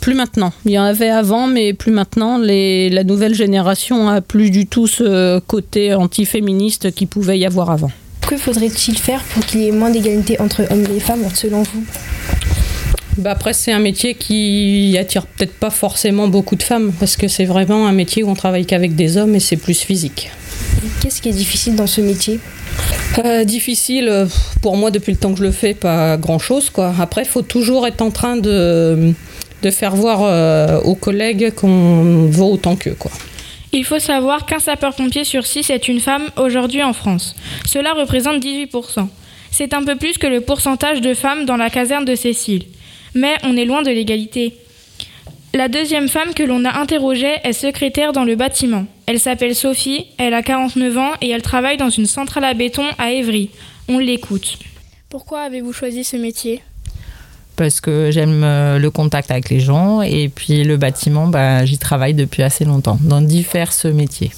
Plus 0.00 0.14
maintenant. 0.14 0.52
Il 0.64 0.72
y 0.72 0.78
en 0.78 0.84
avait 0.84 1.10
avant, 1.10 1.46
mais 1.46 1.72
plus 1.72 1.92
maintenant. 1.92 2.38
Les, 2.38 2.90
la 2.90 3.04
nouvelle 3.04 3.34
génération 3.34 4.08
a 4.08 4.20
plus 4.20 4.50
du 4.50 4.66
tout 4.66 4.86
ce 4.86 5.38
côté 5.40 5.94
anti-féministe 5.94 6.94
qu'il 6.94 7.08
pouvait 7.08 7.38
y 7.38 7.46
avoir 7.46 7.70
avant. 7.70 7.90
Que 8.26 8.36
faudrait-il 8.36 8.98
faire 8.98 9.22
pour 9.22 9.44
qu'il 9.44 9.60
y 9.60 9.68
ait 9.68 9.72
moins 9.72 9.90
d'égalité 9.90 10.40
entre 10.40 10.62
hommes 10.70 10.86
et 10.96 11.00
femmes 11.00 11.24
selon 11.34 11.62
vous? 11.62 11.84
Bah 13.16 13.30
après, 13.30 13.52
c'est 13.52 13.72
un 13.72 13.78
métier 13.78 14.14
qui 14.14 14.96
attire 14.98 15.26
peut-être 15.26 15.54
pas 15.54 15.70
forcément 15.70 16.26
beaucoup 16.26 16.56
de 16.56 16.62
femmes, 16.62 16.92
parce 16.98 17.16
que 17.16 17.28
c'est 17.28 17.44
vraiment 17.44 17.86
un 17.86 17.92
métier 17.92 18.24
où 18.24 18.28
on 18.28 18.34
travaille 18.34 18.66
qu'avec 18.66 18.96
des 18.96 19.16
hommes 19.16 19.34
et 19.36 19.40
c'est 19.40 19.56
plus 19.56 19.80
physique. 19.80 20.30
Qu'est-ce 21.00 21.22
qui 21.22 21.28
est 21.28 21.32
difficile 21.32 21.76
dans 21.76 21.86
ce 21.86 22.00
métier? 22.00 22.40
Euh, 23.24 23.44
difficile, 23.44 24.08
euh, 24.08 24.26
pour 24.62 24.76
moi, 24.76 24.90
depuis 24.90 25.12
le 25.12 25.18
temps 25.18 25.32
que 25.32 25.38
je 25.38 25.44
le 25.44 25.52
fais, 25.52 25.74
pas 25.74 26.16
grand-chose. 26.16 26.70
quoi. 26.70 26.92
Après, 27.00 27.22
il 27.22 27.28
faut 27.28 27.42
toujours 27.42 27.86
être 27.86 28.02
en 28.02 28.10
train 28.10 28.36
de, 28.36 29.12
de 29.62 29.70
faire 29.70 29.94
voir 29.94 30.22
euh, 30.22 30.80
aux 30.80 30.96
collègues 30.96 31.54
qu'on 31.54 32.26
vaut 32.30 32.52
autant 32.52 32.74
qu'eux. 32.74 32.96
quoi. 32.98 33.12
Il 33.72 33.84
faut 33.84 33.98
savoir 33.98 34.46
qu'un 34.46 34.58
sapeur-pompier 34.58 35.24
sur 35.24 35.46
6 35.46 35.70
est 35.70 35.88
une 35.88 36.00
femme 36.00 36.24
aujourd'hui 36.36 36.82
en 36.82 36.92
France. 36.92 37.36
Cela 37.66 37.92
représente 37.92 38.42
18%. 38.42 39.08
C'est 39.50 39.72
un 39.72 39.84
peu 39.84 39.96
plus 39.96 40.18
que 40.18 40.26
le 40.26 40.40
pourcentage 40.40 41.00
de 41.00 41.14
femmes 41.14 41.44
dans 41.44 41.56
la 41.56 41.70
caserne 41.70 42.04
de 42.04 42.16
Cécile. 42.16 42.64
Mais 43.14 43.36
on 43.42 43.56
est 43.56 43.64
loin 43.64 43.82
de 43.82 43.90
l'égalité. 43.90 44.56
La 45.54 45.68
deuxième 45.68 46.08
femme 46.08 46.34
que 46.34 46.42
l'on 46.42 46.64
a 46.64 46.80
interrogée 46.80 47.36
est 47.44 47.52
secrétaire 47.52 48.12
dans 48.12 48.24
le 48.24 48.34
bâtiment. 48.34 48.86
Elle 49.06 49.20
s'appelle 49.20 49.54
Sophie, 49.54 50.06
elle 50.18 50.34
a 50.34 50.42
49 50.42 50.98
ans 50.98 51.12
et 51.20 51.30
elle 51.30 51.42
travaille 51.42 51.76
dans 51.76 51.90
une 51.90 52.06
centrale 52.06 52.42
à 52.42 52.54
béton 52.54 52.82
à 52.98 53.12
Évry. 53.12 53.50
On 53.88 53.98
l'écoute. 53.98 54.58
Pourquoi 55.08 55.42
avez-vous 55.42 55.72
choisi 55.72 56.02
ce 56.02 56.16
métier? 56.16 56.60
Parce 57.54 57.80
que 57.80 58.10
j'aime 58.10 58.42
euh, 58.42 58.80
le 58.80 58.90
contact 58.90 59.30
avec 59.30 59.48
les 59.48 59.60
gens 59.60 60.02
et 60.02 60.28
puis 60.28 60.64
le 60.64 60.76
bâtiment, 60.76 61.28
bah, 61.28 61.64
j'y 61.64 61.78
travaille 61.78 62.14
depuis 62.14 62.42
assez 62.42 62.64
longtemps, 62.64 62.98
dans 63.00 63.20
divers 63.20 63.70
métiers. 63.94 64.32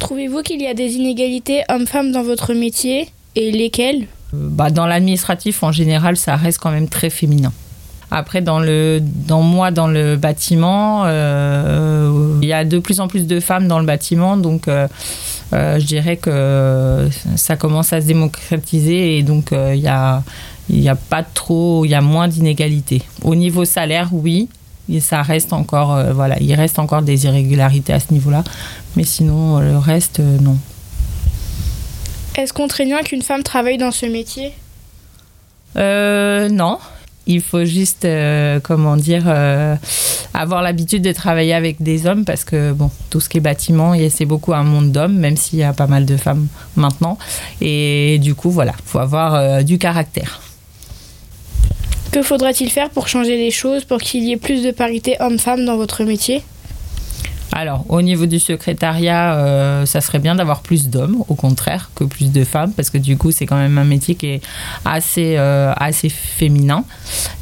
Trouvez-vous 0.00 0.42
qu'il 0.42 0.60
y 0.60 0.66
a 0.66 0.74
des 0.74 0.94
inégalités 0.94 1.62
hommes-femmes 1.68 2.10
dans 2.10 2.24
votre 2.24 2.52
métier 2.52 3.10
et 3.36 3.52
lesquelles? 3.52 4.08
Bah, 4.32 4.70
Dans 4.70 4.86
l'administratif, 4.86 5.62
en 5.62 5.72
général, 5.72 6.16
ça 6.16 6.36
reste 6.36 6.58
quand 6.58 6.70
même 6.70 6.88
très 6.88 7.10
féminin. 7.10 7.52
Après, 8.10 8.40
dans, 8.40 8.58
le, 8.58 9.00
dans 9.02 9.42
moi, 9.42 9.70
dans 9.70 9.86
le 9.86 10.16
bâtiment, 10.16 11.02
euh, 11.04 12.38
il 12.40 12.48
y 12.48 12.54
a 12.54 12.64
de 12.64 12.78
plus 12.78 13.00
en 13.00 13.08
plus 13.08 13.26
de 13.26 13.38
femmes 13.38 13.68
dans 13.68 13.78
le 13.80 13.84
bâtiment, 13.84 14.38
donc 14.38 14.66
euh, 14.66 14.88
je 15.52 15.84
dirais 15.84 16.16
que 16.16 17.08
ça 17.36 17.56
commence 17.56 17.92
à 17.92 18.00
se 18.00 18.06
démocratiser 18.06 19.18
et 19.18 19.22
donc 19.22 19.50
il 19.52 19.80
y 19.80 19.88
a 19.88 20.22
il 20.68 20.80
n'y 20.80 20.88
a 20.88 20.96
pas 20.96 21.22
trop, 21.22 21.84
il 21.84 21.90
y 21.90 21.94
a 21.94 22.00
moins 22.00 22.28
d'inégalités. 22.28 23.02
Au 23.22 23.34
niveau 23.34 23.64
salaire, 23.64 24.10
oui, 24.12 24.48
ça 25.00 25.22
reste 25.22 25.52
encore, 25.52 25.94
euh, 25.94 26.12
voilà, 26.12 26.38
il 26.40 26.54
reste 26.54 26.78
encore 26.78 27.02
des 27.02 27.24
irrégularités 27.24 27.92
à 27.92 28.00
ce 28.00 28.12
niveau-là, 28.12 28.44
mais 28.96 29.04
sinon 29.04 29.60
le 29.60 29.78
reste, 29.78 30.20
euh, 30.20 30.38
non. 30.40 30.56
Est-ce 32.38 32.52
contraignant 32.52 33.02
qu'une 33.02 33.22
femme 33.22 33.42
travaille 33.42 33.78
dans 33.78 33.90
ce 33.90 34.06
métier? 34.06 34.52
Euh, 35.76 36.48
Non. 36.48 36.78
Il 37.26 37.42
faut 37.42 37.66
juste, 37.66 38.06
comment 38.62 38.96
dire, 38.96 39.24
avoir 40.32 40.62
l'habitude 40.62 41.02
de 41.02 41.12
travailler 41.12 41.52
avec 41.52 41.82
des 41.82 42.06
hommes 42.06 42.24
parce 42.24 42.42
que, 42.42 42.72
bon, 42.72 42.90
tout 43.10 43.20
ce 43.20 43.28
qui 43.28 43.36
est 43.36 43.40
bâtiment, 43.42 43.92
c'est 44.08 44.24
beaucoup 44.24 44.54
un 44.54 44.62
monde 44.62 44.92
d'hommes, 44.92 45.18
même 45.18 45.36
s'il 45.36 45.58
y 45.58 45.62
a 45.62 45.74
pas 45.74 45.86
mal 45.88 46.06
de 46.06 46.16
femmes 46.16 46.46
maintenant. 46.74 47.18
Et 47.60 48.18
du 48.22 48.34
coup, 48.34 48.50
voilà, 48.50 48.72
il 48.78 48.88
faut 48.88 48.98
avoir 48.98 49.62
du 49.62 49.76
caractère. 49.76 50.40
Que 52.12 52.22
faudrait-il 52.22 52.70
faire 52.70 52.88
pour 52.88 53.08
changer 53.08 53.36
les 53.36 53.50
choses, 53.50 53.84
pour 53.84 53.98
qu'il 53.98 54.24
y 54.24 54.32
ait 54.32 54.38
plus 54.38 54.62
de 54.62 54.70
parité 54.70 55.16
homme-femme 55.20 55.66
dans 55.66 55.76
votre 55.76 56.04
métier? 56.04 56.42
Alors, 57.58 57.84
au 57.88 58.02
niveau 58.02 58.26
du 58.26 58.38
secrétariat, 58.38 59.34
euh, 59.34 59.84
ça 59.84 60.00
serait 60.00 60.20
bien 60.20 60.36
d'avoir 60.36 60.60
plus 60.60 60.88
d'hommes, 60.88 61.24
au 61.28 61.34
contraire, 61.34 61.90
que 61.96 62.04
plus 62.04 62.30
de 62.30 62.44
femmes, 62.44 62.72
parce 62.72 62.88
que 62.88 62.98
du 62.98 63.16
coup, 63.16 63.32
c'est 63.32 63.46
quand 63.46 63.56
même 63.56 63.78
un 63.78 63.84
métier 63.84 64.14
qui 64.14 64.26
est 64.26 64.40
assez, 64.84 65.34
euh, 65.36 65.74
féminin. 66.08 66.84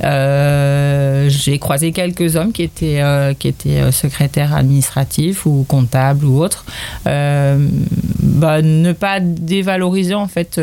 Euh, 0.02 1.28
j'ai 1.28 1.58
croisé 1.58 1.92
quelques 1.92 2.36
hommes 2.36 2.52
qui 2.52 2.62
étaient, 2.62 3.02
qui 3.38 3.48
étaient 3.48 3.92
secrétaires 3.92 4.54
administratifs 4.54 5.44
ou 5.44 5.66
comptables 5.68 6.24
ou 6.24 6.42
autres. 6.42 6.64
Bah, 7.04 8.62
ne 8.62 8.92
pas 8.92 9.20
dévaloriser, 9.20 10.14
en 10.14 10.28
fait 10.28 10.58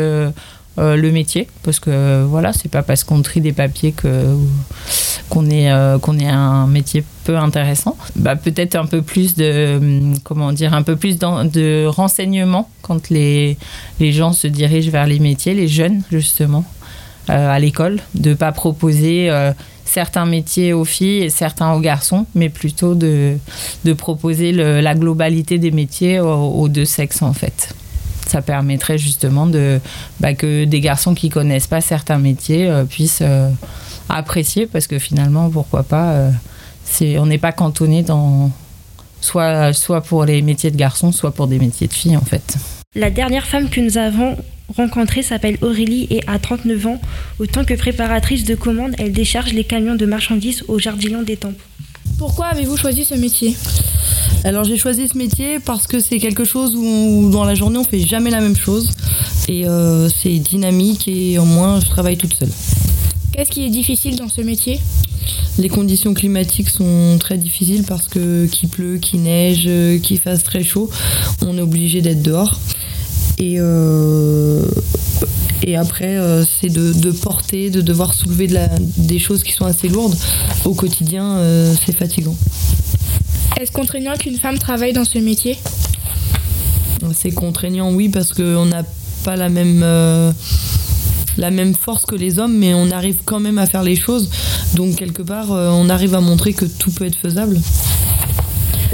euh, 0.78 0.96
le 0.96 1.12
métier. 1.12 1.46
Parce 1.62 1.78
que 1.78 2.24
voilà 2.24 2.52
c'est 2.52 2.68
pas 2.68 2.82
parce 2.82 3.04
qu'on 3.04 3.22
trie 3.22 3.40
des 3.40 3.52
papiers 3.52 3.92
que 3.92 4.36
qu'on 5.28 5.48
est 5.48 5.70
euh, 5.70 5.98
qu'on 5.98 6.18
est 6.18 6.28
un 6.28 6.66
métier 6.66 7.04
peu 7.22 7.36
intéressant. 7.36 7.96
Bah, 8.16 8.34
peut-être 8.34 8.74
un 8.74 8.86
peu 8.86 9.00
plus 9.00 9.36
de 9.36 9.76
hum, 9.76 10.18
comment 10.24 10.52
dire 10.52 10.74
un 10.74 10.82
peu 10.82 10.96
plus 10.96 11.16
de 11.18 11.86
renseignements 11.86 12.68
quand 12.82 13.08
les 13.10 13.56
les 14.00 14.10
gens 14.10 14.32
se 14.32 14.48
dirigent 14.48 14.90
vers 14.90 15.06
les 15.06 15.20
métiers 15.20 15.54
les 15.54 15.68
jeunes 15.68 16.02
justement 16.10 16.64
euh, 17.30 17.50
à 17.50 17.58
l'école 17.60 18.00
de 18.16 18.34
pas 18.34 18.50
proposer 18.50 19.30
certains 19.84 20.26
métiers 20.26 20.72
aux 20.72 20.84
filles 20.84 21.22
et 21.24 21.30
certains 21.30 21.72
aux 21.72 21.80
garçons, 21.80 22.26
mais 22.34 22.48
plutôt 22.48 22.94
de, 22.94 23.36
de 23.84 23.92
proposer 23.92 24.50
la 24.50 24.94
globalité 24.94 25.58
des 25.58 25.70
métiers 25.70 26.18
aux 26.20 26.68
deux 26.68 26.84
sexes 26.84 27.22
en 27.22 27.32
fait 27.32 27.74
ça 28.26 28.42
permettrait 28.42 28.98
justement 28.98 29.46
de, 29.46 29.80
bah, 30.20 30.34
que 30.34 30.64
des 30.64 30.80
garçons 30.80 31.14
qui 31.14 31.28
connaissent 31.28 31.66
pas 31.66 31.80
certains 31.80 32.18
métiers 32.18 32.68
euh, 32.68 32.84
puissent 32.84 33.22
euh, 33.22 33.50
apprécier 34.08 34.66
parce 34.66 34.86
que 34.86 34.98
finalement, 34.98 35.50
pourquoi 35.50 35.82
pas, 35.82 36.12
euh, 36.12 36.30
on 37.18 37.26
n'est 37.26 37.38
pas 37.38 37.52
cantonné 37.52 38.02
dans 38.02 38.50
soit, 39.20 39.72
soit 39.72 40.02
pour 40.02 40.24
les 40.24 40.42
métiers 40.42 40.70
de 40.70 40.76
garçons, 40.76 41.12
soit 41.12 41.32
pour 41.32 41.46
des 41.46 41.58
métiers 41.58 41.88
de 41.88 41.92
filles 41.92 42.16
en 42.16 42.24
fait. 42.24 42.56
La 42.94 43.10
dernière 43.10 43.46
femme 43.46 43.68
que 43.68 43.80
nous 43.80 43.98
avons 43.98 44.36
rencontrée 44.76 45.22
s'appelle 45.22 45.58
Aurélie 45.62 46.06
et 46.10 46.22
a 46.26 46.38
39 46.38 46.86
ans. 46.86 47.00
Autant 47.38 47.64
que 47.64 47.74
préparatrice 47.74 48.44
de 48.44 48.54
commandes, 48.54 48.94
elle 48.98 49.12
décharge 49.12 49.52
les 49.52 49.64
camions 49.64 49.96
de 49.96 50.06
marchandises 50.06 50.64
au 50.68 50.78
Jardin 50.78 51.22
des 51.22 51.36
Tempes. 51.36 51.60
Pourquoi 52.18 52.46
avez-vous 52.46 52.76
choisi 52.76 53.04
ce 53.04 53.14
métier 53.14 53.56
alors 54.44 54.64
j'ai 54.64 54.76
choisi 54.76 55.08
ce 55.08 55.16
métier 55.16 55.58
parce 55.58 55.86
que 55.86 56.00
c'est 56.00 56.18
quelque 56.18 56.44
chose 56.44 56.74
où, 56.76 57.30
dans 57.30 57.44
la 57.44 57.54
journée 57.54 57.78
on 57.78 57.84
fait 57.84 58.00
jamais 58.00 58.30
la 58.30 58.40
même 58.40 58.56
chose 58.56 58.90
et 59.48 59.66
euh, 59.66 60.10
c'est 60.10 60.38
dynamique 60.38 61.08
et 61.08 61.38
au 61.38 61.46
moins 61.46 61.80
je 61.80 61.86
travaille 61.86 62.18
toute 62.18 62.34
seule. 62.34 62.50
Qu'est-ce 63.32 63.50
qui 63.50 63.64
est 63.64 63.70
difficile 63.70 64.16
dans 64.16 64.28
ce 64.28 64.42
métier 64.42 64.80
Les 65.58 65.70
conditions 65.70 66.12
climatiques 66.12 66.68
sont 66.68 67.16
très 67.18 67.38
difficiles 67.38 67.84
parce 67.88 68.06
que 68.06 68.44
qu'il 68.46 68.68
pleut, 68.68 68.98
qu'il 68.98 69.22
neige, 69.22 69.68
qu'il 70.02 70.20
fasse 70.20 70.44
très 70.44 70.62
chaud, 70.62 70.90
on 71.40 71.56
est 71.56 71.62
obligé 71.62 72.02
d'être 72.02 72.22
dehors. 72.22 72.60
Et, 73.38 73.56
euh, 73.58 74.64
et 75.62 75.76
après, 75.76 76.16
euh, 76.16 76.44
c'est 76.44 76.68
de, 76.68 77.10
porter, 77.10 77.70
de 77.70 77.80
devoir 77.80 78.14
soulever 78.14 78.48
des 78.96 79.18
choses 79.18 79.42
qui 79.42 79.52
sont 79.52 79.64
assez 79.64 79.88
lourdes. 79.88 80.16
Au 80.64 80.74
quotidien, 80.74 81.38
c'est 81.84 81.96
fatigant. 81.96 82.36
Est-ce 83.60 83.72
contraignant 83.72 84.14
qu'une 84.14 84.36
femme 84.36 84.58
travaille 84.58 84.92
dans 84.92 85.04
ce 85.04 85.18
métier? 85.18 85.58
C'est 87.14 87.30
contraignant, 87.30 87.92
oui, 87.92 88.08
parce 88.08 88.32
qu'on 88.32 88.66
n'a 88.66 88.82
pas 89.24 89.36
la 89.36 89.48
même, 89.48 89.82
euh, 89.82 90.32
la 91.36 91.50
même 91.50 91.74
force 91.74 92.04
que 92.04 92.14
les 92.14 92.38
hommes, 92.38 92.56
mais 92.56 92.74
on 92.74 92.90
arrive 92.90 93.18
quand 93.24 93.40
même 93.40 93.58
à 93.58 93.66
faire 93.66 93.82
les 93.82 93.96
choses. 93.96 94.30
Donc, 94.74 94.96
quelque 94.96 95.22
part, 95.22 95.52
euh, 95.52 95.70
on 95.70 95.88
arrive 95.88 96.14
à 96.14 96.20
montrer 96.20 96.52
que 96.52 96.64
tout 96.64 96.90
peut 96.90 97.04
être 97.04 97.16
faisable. 97.16 97.60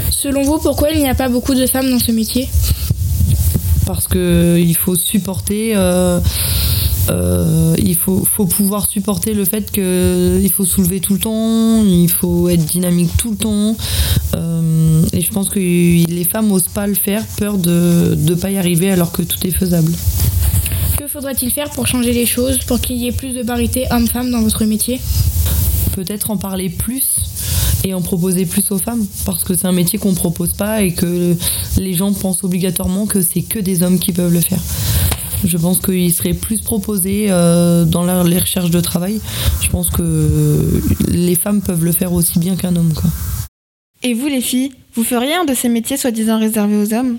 Selon 0.09 0.43
vous, 0.43 0.59
pourquoi 0.59 0.91
il 0.91 0.99
n'y 0.99 1.09
a 1.09 1.15
pas 1.15 1.29
beaucoup 1.29 1.55
de 1.55 1.65
femmes 1.65 1.89
dans 1.89 1.99
ce 1.99 2.11
métier? 2.11 2.49
Parce 3.93 4.07
qu'il 4.07 4.75
faut 4.77 4.95
supporter. 4.95 5.73
Euh, 5.75 6.19
euh, 7.09 7.75
il 7.77 7.97
faut, 7.97 8.23
faut, 8.23 8.45
pouvoir 8.45 8.87
supporter 8.87 9.33
le 9.33 9.43
fait 9.43 9.69
qu'il 9.69 10.51
faut 10.53 10.65
soulever 10.65 11.01
tout 11.01 11.13
le 11.13 11.19
temps, 11.19 11.83
il 11.83 12.09
faut 12.09 12.47
être 12.47 12.63
dynamique 12.63 13.09
tout 13.17 13.31
le 13.31 13.37
temps. 13.37 13.75
Euh, 14.35 15.03
et 15.11 15.19
je 15.19 15.31
pense 15.31 15.49
que 15.49 15.59
les 15.59 16.23
femmes 16.23 16.47
n'osent 16.47 16.69
pas 16.69 16.87
le 16.87 16.93
faire, 16.93 17.25
peur 17.37 17.57
de 17.57 18.15
ne 18.17 18.33
pas 18.35 18.49
y 18.51 18.57
arriver 18.57 18.91
alors 18.91 19.11
que 19.11 19.23
tout 19.23 19.45
est 19.45 19.51
faisable. 19.51 19.91
Que 20.97 21.07
faudrait-il 21.07 21.51
faire 21.51 21.69
pour 21.71 21.87
changer 21.87 22.13
les 22.13 22.25
choses, 22.25 22.59
pour 22.59 22.79
qu'il 22.79 22.97
y 22.97 23.07
ait 23.07 23.11
plus 23.11 23.33
de 23.33 23.43
parité 23.43 23.87
homme-femme 23.91 24.31
dans 24.31 24.41
votre 24.41 24.63
métier? 24.63 25.01
Peut-être 25.95 26.31
en 26.31 26.37
parler 26.37 26.69
plus 26.69 27.30
et 27.83 27.93
en 27.93 28.01
proposer 28.01 28.45
plus 28.45 28.71
aux 28.71 28.77
femmes 28.77 29.05
parce 29.25 29.43
que 29.43 29.55
c'est 29.55 29.67
un 29.67 29.71
métier 29.71 29.99
qu'on 29.99 30.11
ne 30.11 30.15
propose 30.15 30.53
pas 30.53 30.81
et 30.81 30.93
que 30.93 31.35
les 31.77 31.93
gens 31.93 32.13
pensent 32.13 32.43
obligatoirement 32.43 33.05
que 33.05 33.21
c'est 33.21 33.41
que 33.41 33.59
des 33.59 33.83
hommes 33.83 33.99
qui 33.99 34.13
peuvent 34.13 34.33
le 34.33 34.41
faire. 34.41 34.61
Je 35.43 35.57
pense 35.57 35.81
qu'il 35.81 36.13
serait 36.13 36.33
plus 36.33 36.61
proposé 36.61 37.27
euh, 37.29 37.83
dans 37.83 38.23
les 38.23 38.37
recherches 38.37 38.69
de 38.69 38.79
travail. 38.79 39.19
Je 39.61 39.69
pense 39.69 39.89
que 39.89 40.81
les 41.07 41.35
femmes 41.35 41.61
peuvent 41.61 41.83
le 41.83 41.91
faire 41.91 42.13
aussi 42.13 42.37
bien 42.37 42.55
qu'un 42.55 42.75
homme. 42.75 42.93
Quoi. 42.93 43.09
Et 44.03 44.13
vous 44.13 44.27
les 44.27 44.41
filles, 44.41 44.71
vous 44.93 45.03
feriez 45.03 45.33
un 45.33 45.45
de 45.45 45.55
ces 45.55 45.69
métiers 45.69 45.97
soi-disant 45.97 46.39
réservés 46.39 46.77
aux 46.77 46.93
hommes? 46.93 47.17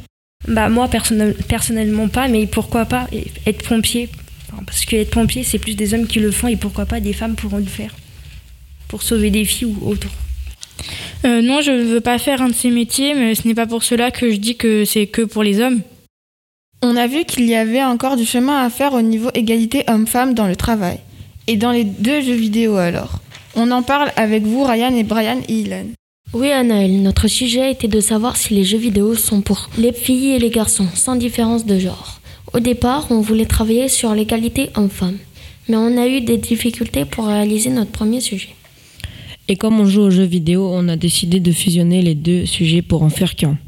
Bah 0.48 0.68
moi 0.68 0.88
personnellement 0.88 2.08
pas, 2.08 2.28
mais 2.28 2.46
pourquoi 2.46 2.84
pas 2.84 3.08
être 3.46 3.68
pompier? 3.68 4.08
Parce 4.66 4.84
que 4.84 4.96
être 4.96 5.10
pompier 5.10 5.44
c'est 5.44 5.58
plus 5.58 5.74
des 5.74 5.94
hommes 5.94 6.06
qui 6.06 6.20
le 6.20 6.30
font 6.30 6.48
et 6.48 6.56
pourquoi 6.56 6.86
pas 6.86 7.00
des 7.00 7.12
femmes 7.12 7.34
pourront 7.34 7.58
le 7.58 7.64
faire 7.64 7.94
pour 8.88 9.02
sauver 9.02 9.30
des 9.30 9.44
filles 9.44 9.68
ou 9.68 9.88
autre. 9.88 10.08
Euh, 11.24 11.42
non, 11.42 11.60
je 11.60 11.72
ne 11.72 11.84
veux 11.84 12.00
pas 12.00 12.18
faire 12.18 12.42
un 12.42 12.48
de 12.48 12.54
ces 12.54 12.70
métiers, 12.70 13.14
mais 13.14 13.34
ce 13.34 13.46
n'est 13.46 13.54
pas 13.54 13.66
pour 13.66 13.82
cela 13.82 14.10
que 14.10 14.30
je 14.30 14.36
dis 14.36 14.56
que 14.56 14.84
c'est 14.84 15.06
que 15.06 15.22
pour 15.22 15.42
les 15.42 15.60
hommes. 15.60 15.80
On 16.82 16.96
a 16.96 17.06
vu 17.06 17.24
qu'il 17.24 17.44
y 17.44 17.54
avait 17.54 17.84
encore 17.84 18.16
du 18.16 18.26
chemin 18.26 18.64
à 18.64 18.68
faire 18.68 18.92
au 18.92 19.02
niveau 19.02 19.30
égalité 19.34 19.84
homme-femme 19.86 20.34
dans 20.34 20.48
le 20.48 20.56
travail. 20.56 20.98
Et 21.46 21.56
dans 21.56 21.70
les 21.70 21.84
deux 21.84 22.20
jeux 22.20 22.34
vidéo 22.34 22.76
alors. 22.76 23.20
On 23.54 23.70
en 23.70 23.82
parle 23.82 24.10
avec 24.16 24.44
vous, 24.44 24.64
Ryan 24.64 24.94
et 24.96 25.04
Brian 25.04 25.38
et 25.48 25.64
Oui, 26.32 26.50
Anaël, 26.50 27.02
notre 27.02 27.28
sujet 27.28 27.70
était 27.70 27.86
de 27.86 28.00
savoir 28.00 28.36
si 28.36 28.54
les 28.54 28.64
jeux 28.64 28.78
vidéo 28.78 29.14
sont 29.14 29.42
pour 29.42 29.68
les 29.78 29.92
filles 29.92 30.32
et 30.32 30.38
les 30.38 30.50
garçons, 30.50 30.88
sans 30.94 31.16
différence 31.16 31.66
de 31.66 31.78
genre. 31.78 32.20
Au 32.54 32.60
départ, 32.60 33.06
on 33.10 33.20
voulait 33.20 33.46
travailler 33.46 33.88
sur 33.88 34.14
l'égalité 34.14 34.70
homme-femme, 34.74 35.18
mais 35.68 35.76
on 35.76 35.96
a 35.96 36.08
eu 36.08 36.20
des 36.20 36.38
difficultés 36.38 37.04
pour 37.04 37.26
réaliser 37.26 37.70
notre 37.70 37.92
premier 37.92 38.20
sujet. 38.20 38.56
Et 39.48 39.56
comme 39.56 39.80
on 39.80 39.86
joue 39.86 40.02
aux 40.02 40.10
jeux 40.10 40.22
vidéo, 40.24 40.70
on 40.72 40.88
a 40.88 40.96
décidé 40.96 41.40
de 41.40 41.52
fusionner 41.52 42.00
les 42.02 42.14
deux 42.14 42.46
sujets 42.46 42.82
pour 42.82 43.02
en 43.02 43.10
faire 43.10 43.34
qu'un. 43.34 43.58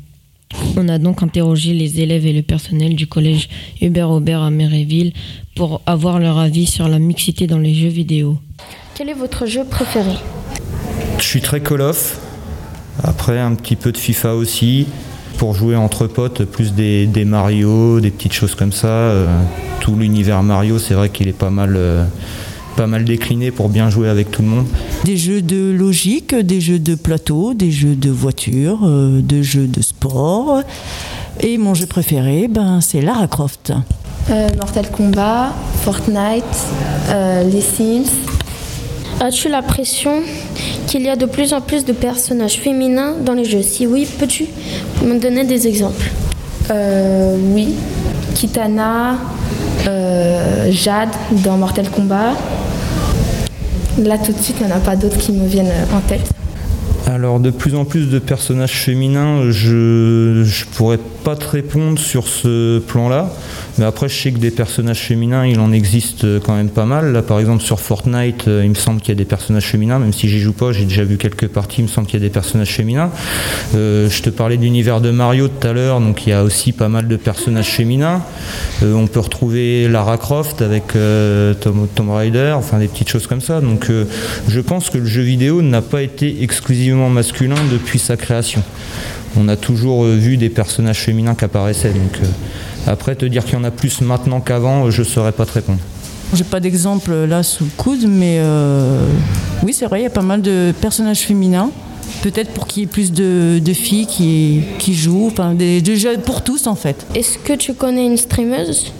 On 0.77 0.89
a 0.89 0.99
donc 0.99 1.23
interrogé 1.23 1.75
les 1.75 2.01
élèves 2.01 2.27
et 2.27 2.33
le 2.33 2.43
personnel 2.43 2.95
du 2.95 3.07
collège 3.07 3.49
Hubert 3.81 4.11
Aubert 4.11 4.41
à 4.41 4.51
Méréville 4.51 5.13
pour 5.57 5.83
avoir 5.87 6.21
leur 6.21 6.39
avis 6.39 6.67
sur 6.67 6.89
la 6.89 6.99
mixité 6.99 7.47
dans 7.47 7.59
les 7.59 7.75
jeux 7.75 7.89
vidéo. 7.89 8.39
Quel 8.95 9.09
est 9.09 9.15
votre 9.15 9.47
jeu 9.47 9.65
préféré? 9.65 10.13
Je 11.19 11.25
suis 11.25 11.41
très 11.41 11.61
Call 11.61 11.81
of. 11.81 12.21
Après, 13.03 13.41
un 13.41 13.55
petit 13.55 13.77
peu 13.77 13.91
de 13.91 13.99
FIFA 13.99 14.35
aussi. 14.35 14.87
Pour 15.39 15.55
jouer 15.55 15.75
entre 15.75 16.07
potes, 16.07 16.45
plus 16.45 16.73
des, 16.75 17.09
des 17.09 17.25
Mario, 17.25 17.99
des 17.99 18.13
petites 18.13 18.33
choses 18.33 18.55
comme 18.55 18.71
ça. 18.71 18.87
Euh, 18.87 19.27
tout 19.81 19.97
l'univers 19.97 20.45
Mario, 20.45 20.79
c'est 20.79 20.95
vrai 20.95 21.09
qu'il 21.09 21.27
est 21.27 21.33
pas 21.33 21.51
mal, 21.51 21.75
euh, 21.77 22.05
pas 22.77 22.87
mal 22.87 23.05
décliné 23.05 23.51
pour 23.51 23.69
bien 23.69 23.91
jouer 23.91 24.09
avec 24.09 24.31
tout 24.31 24.43
le 24.43 24.49
monde. 24.49 24.67
Des 25.05 25.17
jeux 25.17 25.43
de 25.43 25.71
logique, 25.71 26.35
des 26.35 26.61
jeux 26.61 26.79
de 26.79 26.95
plateau, 26.95 27.55
des 27.55 27.71
jeux 27.71 27.95
de 27.95 28.11
voiture, 28.11 28.81
euh, 28.85 29.21
des 29.21 29.43
jeux 29.43 29.67
de 29.67 29.83
sport. 29.83 30.63
Et 31.41 31.59
mon 31.59 31.75
jeu 31.75 31.87
préféré, 31.87 32.49
ben, 32.49 32.81
c'est 32.81 33.01
Lara 33.01 33.27
Croft. 33.27 33.73
Euh, 34.31 34.49
Mortal 34.57 34.91
Kombat, 34.91 35.53
Fortnite, 35.83 36.45
euh, 37.11 37.45
les 37.45 37.61
Sims. 37.61 38.11
As-tu 39.21 39.49
l'impression 39.49 40.23
qu'il 40.87 41.03
y 41.03 41.09
a 41.09 41.17
de 41.17 41.27
plus 41.27 41.53
en 41.53 41.61
plus 41.61 41.85
de 41.85 41.93
personnages 41.93 42.59
féminins 42.59 43.15
dans 43.25 43.35
les 43.35 43.45
jeux? 43.45 43.63
Si 43.63 43.87
oui, 43.87 44.07
peux-tu 44.19 44.47
me 45.05 45.19
donner 45.19 45.45
des 45.45 45.67
exemples? 45.69 46.11
Euh, 46.71 47.37
oui. 47.55 47.75
Kitana, 48.35 49.17
euh, 49.87 50.71
Jade 50.71 51.11
dans 51.31 51.57
Mortal 51.57 51.89
Kombat. 51.91 52.33
Là 53.99 54.19
tout 54.19 54.33
de 54.33 54.39
suite, 54.39 54.57
il 54.61 54.67
n'y 54.67 54.73
en 54.73 54.77
a 54.77 54.81
pas 54.81 54.97
d'autres 54.97 55.19
qui 55.19 55.33
me 55.33 55.47
viennent 55.47 55.73
en 55.95 56.01
tête. 56.01 56.31
Alors 57.07 57.39
de 57.39 57.51
plus 57.51 57.75
en 57.75 57.85
plus 57.85 58.09
de 58.09 58.19
personnages 58.19 58.79
féminins, 58.79 59.51
je 59.51 60.43
je 60.45 60.65
pourrais 60.65 60.99
pas 61.23 61.37
te 61.37 61.47
répondre 61.47 61.99
sur 61.99 62.27
ce 62.27 62.79
plan-là, 62.79 63.31
mais 63.77 63.85
après 63.85 64.09
je 64.09 64.15
sais 64.15 64.33
que 64.33 64.39
des 64.39 64.51
personnages 64.51 65.01
féminins, 65.01 65.47
il 65.47 65.61
en 65.61 65.71
existe 65.71 66.41
quand 66.41 66.57
même 66.57 66.71
pas 66.71 66.87
mal. 66.87 67.13
Là 67.13 67.21
par 67.21 67.41
exemple 67.41 67.63
sur 67.63 67.79
Fortnite, 67.79 68.49
euh, 68.49 68.63
il 68.65 68.71
me 68.71 68.75
semble 68.75 69.01
qu'il 69.03 69.11
y 69.11 69.13
a 69.13 69.17
des 69.17 69.27
personnages 69.27 69.67
féminins, 69.67 69.99
même 69.99 70.15
si 70.15 70.31
j'y 70.31 70.41
joue 70.41 70.55
pas, 70.55 70.73
j'ai 70.73 70.87
déjà 70.87 71.05
vu 71.05 71.19
quelques 71.19 71.49
parties, 71.49 71.81
il 71.81 71.85
me 71.85 71.89
semble 71.89 72.07
qu'il 72.07 72.19
y 72.19 72.23
a 72.23 72.27
des 72.27 72.33
personnages 72.33 72.73
féminins. 72.73 73.11
Euh, 73.75 74.09
je 74.09 74.23
te 74.23 74.31
parlais 74.31 74.57
de 74.57 74.63
l'univers 74.63 75.03
de 75.03 75.11
Mario 75.11 75.49
tout 75.49 75.67
à 75.67 75.75
l'heure, 75.75 76.01
donc 76.01 76.27
il 76.27 76.31
y 76.31 76.33
a 76.33 76.43
aussi 76.43 76.73
pas 76.73 76.89
mal 76.89 77.07
de 77.07 77.17
personnages 77.17 77.69
féminins. 77.69 78.23
Euh, 78.83 78.95
on 78.95 79.07
peut 79.09 79.21
retrouver 79.21 79.89
Lara 79.89 80.17
Croft 80.17 80.63
avec 80.63 80.97
euh, 80.97 81.53
Tom, 81.53 81.87
Tomb 81.95 82.11
Raider, 82.11 82.55
enfin 82.57 82.79
des 82.79 82.89
petites 82.89 83.11
choses 83.11 83.27
comme 83.27 83.43
ça. 83.43 83.61
Donc 83.61 83.91
euh, 83.91 84.07
je 84.49 84.61
pense 84.61 84.89
que 84.89 84.99
le 84.99 85.07
jeu 85.07 85.23
vidéo 85.23 85.61
n'a 85.61 85.83
pas 85.83 86.01
été 86.01 86.43
exclusivement 86.43 86.94
masculin 86.95 87.57
depuis 87.71 87.99
sa 87.99 88.17
création. 88.17 88.63
On 89.37 89.49
a 89.49 89.57
toujours 89.57 90.05
euh, 90.05 90.15
vu 90.15 90.37
des 90.37 90.49
personnages 90.49 91.01
féminins 91.01 91.35
qui 91.35 91.45
apparaissaient. 91.45 91.91
Donc 91.93 92.19
euh, 92.23 92.27
après 92.87 93.15
te 93.17 93.25
dire 93.27 93.45
qu'il 93.45 93.55
y 93.55 93.57
en 93.57 93.65
a 93.65 93.71
plus 93.71 94.01
maintenant 94.01 94.41
qu'avant, 94.41 94.87
euh, 94.87 94.91
je 94.91 95.03
saurais 95.03 95.33
pas 95.33 95.47
te 95.47 95.53
répondre. 95.53 95.79
J'ai 96.35 96.45
pas 96.45 96.61
d'exemple 96.61 97.13
là 97.13 97.43
sous 97.43 97.65
le 97.65 97.71
coude, 97.77 98.07
mais 98.09 98.39
euh, 98.39 99.07
oui, 99.63 99.73
c'est 99.73 99.87
vrai, 99.87 100.01
il 100.01 100.03
y 100.05 100.07
a 100.07 100.11
pas 100.11 100.23
mal 100.23 100.43
de 100.43 100.73
personnages 100.81 101.21
féminins. 101.21 101.71
Peut-être 102.23 102.51
pour 102.51 102.67
qu'il 102.67 102.83
y 102.83 102.85
ait 102.85 102.89
plus 102.89 103.13
de, 103.13 103.59
de 103.59 103.73
filles 103.73 104.07
qui, 104.07 104.63
qui 104.79 104.95
jouent, 104.95 105.29
enfin 105.31 105.53
des, 105.55 105.81
des 105.83 105.97
jeux 105.97 106.17
pour 106.19 106.43
tous 106.43 106.67
en 106.67 106.75
fait. 106.75 107.05
Est-ce 107.15 107.39
que 107.39 107.53
tu 107.55 107.75
connais 107.75 108.07
une 108.07 108.17
streameuse? 108.17 108.93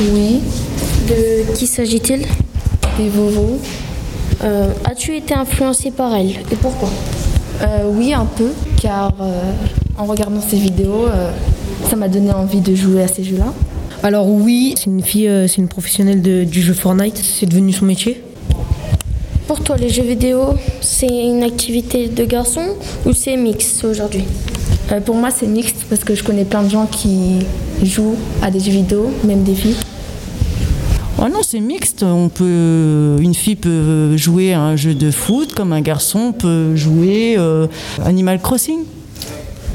Oui. 0.00 0.40
De 1.08 1.54
qui 1.56 1.66
s'agit-il? 1.66 2.26
Des 2.98 3.08
Vovo. 3.08 3.58
Euh, 4.44 4.68
As-tu 4.84 5.16
été 5.16 5.32
influencé 5.34 5.90
par 5.90 6.14
elle? 6.14 6.30
Et 6.52 6.56
pourquoi? 6.60 6.90
Euh, 7.62 7.90
oui, 7.90 8.12
un 8.12 8.26
peu, 8.26 8.50
car 8.80 9.12
euh, 9.20 9.40
en 9.96 10.04
regardant 10.04 10.40
ces 10.40 10.56
vidéos, 10.56 11.06
euh, 11.08 11.30
ça 11.88 11.96
m'a 11.96 12.08
donné 12.08 12.30
envie 12.32 12.60
de 12.60 12.74
jouer 12.74 13.02
à 13.02 13.08
ces 13.08 13.24
jeux-là. 13.24 13.52
Alors 14.02 14.28
oui, 14.28 14.74
c'est 14.76 14.86
une 14.86 15.02
fille, 15.02 15.26
euh, 15.28 15.48
c'est 15.48 15.56
une 15.56 15.68
professionnelle 15.68 16.20
de- 16.20 16.44
du 16.44 16.60
jeu 16.60 16.74
Fortnite, 16.74 17.16
c'est 17.16 17.46
devenu 17.46 17.72
son 17.72 17.86
métier. 17.86 18.22
Pour 19.46 19.60
toi, 19.60 19.76
les 19.76 19.88
jeux 19.88 20.02
vidéo, 20.02 20.54
c'est 20.80 21.06
une 21.08 21.42
activité 21.42 22.08
de 22.08 22.24
garçon 22.24 22.62
ou 23.06 23.12
c'est 23.14 23.36
mix 23.36 23.84
aujourd'hui? 23.84 24.24
Euh, 24.92 25.00
pour 25.00 25.14
moi, 25.16 25.30
c'est 25.30 25.46
mixte 25.46 25.86
parce 25.88 26.04
que 26.04 26.14
je 26.14 26.22
connais 26.22 26.44
plein 26.44 26.62
de 26.62 26.68
gens 26.68 26.86
qui 26.86 27.38
jouent 27.82 28.16
à 28.42 28.50
des 28.50 28.60
jeux 28.60 28.72
vidéo, 28.72 29.10
même 29.24 29.44
des 29.44 29.54
filles. 29.54 29.76
Oh 31.18 31.28
non, 31.28 31.40
c'est 31.42 31.60
mixte. 31.60 32.02
On 32.02 32.28
peut, 32.28 33.16
une 33.20 33.34
fille 33.34 33.56
peut 33.56 34.16
jouer 34.16 34.52
à 34.52 34.60
un 34.60 34.76
jeu 34.76 34.94
de 34.94 35.10
foot 35.10 35.54
comme 35.54 35.72
un 35.72 35.80
garçon 35.80 36.32
peut 36.32 36.76
jouer 36.76 37.36
euh, 37.38 37.66
Animal 38.04 38.40
Crossing. 38.40 38.80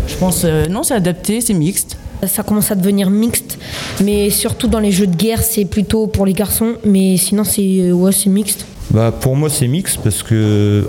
Je 0.08 0.16
pense, 0.16 0.44
euh, 0.46 0.68
non, 0.68 0.84
c'est 0.84 0.94
adapté, 0.94 1.42
c'est 1.42 1.54
mixte. 1.54 1.98
Ça 2.28 2.44
commence 2.44 2.70
à 2.70 2.76
devenir 2.76 3.10
mixte, 3.10 3.58
mais 4.04 4.30
surtout 4.30 4.68
dans 4.68 4.80
les 4.80 4.92
jeux 4.92 5.08
de 5.08 5.16
guerre, 5.16 5.42
c'est 5.42 5.66
plutôt 5.66 6.06
pour 6.06 6.28
les 6.28 6.34
garçons, 6.34 6.74
mais 6.86 7.18
sinon 7.18 7.44
c'est 7.44 7.80
euh, 7.80 7.94
ouais, 7.94 8.12
c'est 8.12 8.30
mixte. 8.30 8.68
Bah, 8.92 9.12
pour 9.12 9.36
moi, 9.36 9.50
c'est 9.50 9.68
mix 9.68 9.98
parce 9.98 10.22
que 10.22 10.88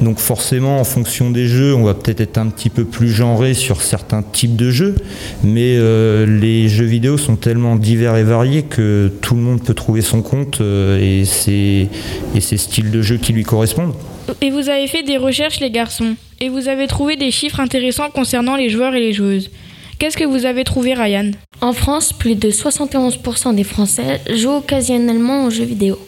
donc 0.00 0.18
forcément, 0.18 0.80
en 0.80 0.84
fonction 0.84 1.30
des 1.30 1.46
jeux, 1.46 1.74
on 1.74 1.82
va 1.82 1.94
peut-être 1.94 2.20
être 2.20 2.38
un 2.38 2.48
petit 2.48 2.70
peu 2.70 2.84
plus 2.84 3.10
genré 3.10 3.54
sur 3.54 3.82
certains 3.82 4.22
types 4.22 4.56
de 4.56 4.70
jeux, 4.70 4.94
mais 5.42 5.74
euh, 5.76 6.24
les 6.26 6.68
jeux 6.68 6.84
vidéo 6.84 7.18
sont 7.18 7.36
tellement 7.36 7.76
divers 7.76 8.16
et 8.16 8.22
variés 8.22 8.62
que 8.62 9.10
tout 9.22 9.34
le 9.34 9.40
monde 9.40 9.62
peut 9.62 9.74
trouver 9.74 10.00
son 10.00 10.22
compte 10.22 10.60
euh, 10.60 11.00
et 11.00 11.24
ses 11.24 11.88
et 12.34 12.40
ses 12.40 12.56
styles 12.56 12.90
de 12.90 13.02
jeu 13.02 13.16
qui 13.16 13.32
lui 13.32 13.42
correspondent. 13.42 13.94
Et 14.40 14.50
vous 14.50 14.68
avez 14.68 14.86
fait 14.86 15.02
des 15.02 15.16
recherches, 15.16 15.60
les 15.60 15.70
garçons, 15.70 16.14
et 16.40 16.48
vous 16.48 16.68
avez 16.68 16.86
trouvé 16.86 17.16
des 17.16 17.30
chiffres 17.30 17.60
intéressants 17.60 18.10
concernant 18.10 18.56
les 18.56 18.68
joueurs 18.68 18.94
et 18.94 19.00
les 19.00 19.12
joueuses. 19.12 19.50
Qu'est-ce 19.98 20.16
que 20.16 20.24
vous 20.24 20.46
avez 20.46 20.62
trouvé, 20.62 20.94
Ryan? 20.94 21.32
En 21.60 21.72
France, 21.72 22.12
plus 22.12 22.36
de 22.36 22.50
71% 22.50 23.54
des 23.56 23.64
Français 23.64 24.20
jouent 24.32 24.58
occasionnellement 24.58 25.46
aux 25.46 25.50
jeux 25.50 25.64
vidéo. 25.64 25.98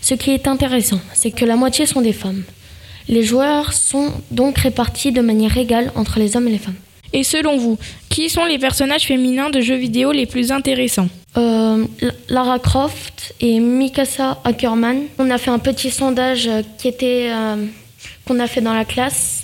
Ce 0.00 0.14
qui 0.14 0.30
est 0.30 0.48
intéressant, 0.48 1.00
c'est 1.14 1.30
que 1.30 1.44
la 1.44 1.54
moitié 1.54 1.86
sont 1.86 2.00
des 2.00 2.12
femmes. 2.12 2.42
Les 3.08 3.22
joueurs 3.22 3.72
sont 3.72 4.12
donc 4.30 4.58
répartis 4.58 5.12
de 5.12 5.20
manière 5.20 5.56
égale 5.56 5.90
entre 5.94 6.18
les 6.18 6.36
hommes 6.36 6.46
et 6.48 6.52
les 6.52 6.58
femmes. 6.58 6.74
Et 7.14 7.24
selon 7.24 7.56
vous, 7.56 7.78
qui 8.10 8.28
sont 8.28 8.44
les 8.44 8.58
personnages 8.58 9.04
féminins 9.04 9.48
de 9.48 9.60
jeux 9.60 9.76
vidéo 9.76 10.12
les 10.12 10.26
plus 10.26 10.52
intéressants? 10.52 11.08
Euh, 11.38 11.86
Lara 12.28 12.58
Croft 12.58 13.34
et 13.40 13.60
Mikasa 13.60 14.38
Ackerman. 14.44 15.04
On 15.18 15.30
a 15.30 15.38
fait 15.38 15.50
un 15.50 15.58
petit 15.58 15.90
sondage 15.90 16.46
euh, 16.48 16.62
qui 16.76 16.88
était 16.88 17.28
euh, 17.30 17.64
qu'on 18.26 18.38
a 18.40 18.46
fait 18.46 18.60
dans 18.60 18.74
la 18.74 18.84
classe. 18.84 19.42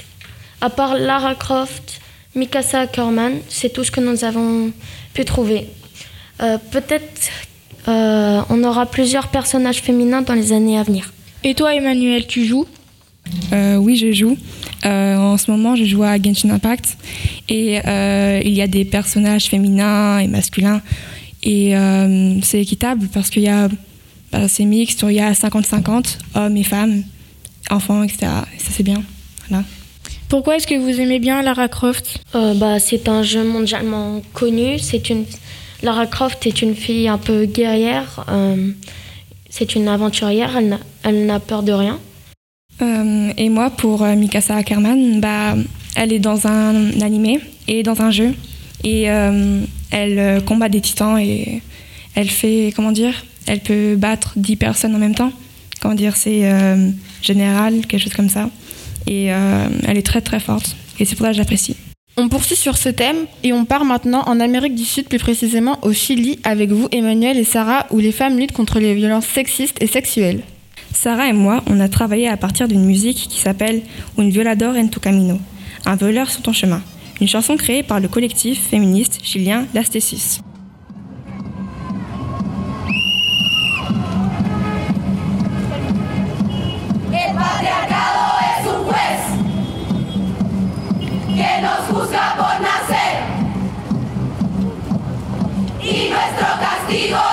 À 0.60 0.68
part 0.68 0.98
Lara 0.98 1.34
Croft, 1.34 2.00
Mikasa 2.34 2.80
Ackerman, 2.80 3.38
c'est 3.48 3.72
tout 3.72 3.84
ce 3.84 3.90
que 3.90 4.00
nous 4.00 4.24
avons 4.24 4.70
pu 5.14 5.24
trouver. 5.24 5.68
Euh, 6.42 6.58
Peut-être 6.70 7.30
on 7.86 8.64
aura 8.64 8.86
plusieurs 8.86 9.28
personnages 9.28 9.82
féminins 9.82 10.22
dans 10.22 10.32
les 10.32 10.54
années 10.54 10.78
à 10.78 10.82
venir. 10.82 11.12
Et 11.42 11.54
toi, 11.54 11.74
Emmanuel, 11.74 12.26
tu 12.26 12.46
joues? 12.46 12.64
Euh, 13.52 13.76
oui, 13.76 13.96
je 13.96 14.12
joue. 14.12 14.36
Euh, 14.84 15.16
en 15.16 15.36
ce 15.38 15.50
moment, 15.50 15.76
je 15.76 15.84
joue 15.84 16.02
à 16.02 16.20
Genshin 16.20 16.50
Impact 16.50 16.96
et 17.48 17.80
euh, 17.86 18.40
il 18.44 18.52
y 18.52 18.60
a 18.62 18.66
des 18.66 18.84
personnages 18.84 19.46
féminins 19.46 20.18
et 20.18 20.26
masculins 20.28 20.80
et 21.42 21.76
euh, 21.76 22.40
c'est 22.42 22.60
équitable 22.60 23.08
parce 23.12 23.30
qu'il 23.30 23.42
y 23.42 23.48
a, 23.48 23.68
bah, 24.32 24.48
c'est 24.48 24.64
mixte, 24.64 25.04
il 25.08 25.14
y 25.14 25.20
a 25.20 25.32
50-50 25.32 26.18
hommes 26.34 26.56
et 26.56 26.64
femmes, 26.64 27.02
enfants, 27.70 28.02
etc. 28.02 28.18
Et 28.56 28.60
ça 28.60 28.70
c'est 28.70 28.82
bien. 28.82 29.02
Voilà. 29.48 29.64
Pourquoi 30.28 30.56
est-ce 30.56 30.66
que 30.66 30.74
vous 30.74 31.00
aimez 31.00 31.18
bien 31.18 31.42
Lara 31.42 31.68
Croft? 31.68 32.18
Euh, 32.34 32.54
bah, 32.54 32.78
C'est 32.80 33.08
un 33.08 33.22
jeu 33.22 33.44
mondialement 33.44 34.20
connu. 34.32 34.78
C'est 34.78 35.08
une... 35.10 35.24
Lara 35.82 36.06
Croft 36.06 36.46
est 36.46 36.62
une 36.62 36.74
fille 36.74 37.08
un 37.08 37.18
peu 37.18 37.44
guerrière. 37.44 38.24
euh, 38.30 38.70
c'est 39.50 39.74
une 39.76 39.86
aventurière. 39.86 40.56
Elle 40.56 40.68
n'a- 40.70 40.80
Elle 41.04 41.26
n'a 41.26 41.38
peur 41.40 41.62
de 41.62 41.72
rien. 41.72 41.98
Euh, 42.82 43.32
et 43.36 43.48
moi, 43.48 43.70
pour 43.70 44.02
euh, 44.02 44.14
Mikasa 44.16 44.56
Ackerman, 44.56 45.20
bah, 45.20 45.54
elle 45.96 46.12
est 46.12 46.18
dans 46.18 46.46
un 46.46 47.00
animé 47.00 47.40
et 47.68 47.82
dans 47.82 48.02
un 48.02 48.10
jeu. 48.10 48.34
Et 48.82 49.10
euh, 49.10 49.60
elle 49.90 50.44
combat 50.44 50.68
des 50.68 50.80
titans 50.80 51.18
et 51.18 51.62
elle 52.14 52.28
fait, 52.28 52.72
comment 52.74 52.92
dire, 52.92 53.24
elle 53.46 53.60
peut 53.60 53.96
battre 53.96 54.34
10 54.36 54.56
personnes 54.56 54.94
en 54.94 54.98
même 54.98 55.14
temps. 55.14 55.32
Comment 55.80 55.94
dire, 55.94 56.16
c'est 56.16 56.50
général, 57.22 57.86
quelque 57.86 58.02
chose 58.02 58.14
comme 58.14 58.28
ça. 58.28 58.50
Et 59.06 59.26
elle 59.26 59.98
est 59.98 60.06
très 60.06 60.20
très 60.20 60.40
forte. 60.40 60.76
Et 60.98 61.04
c'est 61.04 61.14
pour 61.14 61.26
ça 61.26 61.32
que 61.32 61.36
j'apprécie. 61.36 61.76
On 62.16 62.28
poursuit 62.28 62.56
sur 62.56 62.76
ce 62.76 62.88
thème 62.88 63.26
et 63.42 63.52
on 63.52 63.64
part 63.64 63.84
maintenant 63.84 64.22
en 64.26 64.38
Amérique 64.38 64.74
du 64.74 64.84
Sud, 64.84 65.08
plus 65.08 65.18
précisément 65.18 65.78
au 65.82 65.92
Chili, 65.92 66.38
avec 66.44 66.70
vous 66.70 66.88
Emmanuel 66.92 67.38
et 67.38 67.44
Sarah, 67.44 67.86
où 67.90 67.98
les 67.98 68.12
femmes 68.12 68.38
luttent 68.38 68.52
contre 68.52 68.78
les 68.80 68.94
violences 68.94 69.26
sexistes 69.26 69.82
et 69.82 69.86
sexuelles. 69.86 70.42
Sarah 70.94 71.28
et 71.28 71.32
moi, 71.32 71.62
on 71.66 71.80
a 71.80 71.88
travaillé 71.88 72.28
à 72.28 72.36
partir 72.36 72.68
d'une 72.68 72.84
musique 72.84 73.26
qui 73.28 73.40
s'appelle 73.40 73.82
Un 74.16 74.28
violador 74.28 74.76
en 74.76 74.86
tu 74.86 75.00
camino, 75.00 75.38
un 75.84 75.96
voleur 75.96 76.30
sur 76.30 76.40
ton 76.40 76.52
chemin, 76.52 76.80
une 77.20 77.28
chanson 77.28 77.56
créée 77.56 77.82
par 77.82 78.00
le 78.00 78.08
collectif 78.08 78.68
féministe 78.68 79.18
chilien 79.22 79.66
Las 79.74 79.90
Tesis. 79.90 80.40
El 87.12 87.34
patriarcado 87.34 88.22
es 88.48 88.66
un 88.66 88.84
juez 88.84 89.22
que 91.26 91.50
nos 91.60 91.80
juzga 91.90 92.34
por 92.36 92.60
nacer. 92.62 93.16
Y 95.82 96.08
nuestro 96.08 96.48
castigo 96.60 97.24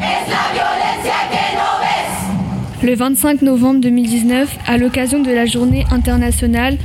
es 0.00 0.28
la 0.28 0.52
violencia 0.52 1.18
que. 1.30 1.55
Le 2.86 2.94
25 2.94 3.42
novembre 3.42 3.80
2019, 3.80 4.58
à 4.64 4.78
l'occasion 4.78 5.18
de 5.18 5.32
la 5.32 5.44
journée 5.44 5.84
internationale 5.90 6.78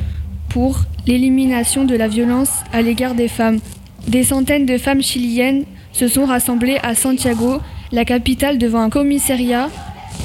pour 0.50 0.80
l'élimination 1.06 1.86
de 1.86 1.96
la 1.96 2.08
violence 2.08 2.50
à 2.74 2.82
l'égard 2.82 3.14
des 3.14 3.28
femmes, 3.28 3.60
des 4.08 4.24
centaines 4.24 4.66
de 4.66 4.80
femmes 4.80 5.04
chiliennes 5.04 5.64
se 5.92 6.08
sont 6.08 6.26
rassemblées 6.26 6.80
à 6.82 6.96
Santiago, 6.96 7.60
la 7.92 8.04
capitale, 8.04 8.58
devant 8.58 8.82
un 8.82 8.90
commissariat 8.90 9.70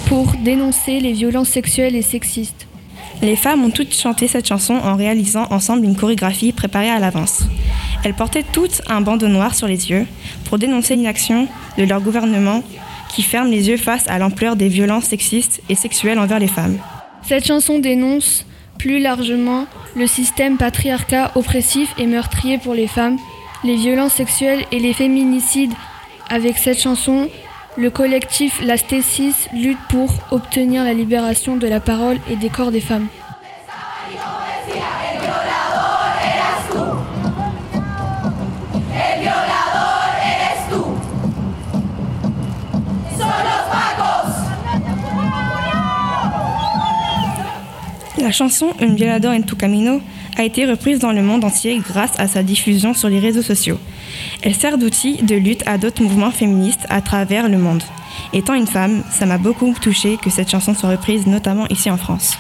pour 0.07 0.33
dénoncer 0.43 0.99
les 0.99 1.13
violences 1.13 1.51
sexuelles 1.51 1.95
et 1.95 2.01
sexistes. 2.01 2.67
Les 3.21 3.37
femmes 3.37 3.63
ont 3.63 3.71
toutes 3.71 3.95
chanté 3.95 4.29
cette 4.29 4.49
chanson 4.49 4.77
en 4.83 4.97
réalisant 4.97 5.47
ensemble 5.51 5.85
une 5.85 5.95
chorégraphie 5.95 6.53
préparée 6.53 6.89
à 6.89 7.01
l'avance. 7.01 7.43
Elles 8.03 8.15
portaient 8.15 8.47
toutes 8.51 8.81
un 8.89 9.03
bandeau 9.03 9.29
noir 9.29 9.55
sur 9.55 9.67
les 9.67 9.91
yeux 9.91 10.07
pour 10.47 10.57
dénoncer 10.57 10.97
l'inaction 10.97 11.49
de 11.77 11.85
leur 11.85 12.01
gouvernement 12.01 12.63
qui 13.17 13.23
ferme 13.23 13.51
les 13.51 13.71
yeux 13.71 13.79
face 13.79 14.07
à 14.09 14.19
l'ampleur 14.19 14.57
des 14.57 14.69
violences 14.69 15.07
sexistes 15.07 15.63
et 15.71 15.75
sexuelles 15.75 16.19
envers 16.19 16.39
les 16.39 16.49
femmes. 16.49 16.77
Cette 17.23 17.47
chanson 17.47 17.79
dénonce 17.79 18.45
plus 18.79 18.99
largement 18.99 19.65
le 19.97 20.07
système 20.07 20.59
patriarcat 20.59 21.33
oppressif 21.35 21.95
et 21.97 22.07
meurtrier 22.07 22.59
pour 22.59 22.75
les 22.75 22.87
femmes, 22.87 23.17
les 23.65 23.77
violences 23.77 24.13
sexuelles 24.13 24.67
et 24.71 24.79
les 24.81 24.93
féminicides. 24.93 25.73
Avec 26.29 26.59
cette 26.59 26.79
chanson, 26.79 27.31
le 27.79 27.89
collectif 27.89 28.61
La 28.63 28.77
Stécis 28.77 29.35
lutte 29.55 29.79
pour 29.89 30.13
obtenir 30.31 30.85
la 30.85 30.93
libération 30.93 31.57
de 31.57 31.67
la 31.67 31.81
parole 31.81 32.19
et 32.31 32.37
des 32.37 32.51
corps 32.51 32.71
des 32.71 32.83
femmes. 32.83 33.07
La 48.27 48.33
chanson 48.33 48.71
Un 48.81 48.97
violador 48.97 49.33
en 49.33 49.41
tu 49.41 49.55
camino 49.55 50.01
a 50.37 50.43
été 50.43 50.67
reprise 50.67 50.99
dans 50.99 51.13
le 51.13 51.23
monde 51.23 51.45
entier 51.45 51.79
grâce 51.79 52.19
à 52.19 52.27
sa 52.27 52.43
diffusion 52.43 52.93
sur 52.93 53.09
les 53.09 53.21
réseaux 53.21 53.41
sociaux. 53.41 53.79
Elle 54.43 54.57
sert 54.57 54.79
d'outil 54.79 55.23
de 55.23 55.37
lutte 55.37 55.63
à 55.65 55.79
d'autres 55.79 56.03
mouvements 56.03 56.33
féministes 56.33 56.87
à 56.89 57.01
travers 57.01 57.49
le 57.49 57.57
monde. 57.57 57.85
Étant 58.33 58.55
une 58.55 58.67
femme, 58.67 59.05
ça 59.13 59.27
m'a 59.27 59.39
beaucoup 59.39 59.73
touchée 59.81 60.19
que 60.21 60.29
cette 60.29 60.51
chanson 60.51 60.75
soit 60.75 60.91
reprise, 60.91 61.29
notamment 61.29 61.69
ici 61.69 61.89
en 61.89 61.97
France. 61.97 62.37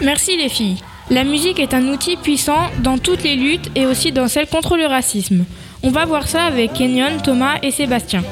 Merci 0.00 0.36
les 0.36 0.48
filles. 0.48 0.78
La 1.10 1.24
musique 1.24 1.58
est 1.58 1.74
un 1.74 1.88
outil 1.88 2.16
puissant 2.16 2.70
dans 2.84 2.98
toutes 2.98 3.24
les 3.24 3.34
luttes 3.34 3.72
et 3.74 3.86
aussi 3.86 4.12
dans 4.12 4.28
celle 4.28 4.46
contre 4.46 4.76
le 4.76 4.86
racisme. 4.86 5.46
On 5.82 5.90
va 5.90 6.04
voir 6.04 6.28
ça 6.28 6.44
avec 6.44 6.74
Kenyon, 6.74 7.20
Thomas 7.24 7.58
et 7.60 7.72
Sébastien. 7.72 8.22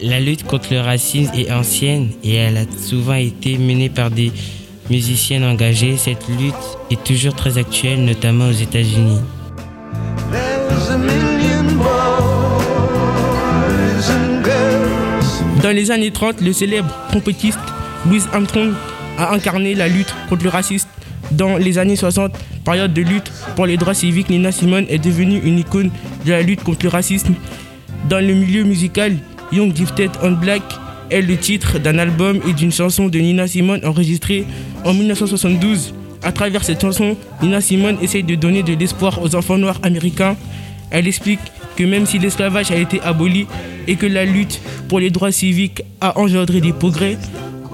La 0.00 0.20
lutte 0.20 0.44
contre 0.44 0.72
le 0.72 0.80
racisme 0.80 1.32
est 1.34 1.50
ancienne 1.50 2.10
et 2.22 2.34
elle 2.34 2.56
a 2.56 2.64
souvent 2.78 3.14
été 3.14 3.58
menée 3.58 3.88
par 3.88 4.10
des 4.10 4.32
musiciennes 4.90 5.44
engagées. 5.44 5.96
Cette 5.96 6.28
lutte 6.28 6.54
est 6.90 7.02
toujours 7.02 7.34
très 7.34 7.58
actuelle, 7.58 8.04
notamment 8.04 8.48
aux 8.48 8.52
États-Unis. 8.52 9.20
Dans 15.62 15.72
les 15.72 15.90
années 15.90 16.12
30, 16.12 16.40
le 16.42 16.52
célèbre 16.52 16.94
trompettiste 17.08 17.58
Louis 18.06 18.22
Armstrong 18.32 18.72
a 19.18 19.34
incarné 19.34 19.74
la 19.74 19.88
lutte 19.88 20.14
contre 20.28 20.44
le 20.44 20.50
racisme. 20.50 20.88
Dans 21.32 21.56
les 21.56 21.78
années 21.78 21.96
60, 21.96 22.32
période 22.64 22.92
de 22.92 23.02
lutte 23.02 23.32
pour 23.56 23.66
les 23.66 23.76
droits 23.76 23.94
civiques, 23.94 24.30
Nina 24.30 24.52
Simone 24.52 24.86
est 24.88 24.98
devenue 24.98 25.40
une 25.42 25.58
icône 25.58 25.90
de 26.24 26.30
la 26.30 26.42
lutte 26.42 26.62
contre 26.62 26.84
le 26.84 26.90
racisme. 26.90 27.34
Dans 28.08 28.24
le 28.24 28.32
milieu 28.32 28.62
musical, 28.62 29.16
Young 29.52 29.74
Gifted 29.74 30.10
on 30.22 30.32
Black 30.32 30.62
est 31.10 31.22
le 31.22 31.36
titre 31.36 31.78
d'un 31.78 31.98
album 31.98 32.40
et 32.48 32.52
d'une 32.52 32.72
chanson 32.72 33.08
de 33.08 33.18
Nina 33.18 33.46
Simone 33.46 33.80
enregistrée 33.84 34.44
en 34.84 34.92
1972. 34.92 35.94
À 36.22 36.32
travers 36.32 36.64
cette 36.64 36.80
chanson, 36.80 37.16
Nina 37.42 37.60
Simone 37.60 37.96
essaye 38.02 38.24
de 38.24 38.34
donner 38.34 38.62
de 38.62 38.74
l'espoir 38.74 39.22
aux 39.22 39.34
enfants 39.36 39.58
noirs 39.58 39.78
américains. 39.82 40.36
Elle 40.90 41.06
explique 41.06 41.40
que 41.76 41.84
même 41.84 42.06
si 42.06 42.18
l'esclavage 42.18 42.70
a 42.70 42.76
été 42.76 43.00
aboli 43.02 43.46
et 43.86 43.96
que 43.96 44.06
la 44.06 44.24
lutte 44.24 44.60
pour 44.88 44.98
les 44.98 45.10
droits 45.10 45.32
civiques 45.32 45.82
a 46.00 46.18
engendré 46.18 46.60
des 46.60 46.72
progrès, 46.72 47.16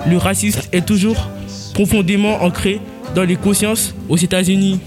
le 0.07 0.19
racisme 0.19 0.61
est 0.73 0.85
toujours 0.85 1.31
profondément 1.73 2.43
ancré 2.43 2.81
dans 3.15 3.23
les 3.23 3.37
consciences 3.37 3.95
aux 4.09 4.17
États-Unis. 4.17 4.81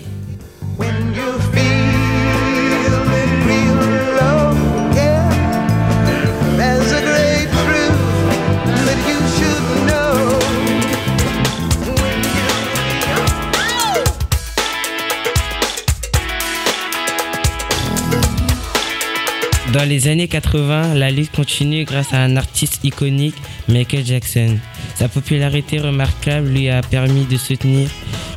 Dans 19.86 19.92
les 19.92 20.08
années 20.08 20.28
80, 20.28 20.96
la 20.96 21.12
lutte 21.12 21.32
continue 21.32 21.86
grâce 21.86 22.12
à 22.12 22.18
un 22.18 22.38
artiste 22.38 22.80
iconique, 22.84 23.36
Michael 23.68 24.04
Jackson. 24.04 24.58
Sa 24.96 25.08
popularité 25.08 25.80
remarquable 25.80 26.48
lui 26.48 26.70
a 26.70 26.82
permis 26.82 27.26
de 27.26 27.38
soutenir 27.38 27.88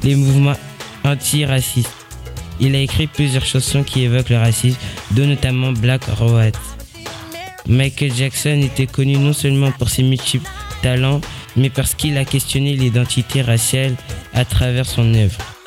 les 0.03 0.15
mouvements 0.15 0.59
antiracistes. 1.05 1.89
Il 2.61 2.77
a 2.77 2.81
écrit 2.81 3.07
plusieurs 3.07 3.47
chansons 3.47 3.83
qui 3.83 4.03
évoquent 4.03 4.29
le 4.29 4.37
racisme, 4.37 4.77
dont 5.13 5.25
notamment 5.27 5.73
Black 5.73 6.05
Road. 6.19 6.55
Michael 7.67 8.13
Jackson 8.15 8.61
était 8.63 8.87
connu 8.87 9.17
non 9.17 9.33
seulement 9.33 9.73
pour 9.73 9.89
ses 9.89 10.03
multiples 10.03 10.51
talents, 10.83 11.23
mais 11.57 11.71
parce 11.71 11.95
qu'il 11.95 12.19
a 12.19 12.27
questionné 12.27 12.77
l'identité 12.77 13.41
raciale 13.41 13.95
à 14.35 14.45
travers 14.45 14.85
son 14.85 15.15
œuvre. 15.15 15.58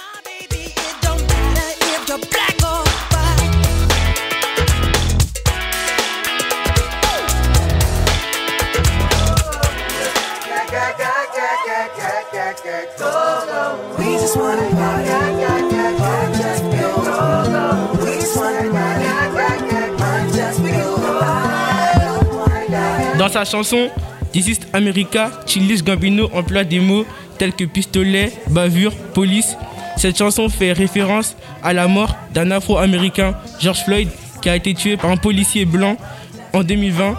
Sa 23.32 23.46
chanson 23.46 23.90
This 24.34 24.48
is 24.48 24.60
America, 24.74 25.32
Childish 25.46 25.84
Gambino 25.84 26.30
emploie 26.34 26.64
des 26.64 26.80
mots 26.80 27.06
tels 27.38 27.54
que 27.54 27.66
pistolet, 27.66 28.32
bavure, 28.50 28.94
police. 29.14 29.58
Cette 29.98 30.18
chanson 30.18 30.48
fait 30.48 30.72
référence 30.72 31.36
à 31.64 31.74
la 31.74 31.88
mort 31.88 32.16
d'un 32.34 32.52
Afro-Américain, 32.52 33.36
George 33.60 33.84
Floyd, 33.84 34.08
qui 34.42 34.50
a 34.50 34.56
été 34.56 34.74
tué 34.74 34.96
par 34.96 35.12
un 35.12 35.18
policier 35.18 35.66
blanc 35.66 35.98
en 36.54 36.64
2020. 36.64 37.16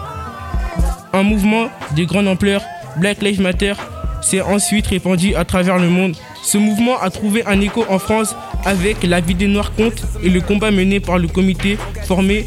Un 1.13 1.23
mouvement 1.23 1.67
de 1.95 2.03
grande 2.03 2.27
ampleur, 2.27 2.63
Black 2.97 3.21
Lives 3.21 3.41
Matter, 3.41 3.73
s'est 4.21 4.41
ensuite 4.41 4.87
répandu 4.87 5.35
à 5.35 5.45
travers 5.45 5.77
le 5.77 5.89
monde. 5.89 6.15
Ce 6.43 6.57
mouvement 6.57 6.99
a 6.99 7.09
trouvé 7.11 7.43
un 7.45 7.61
écho 7.61 7.85
en 7.89 7.99
France 7.99 8.35
avec 8.65 9.03
la 9.03 9.19
vie 9.19 9.35
des 9.35 9.47
Noirs 9.47 9.73
compte 9.75 10.01
et 10.23 10.29
le 10.29 10.41
combat 10.41 10.71
mené 10.71 10.99
par 10.99 11.17
le 11.19 11.27
comité 11.27 11.77
formé 12.05 12.45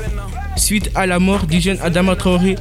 suite 0.56 0.90
à 0.94 1.06
la 1.06 1.18
mort 1.18 1.46
du 1.46 1.60
jeune 1.60 1.78
Adama 1.82 2.16
Traoré 2.16 2.56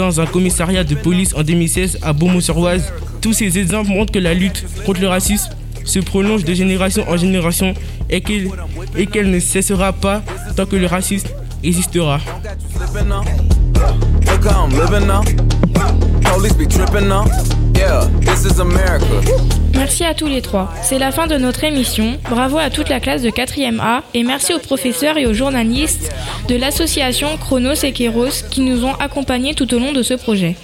dans 0.00 0.18
un 0.18 0.24
commissariat 0.24 0.82
de 0.82 0.94
police 0.94 1.34
en 1.34 1.42
2016 1.42 1.98
à 2.00 2.14
Beaumont-sur-Oise. 2.14 2.90
Tous 3.20 3.34
ces 3.34 3.58
exemples 3.58 3.90
montrent 3.90 4.12
que 4.12 4.18
la 4.18 4.32
lutte 4.32 4.64
contre 4.86 4.98
le 5.02 5.08
racisme 5.08 5.50
se 5.84 5.98
prolonge 5.98 6.42
de 6.42 6.54
génération 6.54 7.04
en 7.06 7.18
génération 7.18 7.74
et 8.08 8.22
qu'elle 8.22 8.48
et 8.96 9.06
qu'elle 9.06 9.30
ne 9.30 9.38
cessera 9.38 9.92
pas 9.92 10.22
tant 10.56 10.64
que 10.64 10.76
le 10.76 10.86
racisme 10.86 11.28
existera. 11.62 12.18
Merci 19.74 20.04
à 20.04 20.14
tous 20.14 20.26
les 20.26 20.42
trois. 20.42 20.72
C'est 20.82 20.98
la 20.98 21.12
fin 21.12 21.26
de 21.26 21.36
notre 21.36 21.64
émission. 21.64 22.18
Bravo 22.28 22.58
à 22.58 22.70
toute 22.70 22.88
la 22.88 23.00
classe 23.00 23.22
de 23.22 23.30
4e 23.30 23.80
A 23.80 24.02
et 24.14 24.22
merci 24.22 24.52
aux 24.52 24.58
professeurs 24.58 25.16
et 25.16 25.26
aux 25.26 25.34
journalistes 25.34 26.12
de 26.48 26.56
l'association 26.56 27.28
Chronos 27.38 27.84
et 27.84 27.92
Kéros 27.92 28.44
qui 28.50 28.60
nous 28.60 28.84
ont 28.84 28.94
accompagnés 28.94 29.54
tout 29.54 29.72
au 29.74 29.78
long 29.78 29.92
de 29.92 30.02
ce 30.02 30.14
projet. 30.14 30.56